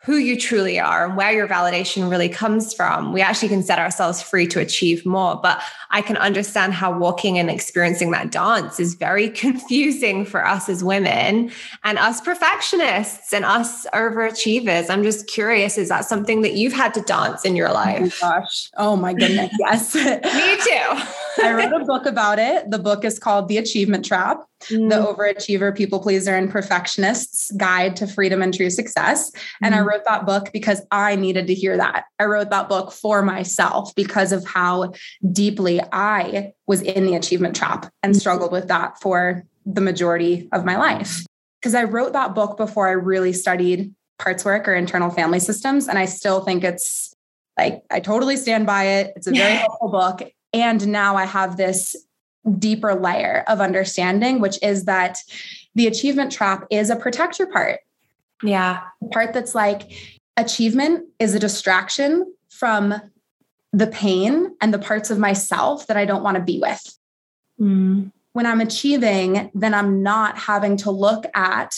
who 0.02 0.16
you 0.16 0.38
truly 0.38 0.80
are 0.80 1.04
and 1.04 1.16
where 1.16 1.30
your 1.30 1.46
validation 1.46 2.10
really 2.10 2.28
comes 2.28 2.72
from, 2.72 3.12
we 3.12 3.20
actually 3.20 3.48
can 3.48 3.62
set 3.62 3.78
ourselves 3.78 4.22
free 4.22 4.46
to 4.46 4.58
achieve 4.58 5.04
more. 5.04 5.38
But 5.42 5.62
I 5.90 6.00
can 6.00 6.16
understand 6.16 6.72
how 6.72 6.96
walking 6.96 7.38
and 7.38 7.50
experiencing 7.50 8.10
that 8.12 8.32
dance 8.32 8.80
is 8.80 8.94
very 8.94 9.28
confusing 9.44 10.24
for 10.24 10.46
us 10.46 10.70
as 10.70 10.82
women 10.82 11.50
and 11.84 11.98
us 11.98 12.22
perfectionists 12.22 13.34
and 13.34 13.44
us 13.44 13.86
overachievers. 13.88 14.88
I'm 14.88 15.02
just 15.02 15.26
curious, 15.26 15.76
is 15.76 15.90
that 15.90 16.06
something 16.06 16.40
that 16.42 16.54
you've 16.54 16.72
had 16.72 16.94
to 16.94 17.02
dance 17.02 17.44
in 17.44 17.54
your 17.54 17.70
life? 17.70 18.20
Oh 18.22 18.26
my 18.28 18.38
gosh. 18.40 18.70
Oh 18.78 18.96
my 18.96 19.12
goodness. 19.12 19.50
Yes. 19.60 19.94
Me 19.94 20.56
too. 20.64 21.19
I 21.42 21.52
wrote 21.52 21.82
a 21.82 21.84
book 21.84 22.06
about 22.06 22.38
it. 22.38 22.70
The 22.70 22.78
book 22.78 23.04
is 23.04 23.18
called 23.18 23.48
The 23.48 23.58
Achievement 23.58 24.04
Trap 24.04 24.44
mm. 24.68 24.88
the 24.88 24.96
overachiever, 24.96 25.76
people 25.76 26.00
pleaser, 26.00 26.34
and 26.34 26.50
perfectionist's 26.50 27.50
guide 27.52 27.96
to 27.96 28.06
freedom 28.06 28.42
and 28.42 28.54
true 28.54 28.70
success. 28.70 29.32
And 29.62 29.74
mm. 29.74 29.78
I 29.78 29.80
wrote 29.80 30.04
that 30.06 30.26
book 30.26 30.50
because 30.52 30.82
I 30.90 31.16
needed 31.16 31.46
to 31.46 31.54
hear 31.54 31.76
that. 31.76 32.04
I 32.18 32.24
wrote 32.24 32.50
that 32.50 32.68
book 32.68 32.92
for 32.92 33.22
myself 33.22 33.94
because 33.94 34.32
of 34.32 34.46
how 34.46 34.92
deeply 35.32 35.80
I 35.92 36.52
was 36.66 36.82
in 36.82 37.06
the 37.06 37.14
achievement 37.14 37.56
trap 37.56 37.90
and 38.02 38.14
mm. 38.14 38.20
struggled 38.20 38.52
with 38.52 38.68
that 38.68 39.00
for 39.00 39.44
the 39.66 39.80
majority 39.80 40.48
of 40.52 40.64
my 40.64 40.76
life. 40.76 41.24
Because 41.60 41.74
I 41.74 41.84
wrote 41.84 42.12
that 42.14 42.34
book 42.34 42.56
before 42.56 42.88
I 42.88 42.92
really 42.92 43.32
studied 43.32 43.94
parts 44.18 44.44
work 44.44 44.68
or 44.68 44.74
internal 44.74 45.10
family 45.10 45.40
systems. 45.40 45.88
And 45.88 45.98
I 45.98 46.06
still 46.06 46.40
think 46.40 46.64
it's 46.64 47.14
like, 47.58 47.82
I 47.90 48.00
totally 48.00 48.36
stand 48.36 48.66
by 48.66 48.84
it. 48.84 49.12
It's 49.16 49.26
a 49.26 49.32
very 49.32 49.56
helpful 49.56 49.90
book. 49.90 50.22
And 50.52 50.88
now 50.88 51.16
I 51.16 51.24
have 51.24 51.56
this 51.56 51.96
deeper 52.58 52.94
layer 52.94 53.44
of 53.46 53.60
understanding, 53.60 54.40
which 54.40 54.58
is 54.62 54.84
that 54.84 55.18
the 55.74 55.86
achievement 55.86 56.32
trap 56.32 56.66
is 56.70 56.90
a 56.90 56.96
protector 56.96 57.46
part. 57.46 57.80
Yeah. 58.42 58.80
part 59.12 59.32
that's 59.34 59.54
like 59.54 59.92
achievement 60.36 61.06
is 61.18 61.34
a 61.34 61.38
distraction 61.38 62.32
from 62.48 62.94
the 63.72 63.86
pain 63.86 64.56
and 64.60 64.74
the 64.74 64.78
parts 64.78 65.10
of 65.10 65.18
myself 65.18 65.86
that 65.86 65.96
I 65.96 66.04
don't 66.04 66.22
want 66.22 66.36
to 66.36 66.42
be 66.42 66.58
with. 66.58 66.98
Mm. 67.60 68.10
When 68.32 68.46
I'm 68.46 68.60
achieving, 68.60 69.50
then 69.54 69.74
I'm 69.74 70.02
not 70.02 70.38
having 70.38 70.76
to 70.78 70.90
look 70.90 71.26
at 71.34 71.74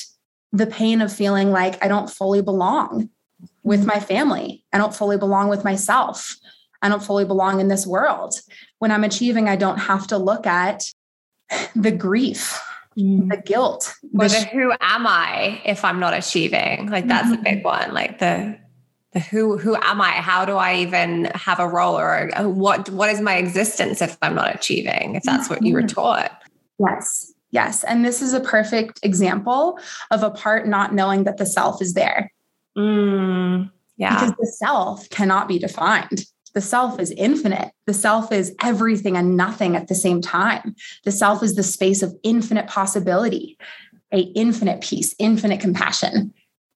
the 0.52 0.66
pain 0.66 1.00
of 1.00 1.12
feeling 1.12 1.50
like 1.50 1.82
I 1.84 1.88
don't 1.88 2.10
fully 2.10 2.42
belong 2.42 3.10
with 3.62 3.80
mm-hmm. 3.80 3.88
my 3.88 4.00
family. 4.00 4.64
I 4.72 4.78
don't 4.78 4.94
fully 4.94 5.18
belong 5.18 5.48
with 5.48 5.64
myself. 5.64 6.36
I 6.82 6.88
don't 6.88 7.02
fully 7.02 7.24
belong 7.24 7.60
in 7.60 7.68
this 7.68 7.86
world. 7.86 8.34
When 8.78 8.90
I'm 8.90 9.04
achieving, 9.04 9.48
I 9.48 9.56
don't 9.56 9.78
have 9.78 10.06
to 10.08 10.18
look 10.18 10.46
at 10.46 10.84
the 11.76 11.92
grief, 11.92 12.60
mm. 12.98 13.30
the 13.30 13.36
guilt, 13.36 13.94
or 14.18 14.28
the, 14.28 14.40
who 14.52 14.72
am 14.80 15.06
I 15.06 15.62
if 15.64 15.84
I'm 15.84 16.00
not 16.00 16.14
achieving? 16.14 16.90
Like 16.90 17.06
that's 17.06 17.28
mm-hmm. 17.28 17.40
a 17.40 17.42
big 17.42 17.64
one. 17.64 17.94
Like 17.94 18.18
the 18.18 18.58
the 19.12 19.20
who 19.20 19.58
who 19.58 19.76
am 19.76 20.00
I? 20.00 20.10
How 20.10 20.44
do 20.44 20.56
I 20.56 20.76
even 20.76 21.26
have 21.34 21.60
a 21.60 21.68
role 21.68 21.98
or 21.98 22.30
what 22.38 22.88
what 22.90 23.10
is 23.10 23.20
my 23.20 23.36
existence 23.36 24.02
if 24.02 24.16
I'm 24.22 24.34
not 24.34 24.54
achieving? 24.54 25.14
If 25.14 25.22
that's 25.22 25.48
what 25.48 25.62
you 25.62 25.74
were 25.74 25.80
mm-hmm. 25.80 25.88
taught. 25.88 26.42
Yes. 26.78 27.32
Yes. 27.50 27.84
And 27.84 28.04
this 28.04 28.22
is 28.22 28.32
a 28.32 28.40
perfect 28.40 29.00
example 29.02 29.78
of 30.10 30.22
a 30.22 30.30
part 30.30 30.66
not 30.66 30.94
knowing 30.94 31.24
that 31.24 31.36
the 31.36 31.46
self 31.46 31.82
is 31.82 31.92
there. 31.92 32.32
Mm, 32.76 33.70
yeah. 33.98 34.14
Because 34.14 34.34
the 34.38 34.46
self 34.46 35.08
cannot 35.10 35.48
be 35.48 35.58
defined. 35.58 36.24
The 36.54 36.60
self 36.60 37.00
is 37.00 37.10
infinite. 37.12 37.72
The 37.86 37.94
self 37.94 38.30
is 38.30 38.54
everything 38.62 39.16
and 39.16 39.36
nothing 39.36 39.76
at 39.76 39.88
the 39.88 39.94
same 39.94 40.20
time. 40.20 40.74
The 41.04 41.12
self 41.12 41.42
is 41.42 41.54
the 41.54 41.62
space 41.62 42.02
of 42.02 42.14
infinite 42.22 42.66
possibility, 42.66 43.58
a 44.12 44.20
infinite 44.20 44.82
peace, 44.82 45.14
infinite 45.18 45.60
compassion. 45.60 46.34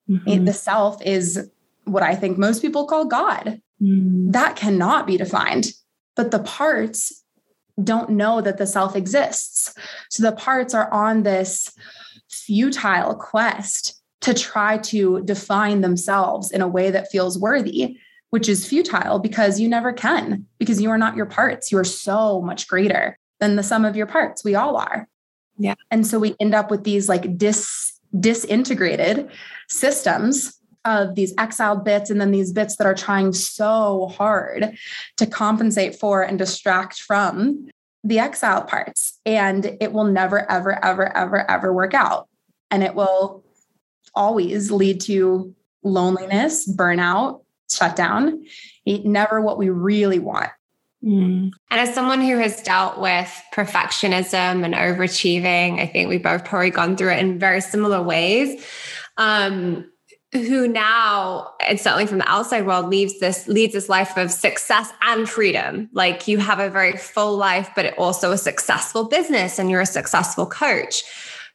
Mm-hmm. 0.08 0.44
The 0.44 0.52
self 0.52 1.02
is 1.02 1.50
what 1.84 2.02
I 2.02 2.14
think 2.14 2.38
most 2.38 2.62
people 2.62 2.86
call 2.86 3.04
God. 3.04 3.60
Mm. 3.82 4.32
That 4.32 4.56
cannot 4.56 5.06
be 5.06 5.16
defined. 5.16 5.72
But 6.14 6.30
the 6.30 6.38
parts 6.40 7.22
don't 7.82 8.10
know 8.10 8.40
that 8.40 8.56
the 8.56 8.66
self 8.66 8.96
exists. 8.96 9.74
So 10.10 10.22
the 10.22 10.36
parts 10.36 10.74
are 10.74 10.92
on 10.92 11.22
this 11.22 11.70
futile 12.28 13.14
quest 13.14 14.00
to 14.22 14.32
try 14.32 14.78
to 14.78 15.22
define 15.24 15.82
themselves 15.82 16.50
in 16.50 16.62
a 16.62 16.68
way 16.68 16.90
that 16.90 17.10
feels 17.10 17.38
worthy 17.38 17.98
which 18.36 18.50
is 18.50 18.66
futile 18.66 19.18
because 19.18 19.58
you 19.58 19.66
never 19.66 19.94
can, 19.94 20.44
because 20.58 20.78
you 20.78 20.90
are 20.90 20.98
not 20.98 21.16
your 21.16 21.24
parts. 21.24 21.72
You 21.72 21.78
are 21.78 21.84
so 21.84 22.42
much 22.42 22.68
greater 22.68 23.16
than 23.40 23.56
the 23.56 23.62
sum 23.62 23.86
of 23.86 23.96
your 23.96 24.04
parts. 24.04 24.44
We 24.44 24.54
all 24.54 24.76
are. 24.76 25.08
Yeah. 25.56 25.72
And 25.90 26.06
so 26.06 26.18
we 26.18 26.36
end 26.38 26.54
up 26.54 26.70
with 26.70 26.84
these 26.84 27.08
like 27.08 27.38
dis 27.38 27.98
disintegrated 28.20 29.30
systems 29.70 30.60
of 30.84 31.14
these 31.14 31.32
exiled 31.38 31.82
bits 31.82 32.10
and 32.10 32.20
then 32.20 32.30
these 32.30 32.52
bits 32.52 32.76
that 32.76 32.86
are 32.86 32.94
trying 32.94 33.32
so 33.32 34.08
hard 34.08 34.76
to 35.16 35.26
compensate 35.26 35.98
for 35.98 36.20
and 36.20 36.38
distract 36.38 37.00
from 37.00 37.70
the 38.04 38.18
exiled 38.18 38.68
parts. 38.68 39.18
And 39.24 39.78
it 39.80 39.94
will 39.94 40.04
never, 40.04 40.50
ever, 40.50 40.84
ever, 40.84 41.16
ever, 41.16 41.50
ever 41.50 41.72
work 41.72 41.94
out. 41.94 42.28
And 42.70 42.82
it 42.82 42.94
will 42.94 43.46
always 44.14 44.70
lead 44.70 45.00
to 45.00 45.54
loneliness, 45.82 46.70
burnout, 46.70 47.40
shut 47.70 47.96
down, 47.96 48.44
It 48.84 49.04
never 49.04 49.40
what 49.40 49.58
we 49.58 49.68
really 49.68 50.18
want. 50.18 50.50
Mm. 51.04 51.50
And 51.70 51.80
as 51.80 51.94
someone 51.94 52.20
who 52.20 52.38
has 52.38 52.62
dealt 52.62 52.98
with 52.98 53.30
perfectionism 53.54 54.64
and 54.64 54.74
overachieving, 54.74 55.80
I 55.80 55.86
think 55.86 56.08
we've 56.08 56.22
both 56.22 56.44
probably 56.44 56.70
gone 56.70 56.96
through 56.96 57.12
it 57.12 57.18
in 57.18 57.38
very 57.38 57.60
similar 57.60 58.02
ways. 58.02 58.64
Um, 59.16 59.90
who 60.32 60.68
now, 60.68 61.52
and 61.66 61.80
certainly 61.80 62.06
from 62.06 62.18
the 62.18 62.30
outside 62.30 62.66
world, 62.66 62.88
leaves 62.88 63.20
this 63.20 63.46
leads 63.48 63.72
this 63.72 63.88
life 63.88 64.16
of 64.16 64.30
success 64.30 64.92
and 65.02 65.28
freedom. 65.28 65.88
Like 65.92 66.28
you 66.28 66.38
have 66.38 66.58
a 66.58 66.68
very 66.68 66.96
full 66.96 67.36
life, 67.36 67.70
but 67.74 67.84
it 67.84 67.98
also 67.98 68.32
a 68.32 68.38
successful 68.38 69.04
business, 69.04 69.58
and 69.58 69.70
you're 69.70 69.80
a 69.80 69.86
successful 69.86 70.46
coach. 70.46 71.04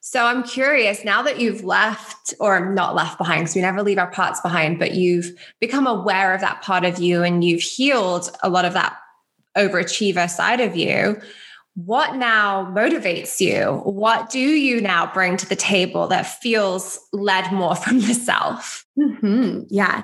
So 0.04 0.26
I'm 0.26 0.41
curious 0.41 1.06
now 1.06 1.22
that 1.22 1.39
you've 1.39 1.64
left 1.64 2.34
or 2.39 2.74
not 2.74 2.95
left 2.95 3.20
behind, 3.20 3.41
because 3.41 3.56
we 3.56 3.62
never 3.62 3.84
leave 3.84 3.99
our 3.99 4.10
parts 4.10 4.41
behind, 4.41 4.80
but 4.80 4.95
you've 4.95 5.32
become 5.60 5.86
aware 5.86 6.34
of 6.34 6.41
that 6.41 6.64
part 6.64 6.84
of 6.84 6.99
you 6.99 7.24
and 7.24 7.43
you've 7.43 7.62
healed 7.62 8.32
a 8.41 8.49
lot 8.49 8.66
of 8.66 8.74
that 8.74 8.97
overachiever 9.56 10.28
side 10.28 10.60
of 10.60 10.76
you. 10.76 11.22
What 11.76 12.16
now 12.16 12.66
motivates 12.66 13.39
you? 13.39 13.82
What 13.84 14.32
do 14.32 14.39
you 14.39 14.82
now 14.82 15.12
bring 15.14 15.38
to 15.38 15.47
the 15.47 15.56
table 15.56 16.08
that 16.08 16.24
feels 16.24 16.99
led 17.14 17.52
more 17.52 17.76
from 17.84 17.99
the 17.99 18.16
self? 18.16 18.84
Mm-hmm. 18.97 19.62
Yeah. 19.70 20.04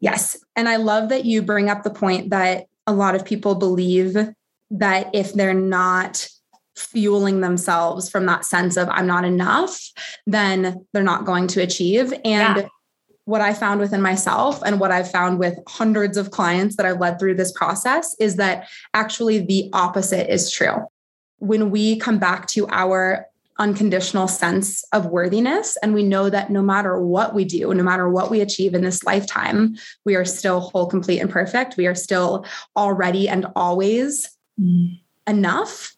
Yes. 0.00 0.42
And 0.56 0.66
I 0.66 0.76
love 0.76 1.10
that 1.10 1.26
you 1.26 1.42
bring 1.42 1.68
up 1.68 1.82
the 1.82 1.90
point 1.90 2.30
that 2.30 2.68
a 2.86 2.92
lot 2.94 3.14
of 3.14 3.24
people 3.24 3.54
believe 3.54 4.16
that 4.70 5.10
if 5.14 5.34
they're 5.34 5.54
not 5.54 6.26
fueling 6.76 7.40
themselves 7.40 8.08
from 8.08 8.26
that 8.26 8.44
sense 8.44 8.76
of 8.76 8.88
I'm 8.88 9.06
not 9.06 9.24
enough, 9.24 9.80
then 10.26 10.86
they're 10.92 11.02
not 11.02 11.24
going 11.24 11.46
to 11.48 11.62
achieve. 11.62 12.12
And 12.24 12.56
yeah. 12.56 12.68
what 13.24 13.40
I 13.40 13.54
found 13.54 13.80
within 13.80 14.02
myself 14.02 14.62
and 14.64 14.78
what 14.78 14.92
I've 14.92 15.10
found 15.10 15.38
with 15.38 15.58
hundreds 15.66 16.16
of 16.16 16.30
clients 16.30 16.76
that 16.76 16.86
I've 16.86 17.00
led 17.00 17.18
through 17.18 17.34
this 17.34 17.52
process 17.52 18.14
is 18.20 18.36
that 18.36 18.68
actually 18.94 19.38
the 19.38 19.70
opposite 19.72 20.32
is 20.32 20.50
true. 20.50 20.86
When 21.38 21.70
we 21.70 21.98
come 21.98 22.18
back 22.18 22.46
to 22.48 22.66
our 22.68 23.26
unconditional 23.58 24.28
sense 24.28 24.84
of 24.92 25.06
worthiness. 25.06 25.76
And 25.82 25.94
we 25.94 26.02
know 26.02 26.28
that 26.28 26.50
no 26.50 26.62
matter 26.62 27.00
what 27.00 27.34
we 27.34 27.44
do, 27.44 27.72
no 27.72 27.82
matter 27.82 28.08
what 28.08 28.30
we 28.30 28.40
achieve 28.40 28.74
in 28.74 28.82
this 28.82 29.04
lifetime, 29.04 29.76
we 30.04 30.14
are 30.14 30.24
still 30.24 30.60
whole, 30.60 30.86
complete, 30.86 31.20
and 31.20 31.30
perfect. 31.30 31.76
We 31.76 31.86
are 31.86 31.94
still 31.94 32.44
already 32.76 33.28
and 33.28 33.46
always 33.56 34.36
mm. 34.60 35.00
enough. 35.26 35.95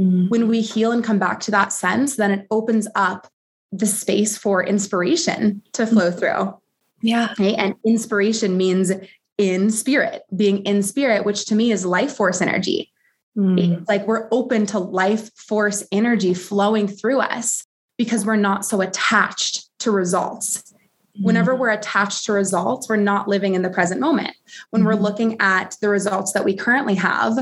Mm-hmm. 0.00 0.28
When 0.28 0.48
we 0.48 0.62
heal 0.62 0.92
and 0.92 1.04
come 1.04 1.18
back 1.18 1.40
to 1.40 1.50
that 1.50 1.72
sense, 1.72 2.16
then 2.16 2.30
it 2.30 2.46
opens 2.50 2.88
up 2.94 3.28
the 3.70 3.86
space 3.86 4.36
for 4.36 4.64
inspiration 4.64 5.62
to 5.72 5.86
flow 5.86 6.10
mm-hmm. 6.10 6.18
through. 6.18 6.58
Yeah. 7.02 7.28
Okay? 7.32 7.54
And 7.54 7.74
inspiration 7.84 8.56
means 8.56 8.92
in 9.38 9.70
spirit, 9.70 10.22
being 10.34 10.64
in 10.64 10.82
spirit, 10.82 11.24
which 11.24 11.46
to 11.46 11.54
me 11.54 11.72
is 11.72 11.84
life 11.84 12.14
force 12.14 12.40
energy. 12.40 12.92
Mm. 13.36 13.80
It's 13.80 13.88
like 13.88 14.06
we're 14.06 14.28
open 14.32 14.66
to 14.66 14.78
life 14.78 15.30
force 15.34 15.82
energy 15.92 16.34
flowing 16.34 16.88
through 16.88 17.20
us 17.20 17.64
because 17.96 18.26
we're 18.26 18.36
not 18.36 18.64
so 18.64 18.80
attached 18.80 19.70
to 19.80 19.90
results. 19.90 20.74
Mm. 21.18 21.24
Whenever 21.24 21.54
we're 21.54 21.70
attached 21.70 22.26
to 22.26 22.32
results, 22.32 22.88
we're 22.88 22.96
not 22.96 23.28
living 23.28 23.54
in 23.54 23.62
the 23.62 23.70
present 23.70 24.00
moment. 24.00 24.36
When 24.70 24.82
mm. 24.82 24.86
we're 24.86 24.94
looking 24.94 25.40
at 25.40 25.76
the 25.80 25.88
results 25.88 26.32
that 26.32 26.44
we 26.44 26.54
currently 26.54 26.96
have, 26.96 27.38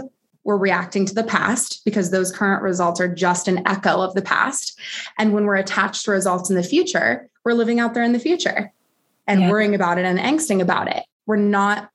we're 0.48 0.56
reacting 0.56 1.04
to 1.04 1.14
the 1.14 1.24
past 1.24 1.84
because 1.84 2.10
those 2.10 2.32
current 2.32 2.62
results 2.62 3.02
are 3.02 3.14
just 3.14 3.48
an 3.48 3.60
echo 3.68 4.00
of 4.00 4.14
the 4.14 4.22
past. 4.22 4.80
And 5.18 5.34
when 5.34 5.44
we're 5.44 5.56
attached 5.56 6.06
to 6.06 6.10
results 6.10 6.48
in 6.48 6.56
the 6.56 6.62
future, 6.62 7.28
we're 7.44 7.52
living 7.52 7.80
out 7.80 7.92
there 7.92 8.02
in 8.02 8.14
the 8.14 8.18
future 8.18 8.72
and 9.26 9.42
yeah. 9.42 9.50
worrying 9.50 9.74
about 9.74 9.98
it 9.98 10.06
and 10.06 10.18
angsting 10.18 10.62
about 10.62 10.88
it. 10.88 11.04
We're 11.26 11.36
not 11.36 11.90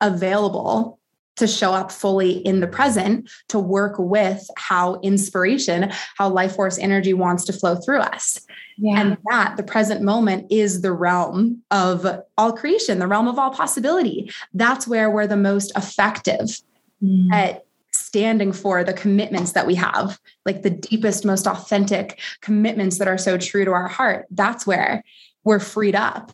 available 0.00 0.98
to 1.36 1.46
show 1.46 1.74
up 1.74 1.92
fully 1.92 2.38
in 2.46 2.60
the 2.60 2.66
present 2.66 3.28
to 3.48 3.58
work 3.58 3.96
with 3.98 4.48
how 4.56 5.00
inspiration, 5.02 5.92
how 6.16 6.30
life 6.30 6.54
force 6.54 6.78
energy 6.78 7.12
wants 7.12 7.44
to 7.44 7.52
flow 7.52 7.76
through 7.76 8.00
us. 8.00 8.40
Yeah. 8.78 9.02
And 9.02 9.18
that 9.28 9.58
the 9.58 9.62
present 9.62 10.00
moment 10.00 10.50
is 10.50 10.80
the 10.80 10.92
realm 10.92 11.62
of 11.70 12.06
all 12.38 12.52
creation, 12.54 13.00
the 13.00 13.06
realm 13.06 13.28
of 13.28 13.38
all 13.38 13.50
possibility. 13.50 14.30
That's 14.54 14.88
where 14.88 15.10
we're 15.10 15.26
the 15.26 15.36
most 15.36 15.76
effective 15.76 16.58
mm. 17.02 17.30
at 17.30 17.66
standing 18.08 18.52
for 18.52 18.82
the 18.82 18.94
commitments 18.94 19.52
that 19.52 19.66
we 19.66 19.74
have, 19.74 20.18
like 20.46 20.62
the 20.62 20.70
deepest, 20.70 21.26
most 21.26 21.46
authentic 21.46 22.18
commitments 22.40 22.96
that 22.98 23.06
are 23.06 23.18
so 23.18 23.36
true 23.36 23.66
to 23.66 23.70
our 23.70 23.86
heart, 23.86 24.24
that's 24.30 24.66
where 24.66 25.04
we're 25.44 25.60
freed 25.60 25.94
up 25.94 26.32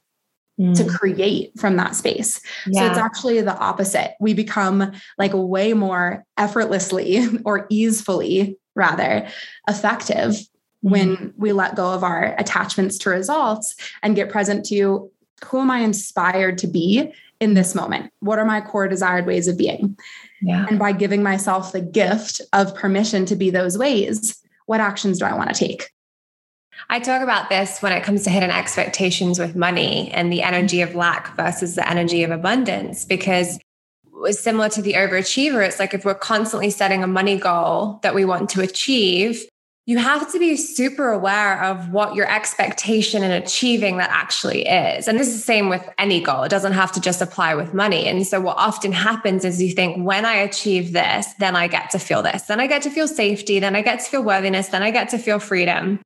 mm. 0.59 0.77
to 0.77 0.85
create 0.85 1.51
from 1.59 1.77
that 1.77 1.97
space. 1.97 2.41
Yeah. 2.69 2.81
So 2.81 2.87
it's 2.87 2.99
actually 2.99 3.41
the 3.41 3.59
opposite. 3.59 4.15
We 4.21 4.35
become 4.35 4.93
like 5.19 5.33
way 5.35 5.73
more 5.75 6.25
effortlessly 6.39 7.27
or 7.45 7.67
easefully, 7.71 8.57
rather, 8.77 9.29
effective 9.69 10.31
mm. 10.31 10.47
when 10.81 11.35
we 11.37 11.53
let 11.53 11.75
go 11.75 11.93
of 11.93 12.05
our 12.05 12.37
attachments 12.39 12.99
to 12.99 13.11
results 13.11 13.75
and 14.01 14.15
get 14.15 14.31
present 14.31 14.65
to 14.67 15.11
who 15.45 15.59
am 15.59 15.73
I 15.73 15.81
inspired 15.81 16.59
to 16.59 16.69
be 16.69 17.13
in 17.41 17.55
this 17.55 17.75
moment? 17.75 18.13
What 18.21 18.39
are 18.39 18.45
my 18.45 18.61
core 18.61 18.87
desired 18.87 19.27
ways 19.27 19.49
of 19.49 19.59
being? 19.59 19.99
Yeah. 20.45 20.67
And 20.69 20.79
by 20.79 20.93
giving 20.93 21.23
myself 21.23 21.73
the 21.73 21.81
gift 21.81 22.43
of 22.53 22.75
permission 22.75 23.25
to 23.27 23.37
be 23.37 23.51
those 23.51 23.79
ways, 23.79 24.41
what 24.67 24.81
actions 24.81 25.19
do 25.19 25.25
I 25.25 25.35
want 25.35 25.49
to 25.49 25.55
take? 25.55 25.91
I 26.91 27.01
talk 27.01 27.23
about 27.23 27.49
this 27.49 27.81
when 27.81 27.93
it 27.93 28.03
comes 28.03 28.25
to 28.25 28.31
hidden 28.31 28.51
expectations 28.51 29.39
with 29.39 29.57
money 29.57 30.11
and 30.13 30.31
the 30.31 30.43
energy 30.43 30.83
of 30.83 30.95
lack 30.95 31.35
versus 31.35 31.77
the 31.77 31.89
energy 31.89 32.25
of 32.25 32.31
abundance, 32.31 33.05
because 33.07 33.59
similar 34.31 34.69
to 34.71 34.83
the 34.83 34.95
overachiever, 34.95 35.67
it's 35.67 35.79
like 35.79 35.95
if 35.95 36.05
we're 36.05 36.15
constantly 36.15 36.71
setting 36.71 37.03
a 37.03 37.07
money 37.07 37.39
goal 37.39 38.01
that 38.03 38.15
we 38.15 38.25
want 38.25 38.51
to 38.51 38.61
achieve, 38.61 39.45
you 39.87 39.99
have 39.99 40.33
to 40.33 40.39
be 40.39 40.57
super 40.57 41.11
aware 41.11 41.63
of 41.63 41.91
what 41.91 42.15
your 42.15 42.31
expectation 42.31 43.23
in 43.23 43.31
achieving 43.31 43.99
that 43.99 44.09
actually 44.11 44.67
is. 44.67 45.07
And 45.07 45.21
this 45.21 45.29
is 45.29 45.35
the 45.35 45.43
same 45.43 45.69
with 45.69 45.87
any 45.99 46.23
goal. 46.23 46.43
It 46.43 46.49
doesn't 46.49 46.73
have 46.73 46.91
to 46.93 47.01
just 47.01 47.21
apply 47.21 47.55
with 47.55 47.75
money. 47.75 48.07
And 48.07 48.27
so 48.27 48.41
what 48.41 48.57
often 48.57 48.93
happens 48.93 49.45
is 49.45 49.63
you 49.63 49.73
think, 49.73 50.03
when 50.03 50.25
I 50.25 50.37
achieve 50.37 50.93
this, 50.93 51.35
then 51.35 51.55
I 51.55 51.69
get 51.69 51.91
to 51.91 51.99
feel 51.99 52.23
this. 52.23 52.43
Then 52.43 52.61
I 52.61 52.67
get 52.67 52.81
to 52.83 52.91
feel 52.91 53.07
safety. 53.07 53.61
Then 53.61 53.77
I 53.77 53.83
get 53.83 54.01
to 54.01 54.07
feel 54.07 54.23
worthiness. 54.23 54.69
Then 54.69 54.83
I 54.83 54.91
get 54.91 55.11
to 55.11 55.19
feel 55.19 55.39
freedom. 55.39 56.01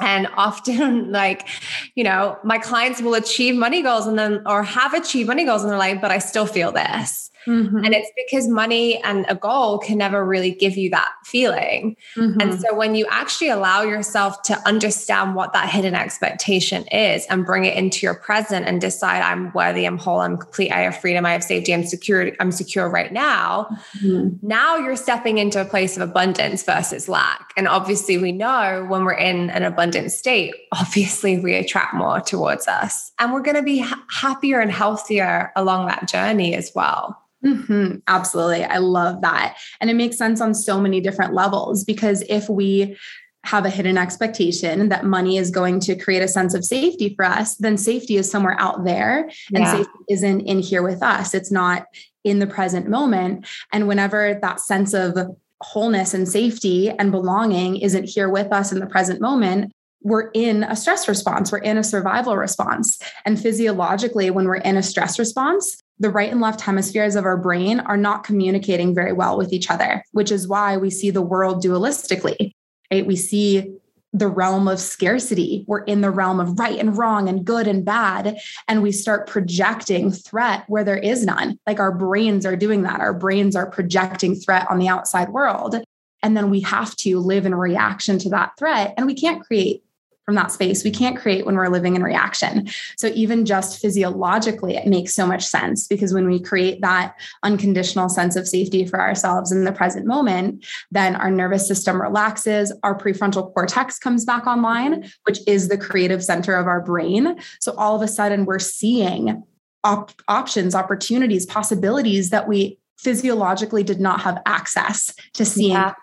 and 0.00 0.28
often 0.36 1.10
like 1.20 1.48
you 1.96 2.04
know 2.04 2.38
my 2.44 2.58
clients 2.58 3.02
will 3.02 3.14
achieve 3.14 3.56
money 3.56 3.82
goals 3.82 4.06
and 4.06 4.16
then 4.16 4.42
or 4.46 4.62
have 4.62 4.94
achieved 4.94 5.26
money 5.26 5.44
goals 5.44 5.64
in 5.64 5.68
their 5.68 5.78
life 5.78 5.98
but 6.00 6.12
i 6.12 6.18
still 6.18 6.46
feel 6.46 6.70
this 6.70 7.30
Mm-hmm. 7.48 7.78
And 7.78 7.94
it's 7.94 8.10
because 8.14 8.46
money 8.46 9.02
and 9.02 9.24
a 9.28 9.34
goal 9.34 9.78
can 9.78 9.98
never 9.98 10.24
really 10.24 10.50
give 10.50 10.76
you 10.76 10.90
that 10.90 11.12
feeling. 11.24 11.96
Mm-hmm. 12.14 12.40
And 12.40 12.60
so 12.60 12.74
when 12.74 12.94
you 12.94 13.06
actually 13.10 13.48
allow 13.48 13.82
yourself 13.82 14.42
to 14.42 14.68
understand 14.68 15.34
what 15.34 15.54
that 15.54 15.68
hidden 15.70 15.94
expectation 15.94 16.86
is 16.88 17.24
and 17.26 17.46
bring 17.46 17.64
it 17.64 17.76
into 17.76 18.04
your 18.04 18.14
present 18.14 18.66
and 18.66 18.80
decide 18.80 19.22
I'm 19.22 19.50
worthy, 19.52 19.86
I'm 19.86 19.96
whole, 19.96 20.20
I'm 20.20 20.36
complete, 20.36 20.70
I 20.70 20.80
have 20.80 20.98
freedom, 20.98 21.24
I 21.24 21.32
have 21.32 21.42
safety, 21.42 21.72
I'm 21.72 21.84
secure, 21.84 22.32
I'm 22.38 22.52
secure 22.52 22.88
right 22.88 23.12
now. 23.12 23.68
Mm-hmm. 24.02 24.46
Now 24.46 24.76
you're 24.76 24.96
stepping 24.96 25.38
into 25.38 25.60
a 25.60 25.64
place 25.64 25.96
of 25.96 26.02
abundance 26.08 26.62
versus 26.62 27.08
lack. 27.08 27.52
And 27.56 27.66
obviously 27.66 28.18
we 28.18 28.32
know 28.32 28.86
when 28.88 29.04
we're 29.04 29.12
in 29.14 29.50
an 29.50 29.62
abundant 29.62 30.12
state, 30.12 30.54
obviously 30.72 31.38
we 31.38 31.54
attract 31.54 31.94
more 31.94 32.20
towards 32.20 32.68
us 32.68 33.12
and 33.18 33.32
we're 33.32 33.42
going 33.42 33.56
to 33.56 33.62
be 33.62 33.78
ha- 33.78 34.02
happier 34.10 34.60
and 34.60 34.70
healthier 34.70 35.52
along 35.56 35.86
that 35.86 36.08
journey 36.08 36.54
as 36.54 36.72
well. 36.74 37.18
Mm-hmm. 37.44 37.96
Absolutely. 38.06 38.64
I 38.64 38.78
love 38.78 39.20
that. 39.22 39.56
And 39.80 39.90
it 39.90 39.94
makes 39.94 40.16
sense 40.16 40.40
on 40.40 40.54
so 40.54 40.80
many 40.80 41.00
different 41.00 41.34
levels 41.34 41.84
because 41.84 42.22
if 42.28 42.48
we 42.48 42.96
have 43.44 43.64
a 43.64 43.70
hidden 43.70 43.96
expectation 43.96 44.88
that 44.88 45.04
money 45.04 45.38
is 45.38 45.50
going 45.50 45.80
to 45.80 45.94
create 45.94 46.22
a 46.22 46.28
sense 46.28 46.54
of 46.54 46.64
safety 46.64 47.14
for 47.14 47.24
us, 47.24 47.54
then 47.56 47.76
safety 47.76 48.16
is 48.16 48.30
somewhere 48.30 48.56
out 48.58 48.84
there 48.84 49.30
and 49.54 49.64
yeah. 49.64 49.72
safety 49.72 49.98
isn't 50.10 50.40
in 50.40 50.58
here 50.58 50.82
with 50.82 51.02
us. 51.02 51.34
It's 51.34 51.52
not 51.52 51.86
in 52.24 52.40
the 52.40 52.46
present 52.46 52.88
moment. 52.88 53.46
And 53.72 53.86
whenever 53.86 54.38
that 54.42 54.60
sense 54.60 54.92
of 54.92 55.16
wholeness 55.60 56.14
and 56.14 56.28
safety 56.28 56.90
and 56.90 57.10
belonging 57.10 57.76
isn't 57.76 58.04
here 58.04 58.28
with 58.28 58.52
us 58.52 58.72
in 58.72 58.80
the 58.80 58.86
present 58.86 59.20
moment, 59.20 59.72
we're 60.02 60.30
in 60.34 60.64
a 60.64 60.76
stress 60.76 61.08
response, 61.08 61.50
we're 61.50 61.58
in 61.58 61.78
a 61.78 61.84
survival 61.84 62.36
response. 62.36 62.98
And 63.24 63.40
physiologically, 63.40 64.30
when 64.30 64.46
we're 64.46 64.56
in 64.56 64.76
a 64.76 64.82
stress 64.82 65.18
response, 65.18 65.80
the 66.00 66.10
right 66.10 66.30
and 66.30 66.40
left 66.40 66.60
hemispheres 66.60 67.16
of 67.16 67.24
our 67.24 67.36
brain 67.36 67.80
are 67.80 67.96
not 67.96 68.24
communicating 68.24 68.94
very 68.94 69.12
well 69.12 69.36
with 69.36 69.52
each 69.52 69.70
other, 69.70 70.02
which 70.12 70.30
is 70.30 70.48
why 70.48 70.76
we 70.76 70.90
see 70.90 71.10
the 71.10 71.22
world 71.22 71.62
dualistically. 71.62 72.52
Right? 72.90 73.06
We 73.06 73.16
see 73.16 73.74
the 74.14 74.28
realm 74.28 74.68
of 74.68 74.80
scarcity. 74.80 75.64
We're 75.66 75.84
in 75.84 76.00
the 76.00 76.10
realm 76.10 76.40
of 76.40 76.58
right 76.58 76.78
and 76.78 76.96
wrong 76.96 77.28
and 77.28 77.44
good 77.44 77.66
and 77.66 77.84
bad. 77.84 78.38
And 78.66 78.82
we 78.82 78.92
start 78.92 79.28
projecting 79.28 80.10
threat 80.10 80.64
where 80.68 80.84
there 80.84 80.96
is 80.96 81.24
none. 81.24 81.58
Like 81.66 81.78
our 81.78 81.92
brains 81.92 82.46
are 82.46 82.56
doing 82.56 82.82
that. 82.82 83.00
Our 83.00 83.12
brains 83.12 83.54
are 83.54 83.70
projecting 83.70 84.34
threat 84.34 84.66
on 84.70 84.78
the 84.78 84.88
outside 84.88 85.28
world. 85.28 85.76
And 86.22 86.36
then 86.36 86.50
we 86.50 86.60
have 86.62 86.96
to 86.96 87.20
live 87.20 87.44
in 87.46 87.54
reaction 87.54 88.18
to 88.20 88.30
that 88.30 88.52
threat. 88.58 88.94
And 88.96 89.06
we 89.06 89.14
can't 89.14 89.44
create 89.44 89.82
from 90.28 90.34
that 90.34 90.52
space. 90.52 90.84
We 90.84 90.90
can't 90.90 91.16
create 91.16 91.46
when 91.46 91.56
we're 91.56 91.70
living 91.70 91.96
in 91.96 92.02
reaction. 92.02 92.68
So, 92.98 93.06
even 93.14 93.46
just 93.46 93.80
physiologically, 93.80 94.76
it 94.76 94.86
makes 94.86 95.14
so 95.14 95.26
much 95.26 95.42
sense 95.42 95.86
because 95.86 96.12
when 96.12 96.26
we 96.26 96.38
create 96.38 96.82
that 96.82 97.14
unconditional 97.44 98.10
sense 98.10 98.36
of 98.36 98.46
safety 98.46 98.84
for 98.84 99.00
ourselves 99.00 99.50
in 99.52 99.64
the 99.64 99.72
present 99.72 100.04
moment, 100.04 100.66
then 100.90 101.16
our 101.16 101.30
nervous 101.30 101.66
system 101.66 101.98
relaxes, 101.98 102.74
our 102.82 102.94
prefrontal 102.94 103.54
cortex 103.54 103.98
comes 103.98 104.26
back 104.26 104.46
online, 104.46 105.10
which 105.24 105.38
is 105.46 105.68
the 105.68 105.78
creative 105.78 106.22
center 106.22 106.56
of 106.56 106.66
our 106.66 106.82
brain. 106.82 107.40
So, 107.58 107.72
all 107.78 107.96
of 107.96 108.02
a 108.02 108.08
sudden, 108.08 108.44
we're 108.44 108.58
seeing 108.58 109.42
op- 109.82 110.12
options, 110.28 110.74
opportunities, 110.74 111.46
possibilities 111.46 112.28
that 112.28 112.46
we 112.46 112.78
physiologically 112.98 113.82
did 113.82 113.98
not 113.98 114.20
have 114.20 114.42
access 114.44 115.14
to 115.32 115.46
seeing 115.46 115.70
yeah. 115.70 115.94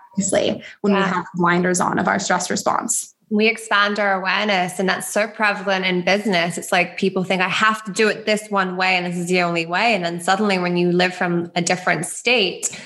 when 0.81 0.93
yeah. 0.93 1.03
we 1.03 1.09
have 1.13 1.25
blinders 1.35 1.79
on 1.79 1.99
of 1.99 2.07
our 2.07 2.17
stress 2.17 2.49
response 2.49 3.14
we 3.29 3.47
expand 3.47 3.99
our 3.99 4.13
awareness 4.13 4.79
and 4.79 4.87
that's 4.87 5.11
so 5.11 5.27
prevalent 5.27 5.85
in 5.85 6.03
business. 6.03 6.57
It's 6.57 6.71
like 6.71 6.97
people 6.97 7.23
think 7.23 7.41
i 7.41 7.49
have 7.49 7.83
to 7.85 7.91
do 7.91 8.07
it 8.07 8.25
this 8.25 8.49
one 8.49 8.77
way 8.77 8.95
and 8.95 9.05
this 9.05 9.17
is 9.17 9.27
the 9.27 9.41
only 9.41 9.65
way. 9.65 9.95
And 9.95 10.05
then 10.05 10.19
suddenly 10.19 10.59
when 10.59 10.77
you 10.77 10.91
live 10.91 11.15
from 11.15 11.51
a 11.55 11.61
different 11.61 12.05
state 12.05 12.79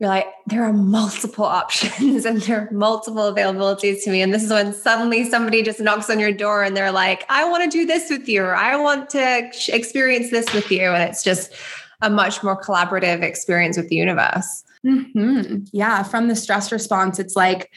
you're 0.00 0.08
like 0.08 0.26
there 0.46 0.64
are 0.64 0.72
multiple 0.72 1.44
options 1.60 2.24
and 2.24 2.40
there 2.42 2.60
are 2.60 2.70
multiple 2.72 3.32
availabilities 3.32 4.04
to 4.04 4.10
me. 4.10 4.22
And 4.22 4.32
this 4.32 4.44
is 4.44 4.50
when 4.50 4.72
suddenly 4.72 5.28
somebody 5.28 5.62
just 5.62 5.80
knocks 5.80 6.08
on 6.08 6.20
your 6.20 6.32
door 6.32 6.62
and 6.62 6.76
they're 6.76 6.92
like 6.92 7.24
i 7.28 7.48
want 7.48 7.64
to 7.64 7.70
do 7.70 7.84
this 7.84 8.10
with 8.10 8.28
you 8.28 8.42
or 8.42 8.54
i 8.54 8.76
want 8.76 9.10
to 9.10 9.50
experience 9.68 10.30
this 10.30 10.52
with 10.52 10.70
you. 10.70 10.82
And 10.82 11.02
it's 11.02 11.24
just 11.24 11.52
a 12.00 12.10
much 12.10 12.42
more 12.42 12.60
collaborative 12.60 13.22
experience 13.22 13.76
with 13.76 13.88
the 13.88 13.96
universe. 13.96 14.62
Mm-hmm. 14.84 15.64
yeah 15.72 16.02
from 16.02 16.28
the 16.28 16.36
stress 16.36 16.70
response 16.70 17.18
it's 17.18 17.34
like 17.34 17.70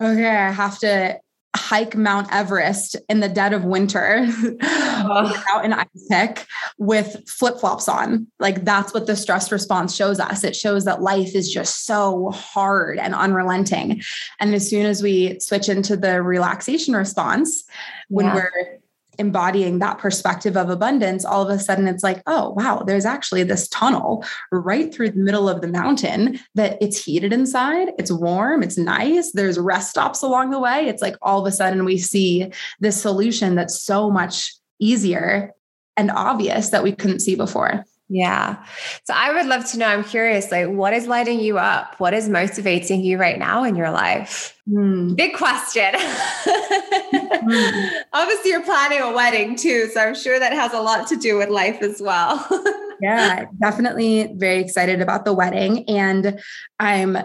okay 0.00 0.28
i 0.28 0.52
have 0.52 0.78
to 0.78 1.18
hike 1.54 1.96
Mount 1.96 2.32
Everest 2.32 2.96
in 3.08 3.20
the 3.20 3.28
dead 3.28 3.52
of 3.52 3.64
winter 3.64 4.26
out 4.62 5.64
in 5.64 5.72
ice 5.72 5.86
pick 6.10 6.46
with 6.78 7.28
flip 7.28 7.58
flops 7.58 7.88
on. 7.88 8.26
Like 8.40 8.64
that's 8.64 8.92
what 8.92 9.06
the 9.06 9.16
stress 9.16 9.52
response 9.52 9.94
shows 9.94 10.18
us. 10.18 10.44
It 10.44 10.56
shows 10.56 10.84
that 10.84 11.02
life 11.02 11.34
is 11.34 11.52
just 11.52 11.86
so 11.86 12.30
hard 12.30 12.98
and 12.98 13.14
unrelenting. 13.14 14.02
And 14.40 14.54
as 14.54 14.68
soon 14.68 14.86
as 14.86 15.02
we 15.02 15.38
switch 15.40 15.68
into 15.68 15.96
the 15.96 16.22
relaxation 16.22 16.94
response, 16.94 17.64
when 18.08 18.26
yeah. 18.26 18.34
we're 18.34 18.78
embodying 19.18 19.78
that 19.78 19.98
perspective 19.98 20.56
of 20.56 20.70
abundance, 20.70 21.24
all 21.24 21.42
of 21.42 21.48
a 21.48 21.58
sudden 21.58 21.88
it's 21.88 22.02
like, 22.02 22.22
oh, 22.26 22.50
wow, 22.50 22.82
there's 22.86 23.04
actually 23.04 23.42
this 23.42 23.68
tunnel 23.68 24.24
right 24.52 24.94
through 24.94 25.10
the 25.10 25.18
middle 25.18 25.48
of 25.48 25.60
the 25.60 25.68
mountain 25.68 26.38
that 26.54 26.78
it's 26.80 27.04
heated 27.04 27.32
inside, 27.32 27.88
it's 27.98 28.10
warm, 28.10 28.62
it's 28.62 28.78
nice, 28.78 29.32
there's 29.32 29.58
rest 29.58 29.90
stops 29.90 30.22
along 30.22 30.50
the 30.50 30.60
way. 30.60 30.86
It's 30.86 31.02
like 31.02 31.16
all 31.22 31.40
of 31.40 31.52
a 31.52 31.54
sudden 31.54 31.84
we 31.84 31.98
see 31.98 32.52
this 32.80 33.00
solution 33.00 33.54
that's 33.54 33.80
so 33.80 34.10
much 34.10 34.54
easier 34.78 35.52
and 35.96 36.10
obvious 36.10 36.70
that 36.70 36.82
we 36.82 36.92
couldn't 36.92 37.20
see 37.20 37.36
before. 37.36 37.84
Yeah. 38.08 38.62
So 39.04 39.14
I 39.14 39.32
would 39.32 39.46
love 39.46 39.64
to 39.70 39.78
know, 39.78 39.86
I'm 39.86 40.04
curious, 40.04 40.50
like 40.50 40.68
what 40.68 40.92
is 40.92 41.06
lighting 41.06 41.40
you 41.40 41.58
up? 41.58 41.98
What 41.98 42.12
is 42.12 42.28
motivating 42.28 43.02
you 43.02 43.18
right 43.18 43.38
now 43.38 43.64
in 43.64 43.76
your 43.76 43.90
life? 43.90 44.60
Mm. 44.68 45.16
Big 45.16 45.34
question. 45.34 45.94
mm. 45.94 47.90
Obviously, 48.12 48.50
you're 48.50 48.62
planning 48.62 49.00
a 49.00 49.12
wedding 49.12 49.56
too. 49.56 49.88
So 49.88 50.00
I'm 50.00 50.14
sure 50.14 50.38
that 50.38 50.52
has 50.52 50.72
a 50.74 50.80
lot 50.80 51.08
to 51.08 51.16
do 51.16 51.38
with 51.38 51.48
life 51.48 51.80
as 51.82 52.00
well. 52.02 52.46
yeah, 53.00 53.46
definitely 53.60 54.34
very 54.36 54.60
excited 54.60 55.00
about 55.00 55.24
the 55.24 55.32
wedding. 55.32 55.88
And 55.88 56.40
I'm 56.78 57.18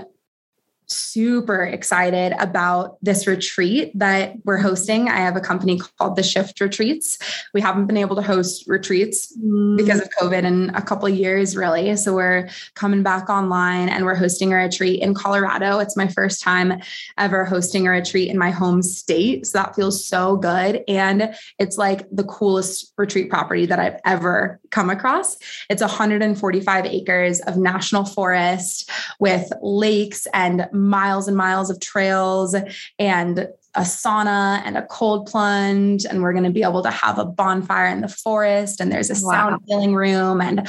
super 0.92 1.64
excited 1.64 2.34
about 2.40 2.98
this 3.02 3.28
retreat 3.28 3.92
that 3.98 4.34
we're 4.44 4.58
hosting. 4.58 5.10
I 5.10 5.18
have 5.18 5.36
a 5.36 5.42
company 5.42 5.80
called 5.98 6.16
The 6.16 6.24
Shift 6.24 6.60
Retreats. 6.60 7.18
We 7.54 7.62
haven't 7.62 7.86
been 7.86 7.98
able 7.98 8.16
to 8.16 8.22
host 8.22 8.66
retreats 8.68 9.36
mm. 9.38 9.78
because 9.78 10.02
of 10.02 10.10
COVID 10.20 10.44
in 10.44 10.70
a 10.76 10.82
couple 10.82 11.08
years, 11.10 11.56
really. 11.56 11.96
So 11.96 12.16
we're 12.16 12.50
coming 12.74 13.04
back 13.04 13.30
online 13.30 13.90
and 13.90 14.06
we're 14.06 14.16
hosting 14.16 14.54
a 14.54 14.58
retreat 14.58 15.02
in 15.02 15.14
Colorado. 15.14 15.80
It's 15.80 15.96
my 15.96 16.08
first 16.08 16.42
time 16.42 16.82
ever 17.18 17.46
hosting 17.46 17.88
a 17.88 17.92
retreat 17.92 18.30
in 18.30 18.38
my 18.38 18.50
home 18.50 18.82
state. 18.82 19.46
So 19.48 19.60
that 19.60 19.76
feels 19.76 20.06
so 20.06 20.38
good. 20.38 20.84
And 20.88 21.36
it's 21.60 21.78
like 21.78 22.08
the 22.12 22.24
coolest 22.24 22.94
retreat 22.98 23.30
property 23.30 23.66
that 23.68 23.80
I've 23.80 24.00
ever 24.06 24.60
come 24.72 24.90
across. 24.90 25.38
It's 25.70 25.82
145 25.82 26.86
acres 26.86 27.42
of 27.42 27.58
national 27.58 28.06
forest 28.06 28.90
with 29.20 29.52
lakes 29.62 30.28
and 30.34 30.68
miles 30.80 31.28
and 31.28 31.38
miles 31.38 31.70
of 31.70 31.80
trails 31.80 32.56
and 32.98 33.48
a 33.76 33.82
sauna 33.82 34.62
and 34.66 34.78
a 34.78 34.86
cold 34.88 35.28
plunge 35.28 36.06
and 36.06 36.22
we're 36.24 36.34
going 36.34 36.44
to 36.44 36.50
be 36.50 36.64
able 36.64 36.82
to 36.82 36.90
have 36.90 37.20
a 37.20 37.26
bonfire 37.26 37.88
in 37.88 38.02
the 38.02 38.08
forest 38.08 38.82
and 38.82 38.92
there's 38.92 39.10
a 39.10 39.26
wow. 39.26 39.32
sound 39.32 39.62
healing 39.68 39.94
room 39.94 40.42
and 40.42 40.68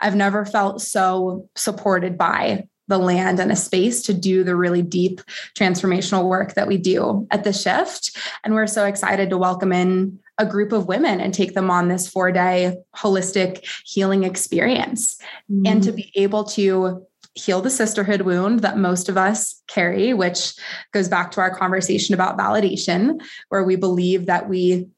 I've 0.00 0.16
never 0.16 0.44
felt 0.46 0.80
so 0.80 1.48
supported 1.56 2.16
by 2.16 2.66
the 2.86 2.98
land 2.98 3.38
and 3.38 3.52
a 3.52 3.56
space 3.56 4.02
to 4.04 4.14
do 4.14 4.44
the 4.44 4.56
really 4.56 4.80
deep 4.80 5.20
transformational 5.54 6.26
work 6.26 6.54
that 6.54 6.66
we 6.66 6.78
do 6.78 7.26
at 7.30 7.44
the 7.44 7.52
shift 7.52 8.16
and 8.44 8.54
we're 8.54 8.66
so 8.66 8.86
excited 8.86 9.28
to 9.28 9.36
welcome 9.36 9.72
in 9.72 10.18
a 10.38 10.46
group 10.46 10.72
of 10.72 10.86
women 10.86 11.20
and 11.20 11.34
take 11.34 11.52
them 11.52 11.70
on 11.70 11.88
this 11.88 12.10
4-day 12.10 12.78
holistic 12.96 13.68
healing 13.84 14.24
experience 14.24 15.20
mm-hmm. 15.50 15.66
and 15.66 15.82
to 15.82 15.92
be 15.92 16.10
able 16.14 16.44
to 16.44 17.04
heal 17.38 17.60
the 17.60 17.70
sisterhood 17.70 18.22
wound 18.22 18.60
that 18.60 18.78
most 18.78 19.08
of 19.08 19.16
us 19.16 19.62
carry, 19.68 20.12
which 20.12 20.54
goes 20.92 21.08
back 21.08 21.30
to 21.32 21.40
our 21.40 21.54
conversation 21.54 22.14
about 22.14 22.38
validation, 22.38 23.22
where 23.48 23.64
we 23.64 23.76
believe 23.76 24.26
that 24.26 24.48
we 24.48 24.88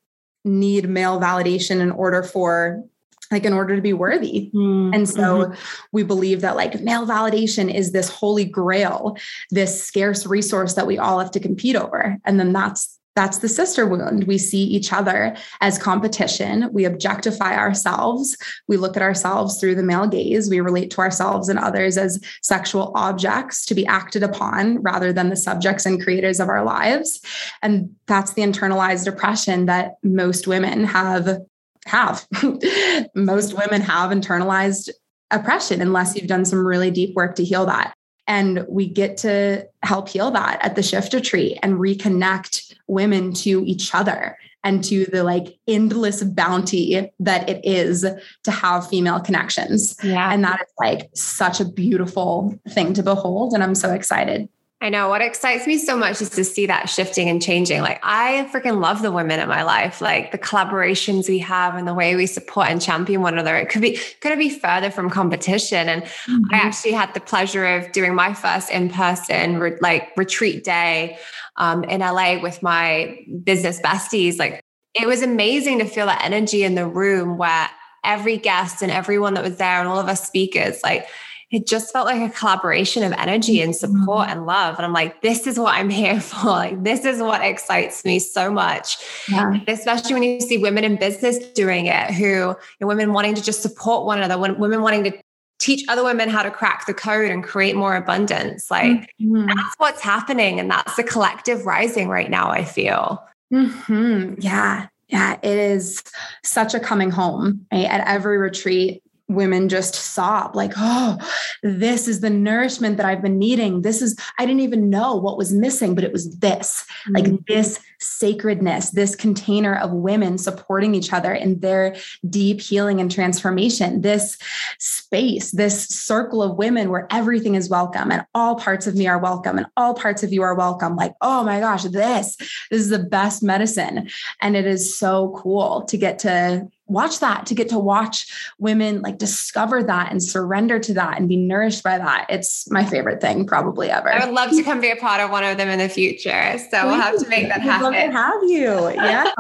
need 0.45 0.89
male 0.89 1.21
validation 1.21 1.81
in 1.81 1.91
order 1.91 2.23
for 2.23 2.83
like 3.31 3.45
in 3.45 3.53
order 3.53 3.77
to 3.77 3.83
be 3.83 3.93
worthy. 3.93 4.51
Mm-hmm. 4.53 4.95
And 4.95 5.09
so 5.09 5.45
mm-hmm. 5.45 5.61
we 5.93 6.03
believe 6.03 6.41
that 6.41 6.57
like 6.57 6.81
male 6.81 7.07
validation 7.07 7.73
is 7.73 7.93
this 7.93 8.09
holy 8.09 8.45
grail, 8.45 9.17
this 9.51 9.85
scarce 9.85 10.27
resource 10.27 10.75
that 10.75 10.87
we 10.87 10.99
all 10.99 11.21
have 11.21 11.31
to 11.33 11.41
compete 11.41 11.77
over. 11.77 12.19
And 12.25 12.41
then 12.41 12.53
that's 12.53 12.99
that's 13.21 13.41
the 13.41 13.51
sister 13.51 13.87
wound. 13.87 14.25
We 14.25 14.39
see 14.39 14.63
each 14.63 14.95
other 14.95 15.37
as 15.61 15.77
competition. 15.77 16.71
We 16.73 16.87
objectify 16.87 17.55
ourselves. 17.55 18.35
We 18.67 18.79
look 18.79 18.97
at 18.97 19.03
ourselves 19.03 19.61
through 19.61 19.75
the 19.75 19.83
male 19.83 20.07
gaze. 20.07 20.49
We 20.49 20.61
relate 20.61 20.91
to 20.93 21.03
ourselves 21.03 21.51
and 21.51 21.59
others 21.59 21.99
as 21.99 22.19
sexual 22.43 22.93
objects 22.95 23.67
to 23.67 23.75
be 23.75 23.87
acted 23.87 24.23
upon 24.23 24.81
rather 24.81 25.13
than 25.13 25.29
the 25.29 25.37
subjects 25.37 25.85
and 25.85 26.03
creators 26.03 26.41
of 26.41 26.49
our 26.49 26.65
lives. 26.65 27.21
And 27.61 27.95
that's 28.07 28.33
the 28.33 28.41
internalized 28.41 29.07
oppression 29.07 29.67
that 29.67 29.97
most 30.03 30.47
women 30.47 30.85
have 30.85 31.41
have. 31.85 32.27
most 33.15 33.53
women 33.53 33.83
have 33.83 34.13
internalized 34.13 34.89
oppression 35.31 35.83
unless 35.83 36.17
you've 36.17 36.27
done 36.27 36.47
some 36.47 36.67
really 36.67 36.91
deep 36.91 37.15
work 37.15 37.35
to 37.35 37.45
heal 37.45 37.67
that. 37.67 37.93
And 38.27 38.65
we 38.67 38.89
get 38.89 39.19
to 39.19 39.67
help 39.83 40.09
heal 40.09 40.31
that 40.31 40.65
at 40.65 40.75
the 40.75 40.83
shift 40.83 41.13
retreat 41.13 41.59
and 41.63 41.75
reconnect 41.75 42.70
women 42.91 43.33
to 43.33 43.65
each 43.67 43.95
other 43.95 44.37
and 44.63 44.85
to 44.85 45.07
the 45.07 45.25
like 45.25 45.59
endless 45.67 46.23
bounty 46.23 47.11
that 47.19 47.49
it 47.49 47.65
is 47.65 48.05
to 48.45 48.51
have 48.51 48.89
female 48.89 49.21
connections. 49.21 49.97
Yeah. 50.03 50.33
And 50.33 50.45
that 50.45 50.61
is 50.61 50.73
like 50.79 51.09
such 51.15 51.61
a 51.61 51.65
beautiful 51.65 52.59
thing 52.69 52.93
to 52.95 53.03
behold. 53.03 53.55
And 53.55 53.63
I'm 53.63 53.75
so 53.75 53.93
excited. 53.93 54.49
I 54.83 54.89
know 54.89 55.11
what 55.11 55.21
excites 55.21 55.67
me 55.67 55.77
so 55.77 55.95
much 55.95 56.23
is 56.23 56.31
to 56.31 56.45
see 56.45 56.65
that 56.67 56.89
shifting 56.89 57.29
and 57.29 57.43
changing. 57.43 57.83
Like 57.83 58.01
I 58.03 58.49
freaking 58.51 58.81
love 58.81 59.03
the 59.03 59.13
women 59.13 59.39
in 59.39 59.47
my 59.47 59.63
life, 59.63 60.01
like 60.01 60.33
the 60.33 60.39
collaborations 60.39 61.29
we 61.29 61.39
have 61.41 61.75
and 61.75 61.87
the 61.87 61.93
way 61.93 62.17
we 62.17 62.25
support 62.25 62.69
and 62.69 62.81
champion 62.81 63.21
one 63.21 63.35
another. 63.35 63.57
It 63.57 63.69
could 63.69 63.83
be 63.83 63.99
could 64.23 64.33
it 64.33 64.39
be 64.39 64.49
further 64.49 64.91
from 64.91 65.11
competition. 65.11 65.87
And 65.91 66.03
mm-hmm. 66.03 66.45
I 66.55 66.57
actually 66.57 66.93
had 66.93 67.13
the 67.13 67.21
pleasure 67.21 67.67
of 67.67 67.93
doing 67.93 68.15
my 68.15 68.33
first 68.33 68.71
in 68.71 68.89
person 68.89 69.59
re- 69.59 69.77
like 69.83 70.17
retreat 70.17 70.65
day 70.65 71.19
um, 71.61 71.85
in 71.85 72.01
LA 72.01 72.41
with 72.41 72.63
my 72.63 73.25
business 73.45 73.81
besties. 73.81 74.39
Like 74.39 74.65
it 74.95 75.07
was 75.07 75.23
amazing 75.23 75.79
to 75.79 75.85
feel 75.85 76.07
that 76.07 76.25
energy 76.25 76.65
in 76.65 76.75
the 76.75 76.89
room 76.89 77.39
where 77.39 77.69
every 78.03 78.39
guest 78.39 78.83
and 78.83 78.91
everyone 78.91 79.35
that 79.35 79.45
was 79.45 79.59
there 79.59 79.79
and 79.79 79.87
all 79.87 80.01
of 80.01 80.09
us 80.09 80.27
speakers 80.27 80.83
like 80.83 81.07
it 81.51 81.67
just 81.67 81.93
felt 81.93 82.07
like 82.07 82.23
a 82.23 82.33
collaboration 82.33 83.03
of 83.03 83.13
energy 83.13 83.61
and 83.61 83.75
support 83.75 84.29
mm-hmm. 84.29 84.39
and 84.39 84.47
love. 84.47 84.77
And 84.77 84.87
I'm 84.87 84.93
like, 84.93 85.21
this 85.21 85.49
is 85.49 85.59
what 85.59 85.75
I'm 85.75 85.91
here 85.91 86.21
for. 86.21 86.47
Like, 86.47 86.85
this 86.85 87.05
is 87.05 87.21
what 87.21 87.43
excites 87.43 88.05
me 88.05 88.21
so 88.21 88.53
much. 88.53 88.99
Yeah. 89.29 89.59
Especially 89.67 90.15
when 90.15 90.23
you 90.23 90.41
see 90.41 90.59
women 90.59 90.85
in 90.85 90.97
business 90.97 91.39
doing 91.55 91.87
it, 91.87 92.13
who 92.13 92.25
you 92.25 92.57
know, 92.81 92.87
women 92.87 93.13
wanting 93.13 93.35
to 93.35 93.43
just 93.43 93.63
support 93.63 94.07
one 94.07 94.23
another, 94.23 94.55
women 94.55 94.81
wanting 94.81 95.05
to 95.05 95.21
teach 95.61 95.87
other 95.89 96.03
women 96.03 96.29
how 96.29 96.43
to 96.43 96.51
crack 96.51 96.87
the 96.87 96.95
code 96.95 97.31
and 97.31 97.45
create 97.45 97.77
more 97.77 97.95
abundance. 97.95 98.71
Like, 98.71 99.15
mm-hmm. 99.21 99.47
that's 99.47 99.75
what's 99.77 100.01
happening. 100.01 100.59
And 100.59 100.71
that's 100.71 100.97
the 100.97 101.05
collective 101.05 101.67
rising 101.67 102.09
right 102.09 102.31
now, 102.31 102.51
I 102.51 102.65
feel. 102.65 103.23
Mm-hmm. 103.53 104.41
Yeah. 104.41 104.89
Yeah, 105.09 105.39
it 105.43 105.59
is 105.59 106.03
such 106.45 106.73
a 106.73 106.81
coming 106.81 107.11
home 107.11 107.67
right? 107.73 107.85
at 107.85 108.07
every 108.07 108.39
retreat 108.39 109.03
women 109.31 109.69
just 109.69 109.95
sob 109.95 110.55
like 110.55 110.73
oh 110.77 111.19
this 111.63 112.09
is 112.09 112.21
the 112.21 112.31
nourishment 112.31 112.97
that 112.97 113.07
i've 113.07 113.23
been 113.23 113.39
needing. 113.39 113.83
This 113.83 114.03
is 114.03 114.17
i 114.39 114.47
didn't 114.47 114.61
even 114.61 114.91
know 114.91 115.17
what 115.17 115.39
was 115.39 115.53
missing 115.53 115.95
but 115.95 116.05
it 116.05 116.13
was 116.13 116.37
this 116.39 116.85
mm-hmm. 117.05 117.15
like 117.15 117.47
this 117.47 117.81
sacredness 118.01 118.91
this 118.91 119.15
container 119.15 119.77
of 119.77 119.93
women 119.93 120.39
supporting 120.39 120.95
each 120.95 121.13
other 121.13 121.35
in 121.35 121.61
their 121.61 121.97
deep 122.29 122.61
healing 122.61 123.01
and 123.01 123.11
transformation 123.11 124.01
this 124.01 124.39
space 124.79 125.51
this 125.53 125.87
circle 125.89 126.43
of 126.43 126.57
women 126.57 126.91
where 126.91 127.07
everything 127.11 127.55
is 127.55 127.69
welcome 127.69 128.11
and 128.11 128.25
all 128.35 128.57
parts 128.57 128.87
of 128.87 128.95
me 128.95 129.07
are 129.07 129.19
welcome 129.19 129.59
and 129.59 129.67
all 129.77 129.95
parts 129.95 130.23
of 130.23 130.33
you 130.33 130.43
are 130.43 130.55
welcome. 130.55 130.97
Like 130.97 131.15
oh 131.21 131.45
my 131.45 131.61
gosh 131.61 131.85
this 131.85 132.37
this 132.71 132.81
is 132.81 132.89
the 132.89 132.99
best 132.99 133.43
medicine. 133.43 134.09
And 134.41 134.57
it 134.57 134.67
is 134.67 134.97
so 134.97 135.35
cool 135.37 135.83
to 135.83 135.97
get 135.97 136.19
to 136.21 136.69
watch 136.91 137.21
that 137.21 137.47
to 137.47 137.55
get 137.55 137.69
to 137.71 137.79
watch 137.79 138.27
women 138.59 139.01
like 139.01 139.19
discover 139.19 139.83
that 139.83 140.11
and 140.11 140.23
surrender 140.23 140.79
to 140.81 140.95
that 140.95 141.19
and 141.19 141.29
be 141.29 141.37
nourished 141.37 141.83
by 141.83 141.99
that. 141.99 142.27
It's 142.29 142.69
my 142.71 142.85
favorite 142.85 143.21
thing 143.21 143.47
probably 143.47 143.91
ever. 143.91 144.13
I 144.13 144.25
would 144.25 144.35
love 144.35 144.51
to 144.51 144.63
come 144.63 144.81
be 144.81 144.91
a 144.91 144.97
part 144.97 145.21
of 145.21 145.31
one 145.31 145.45
of 145.45 145.57
them 145.57 145.69
in 145.69 145.79
the 145.79 145.89
future 145.89 146.59
so 146.71 146.87
we'll 146.87 146.97
have 146.97 147.19
to 147.19 147.29
make 147.29 147.49
that 147.49 147.61
happen 147.61 147.85
love 147.85 147.95
to 147.95 148.11
have 148.11 148.43
you. 148.45 148.91
Yeah. 149.11 149.33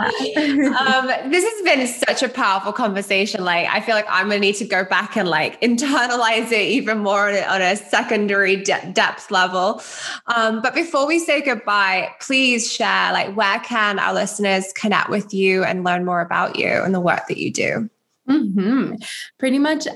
Um, 0.78 1.30
this 1.30 1.44
has 1.44 1.62
been 1.64 1.86
such 1.86 2.22
a 2.22 2.28
powerful 2.28 2.72
conversation 2.72 3.44
like 3.44 3.66
i 3.68 3.80
feel 3.80 3.94
like 3.94 4.07
i'm 4.09 4.28
gonna 4.28 4.40
need 4.40 4.55
to 4.57 4.64
go 4.64 4.84
back 4.84 5.16
and 5.16 5.28
like 5.28 5.61
internalize 5.70 6.51
it 6.53 6.61
even 6.61 6.98
more 6.98 7.28
on 7.28 7.34
a, 7.34 7.42
on 7.42 7.62
a 7.62 7.76
secondary 7.76 8.57
de- 8.57 8.92
depth 8.92 9.30
level. 9.30 9.82
Um, 10.26 10.61
but 10.62 10.74
before 10.74 11.07
we 11.07 11.18
say 11.18 11.40
goodbye 11.40 12.12
please 12.20 12.70
share 12.72 13.12
like 13.12 13.34
where 13.34 13.59
can 13.61 13.98
our 13.98 14.14
listeners 14.14 14.72
connect 14.74 15.11
with 15.11 15.32
you 15.34 15.64
and 15.64 15.84
learn 15.84 16.05
more 16.05 16.20
about 16.20 16.57
you 16.57 16.68
and 16.68 16.94
the 16.94 17.01
work 17.01 17.26
that 17.28 17.38
you 17.41 17.53
do? 17.53 17.91
Mm-hmm. 18.28 18.95
Pretty 19.38 19.59
much 19.59 19.86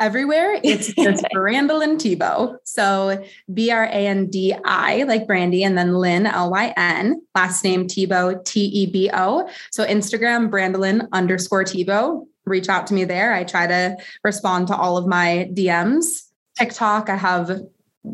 everywhere. 0.00 0.58
It's 0.64 0.92
just 0.94 1.24
Brandilyn 1.32 1.96
Tebo. 1.96 2.56
So 2.64 3.22
B 3.52 3.70
R 3.70 3.84
A 3.84 3.88
N 3.88 4.26
D 4.26 4.54
I, 4.64 5.04
like 5.04 5.26
Brandy, 5.26 5.62
and 5.62 5.78
then 5.78 5.94
Lynn, 5.94 6.26
L 6.26 6.50
Y 6.50 6.72
N, 6.76 7.22
last 7.34 7.62
name 7.62 7.86
Tebo, 7.86 8.44
T 8.44 8.60
E 8.60 8.86
B 8.86 9.10
O. 9.12 9.48
So 9.70 9.86
Instagram, 9.86 10.50
Brandilyn 10.50 11.06
underscore 11.12 11.64
Tebo. 11.64 12.26
Reach 12.46 12.68
out 12.68 12.86
to 12.88 12.94
me 12.94 13.04
there. 13.04 13.34
I 13.34 13.44
try 13.44 13.66
to 13.66 13.96
respond 14.24 14.66
to 14.68 14.76
all 14.76 14.96
of 14.96 15.06
my 15.06 15.50
DMs. 15.52 16.26
TikTok, 16.58 17.08
I 17.08 17.16
have 17.16 17.60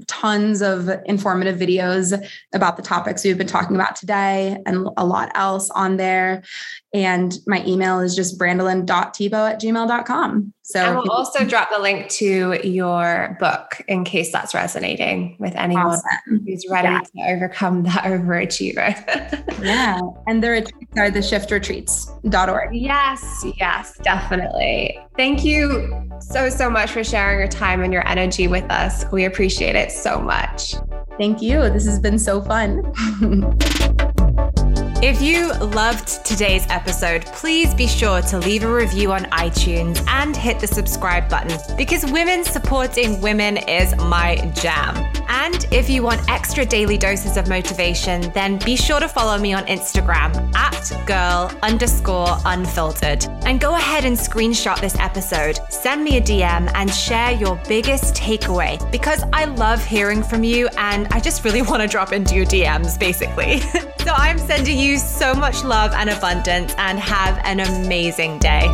tons 0.09 0.63
of 0.63 0.91
informative 1.07 1.59
videos 1.59 2.13
about 2.53 2.77
the 2.77 2.83
topics 2.83 3.25
we've 3.25 3.39
been 3.39 3.47
talking 3.47 3.77
about 3.77 3.95
today 3.95 4.59
and 4.67 4.89
a 4.97 5.07
lot 5.07 5.31
else 5.35 5.71
on 5.71 5.97
there. 5.97 6.43
And 6.97 7.39
my 7.47 7.63
email 7.67 8.01
is 8.01 8.17
just 8.17 8.39
brandilyn.tebo 8.39 9.51
at 9.51 9.61
gmail.com. 9.61 10.55
So 10.63 10.81
I 10.81 10.97
will 10.97 11.11
also 11.11 11.45
drop 11.45 11.69
the 11.71 11.79
link 11.79 12.09
to 12.13 12.59
your 12.67 13.37
book 13.39 13.83
in 13.87 14.03
case 14.03 14.33
that's 14.33 14.55
resonating 14.55 15.37
with 15.39 15.55
anyone 15.57 15.89
awesome. 15.89 16.43
who's 16.47 16.65
ready 16.71 16.89
yeah. 16.89 17.01
to 17.27 17.35
overcome 17.35 17.83
that 17.83 18.05
overachiever. 18.05 18.95
yeah. 19.63 20.01
And 20.27 20.43
the 20.43 20.49
retreats 20.49 20.97
are 20.97 21.11
the 21.11 21.19
shiftretreats.org. 21.19 22.75
Yes, 22.75 23.45
yes, 23.59 23.99
definitely. 24.03 24.99
Thank 25.19 25.45
you 25.45 26.11
so, 26.21 26.49
so 26.49 26.71
much 26.71 26.93
for 26.93 27.05
sharing 27.05 27.41
your 27.41 27.49
time 27.49 27.83
and 27.83 27.93
your 27.93 28.09
energy 28.09 28.49
with 28.49 28.65
us. 28.71 29.05
We 29.13 29.27
appreciate 29.27 29.77
it 29.77 29.93
so 29.93 30.19
much. 30.19 30.77
Thank 31.19 31.43
you. 31.43 31.61
This 31.69 31.85
has 31.85 32.01
been 32.01 32.19
so 32.19 32.41
fun. 32.41 32.83
If 35.07 35.23
you 35.23 35.53
loved 35.53 36.27
today's 36.27 36.67
episode, 36.69 37.27
please 37.27 37.73
be 37.75 37.87
sure 37.87 38.23
to 38.23 38.39
leave 38.41 38.65
a 38.65 38.75
review 38.75 39.13
on 39.13 39.27
iTunes 39.27 40.05
and 40.09 40.37
hit 40.37 40.59
the 40.59 40.67
subscribe 40.67 41.29
button 41.29 41.57
because 41.77 42.05
women 42.11 42.43
supporting 42.43 43.21
women 43.21 43.57
is 43.57 43.95
my 43.99 44.35
jam. 44.57 44.97
And 45.29 45.65
if 45.71 45.89
you 45.89 46.03
want 46.03 46.29
extra 46.29 46.67
daily 46.67 46.99
doses 46.99 47.37
of 47.37 47.49
motivation, 47.49 48.33
then 48.33 48.59
be 48.59 48.75
sure 48.75 48.99
to 48.99 49.07
follow 49.07 49.39
me 49.39 49.53
on 49.53 49.65
Instagram 49.67 50.53
at 50.57 51.07
girl 51.07 51.57
underscore 51.63 52.37
unfiltered. 52.45 53.27
And 53.45 53.61
go 53.61 53.77
ahead 53.77 54.05
and 54.05 54.17
screenshot 54.17 54.81
this 54.81 54.99
episode, 54.99 55.61
send 55.69 56.03
me 56.03 56.17
a 56.17 56.21
DM, 56.21 56.69
and 56.75 56.93
share 56.93 57.31
your 57.31 57.61
biggest 57.69 58.17
takeaway 58.17 58.91
because 58.91 59.23
I 59.33 59.45
love 59.45 59.85
hearing 59.85 60.25
from 60.25 60.43
you 60.43 60.67
and 60.79 61.07
I 61.13 61.21
just 61.21 61.45
really 61.45 61.63
want 61.71 61.81
to 61.83 61.87
drop 61.87 62.13
into 62.13 62.35
your 62.35 62.47
DMs 62.47 62.99
basically. 62.99 63.61
so 64.01 64.13
I'm 64.13 64.39
sending 64.39 64.79
so 65.03 65.35
much 65.35 65.65
love 65.65 65.93
and 65.93 66.11
abundance 66.11 66.75
and 66.79 66.99
have 66.99 67.39
an 67.45 67.61
amazing 67.61 68.39
day. 68.39 68.67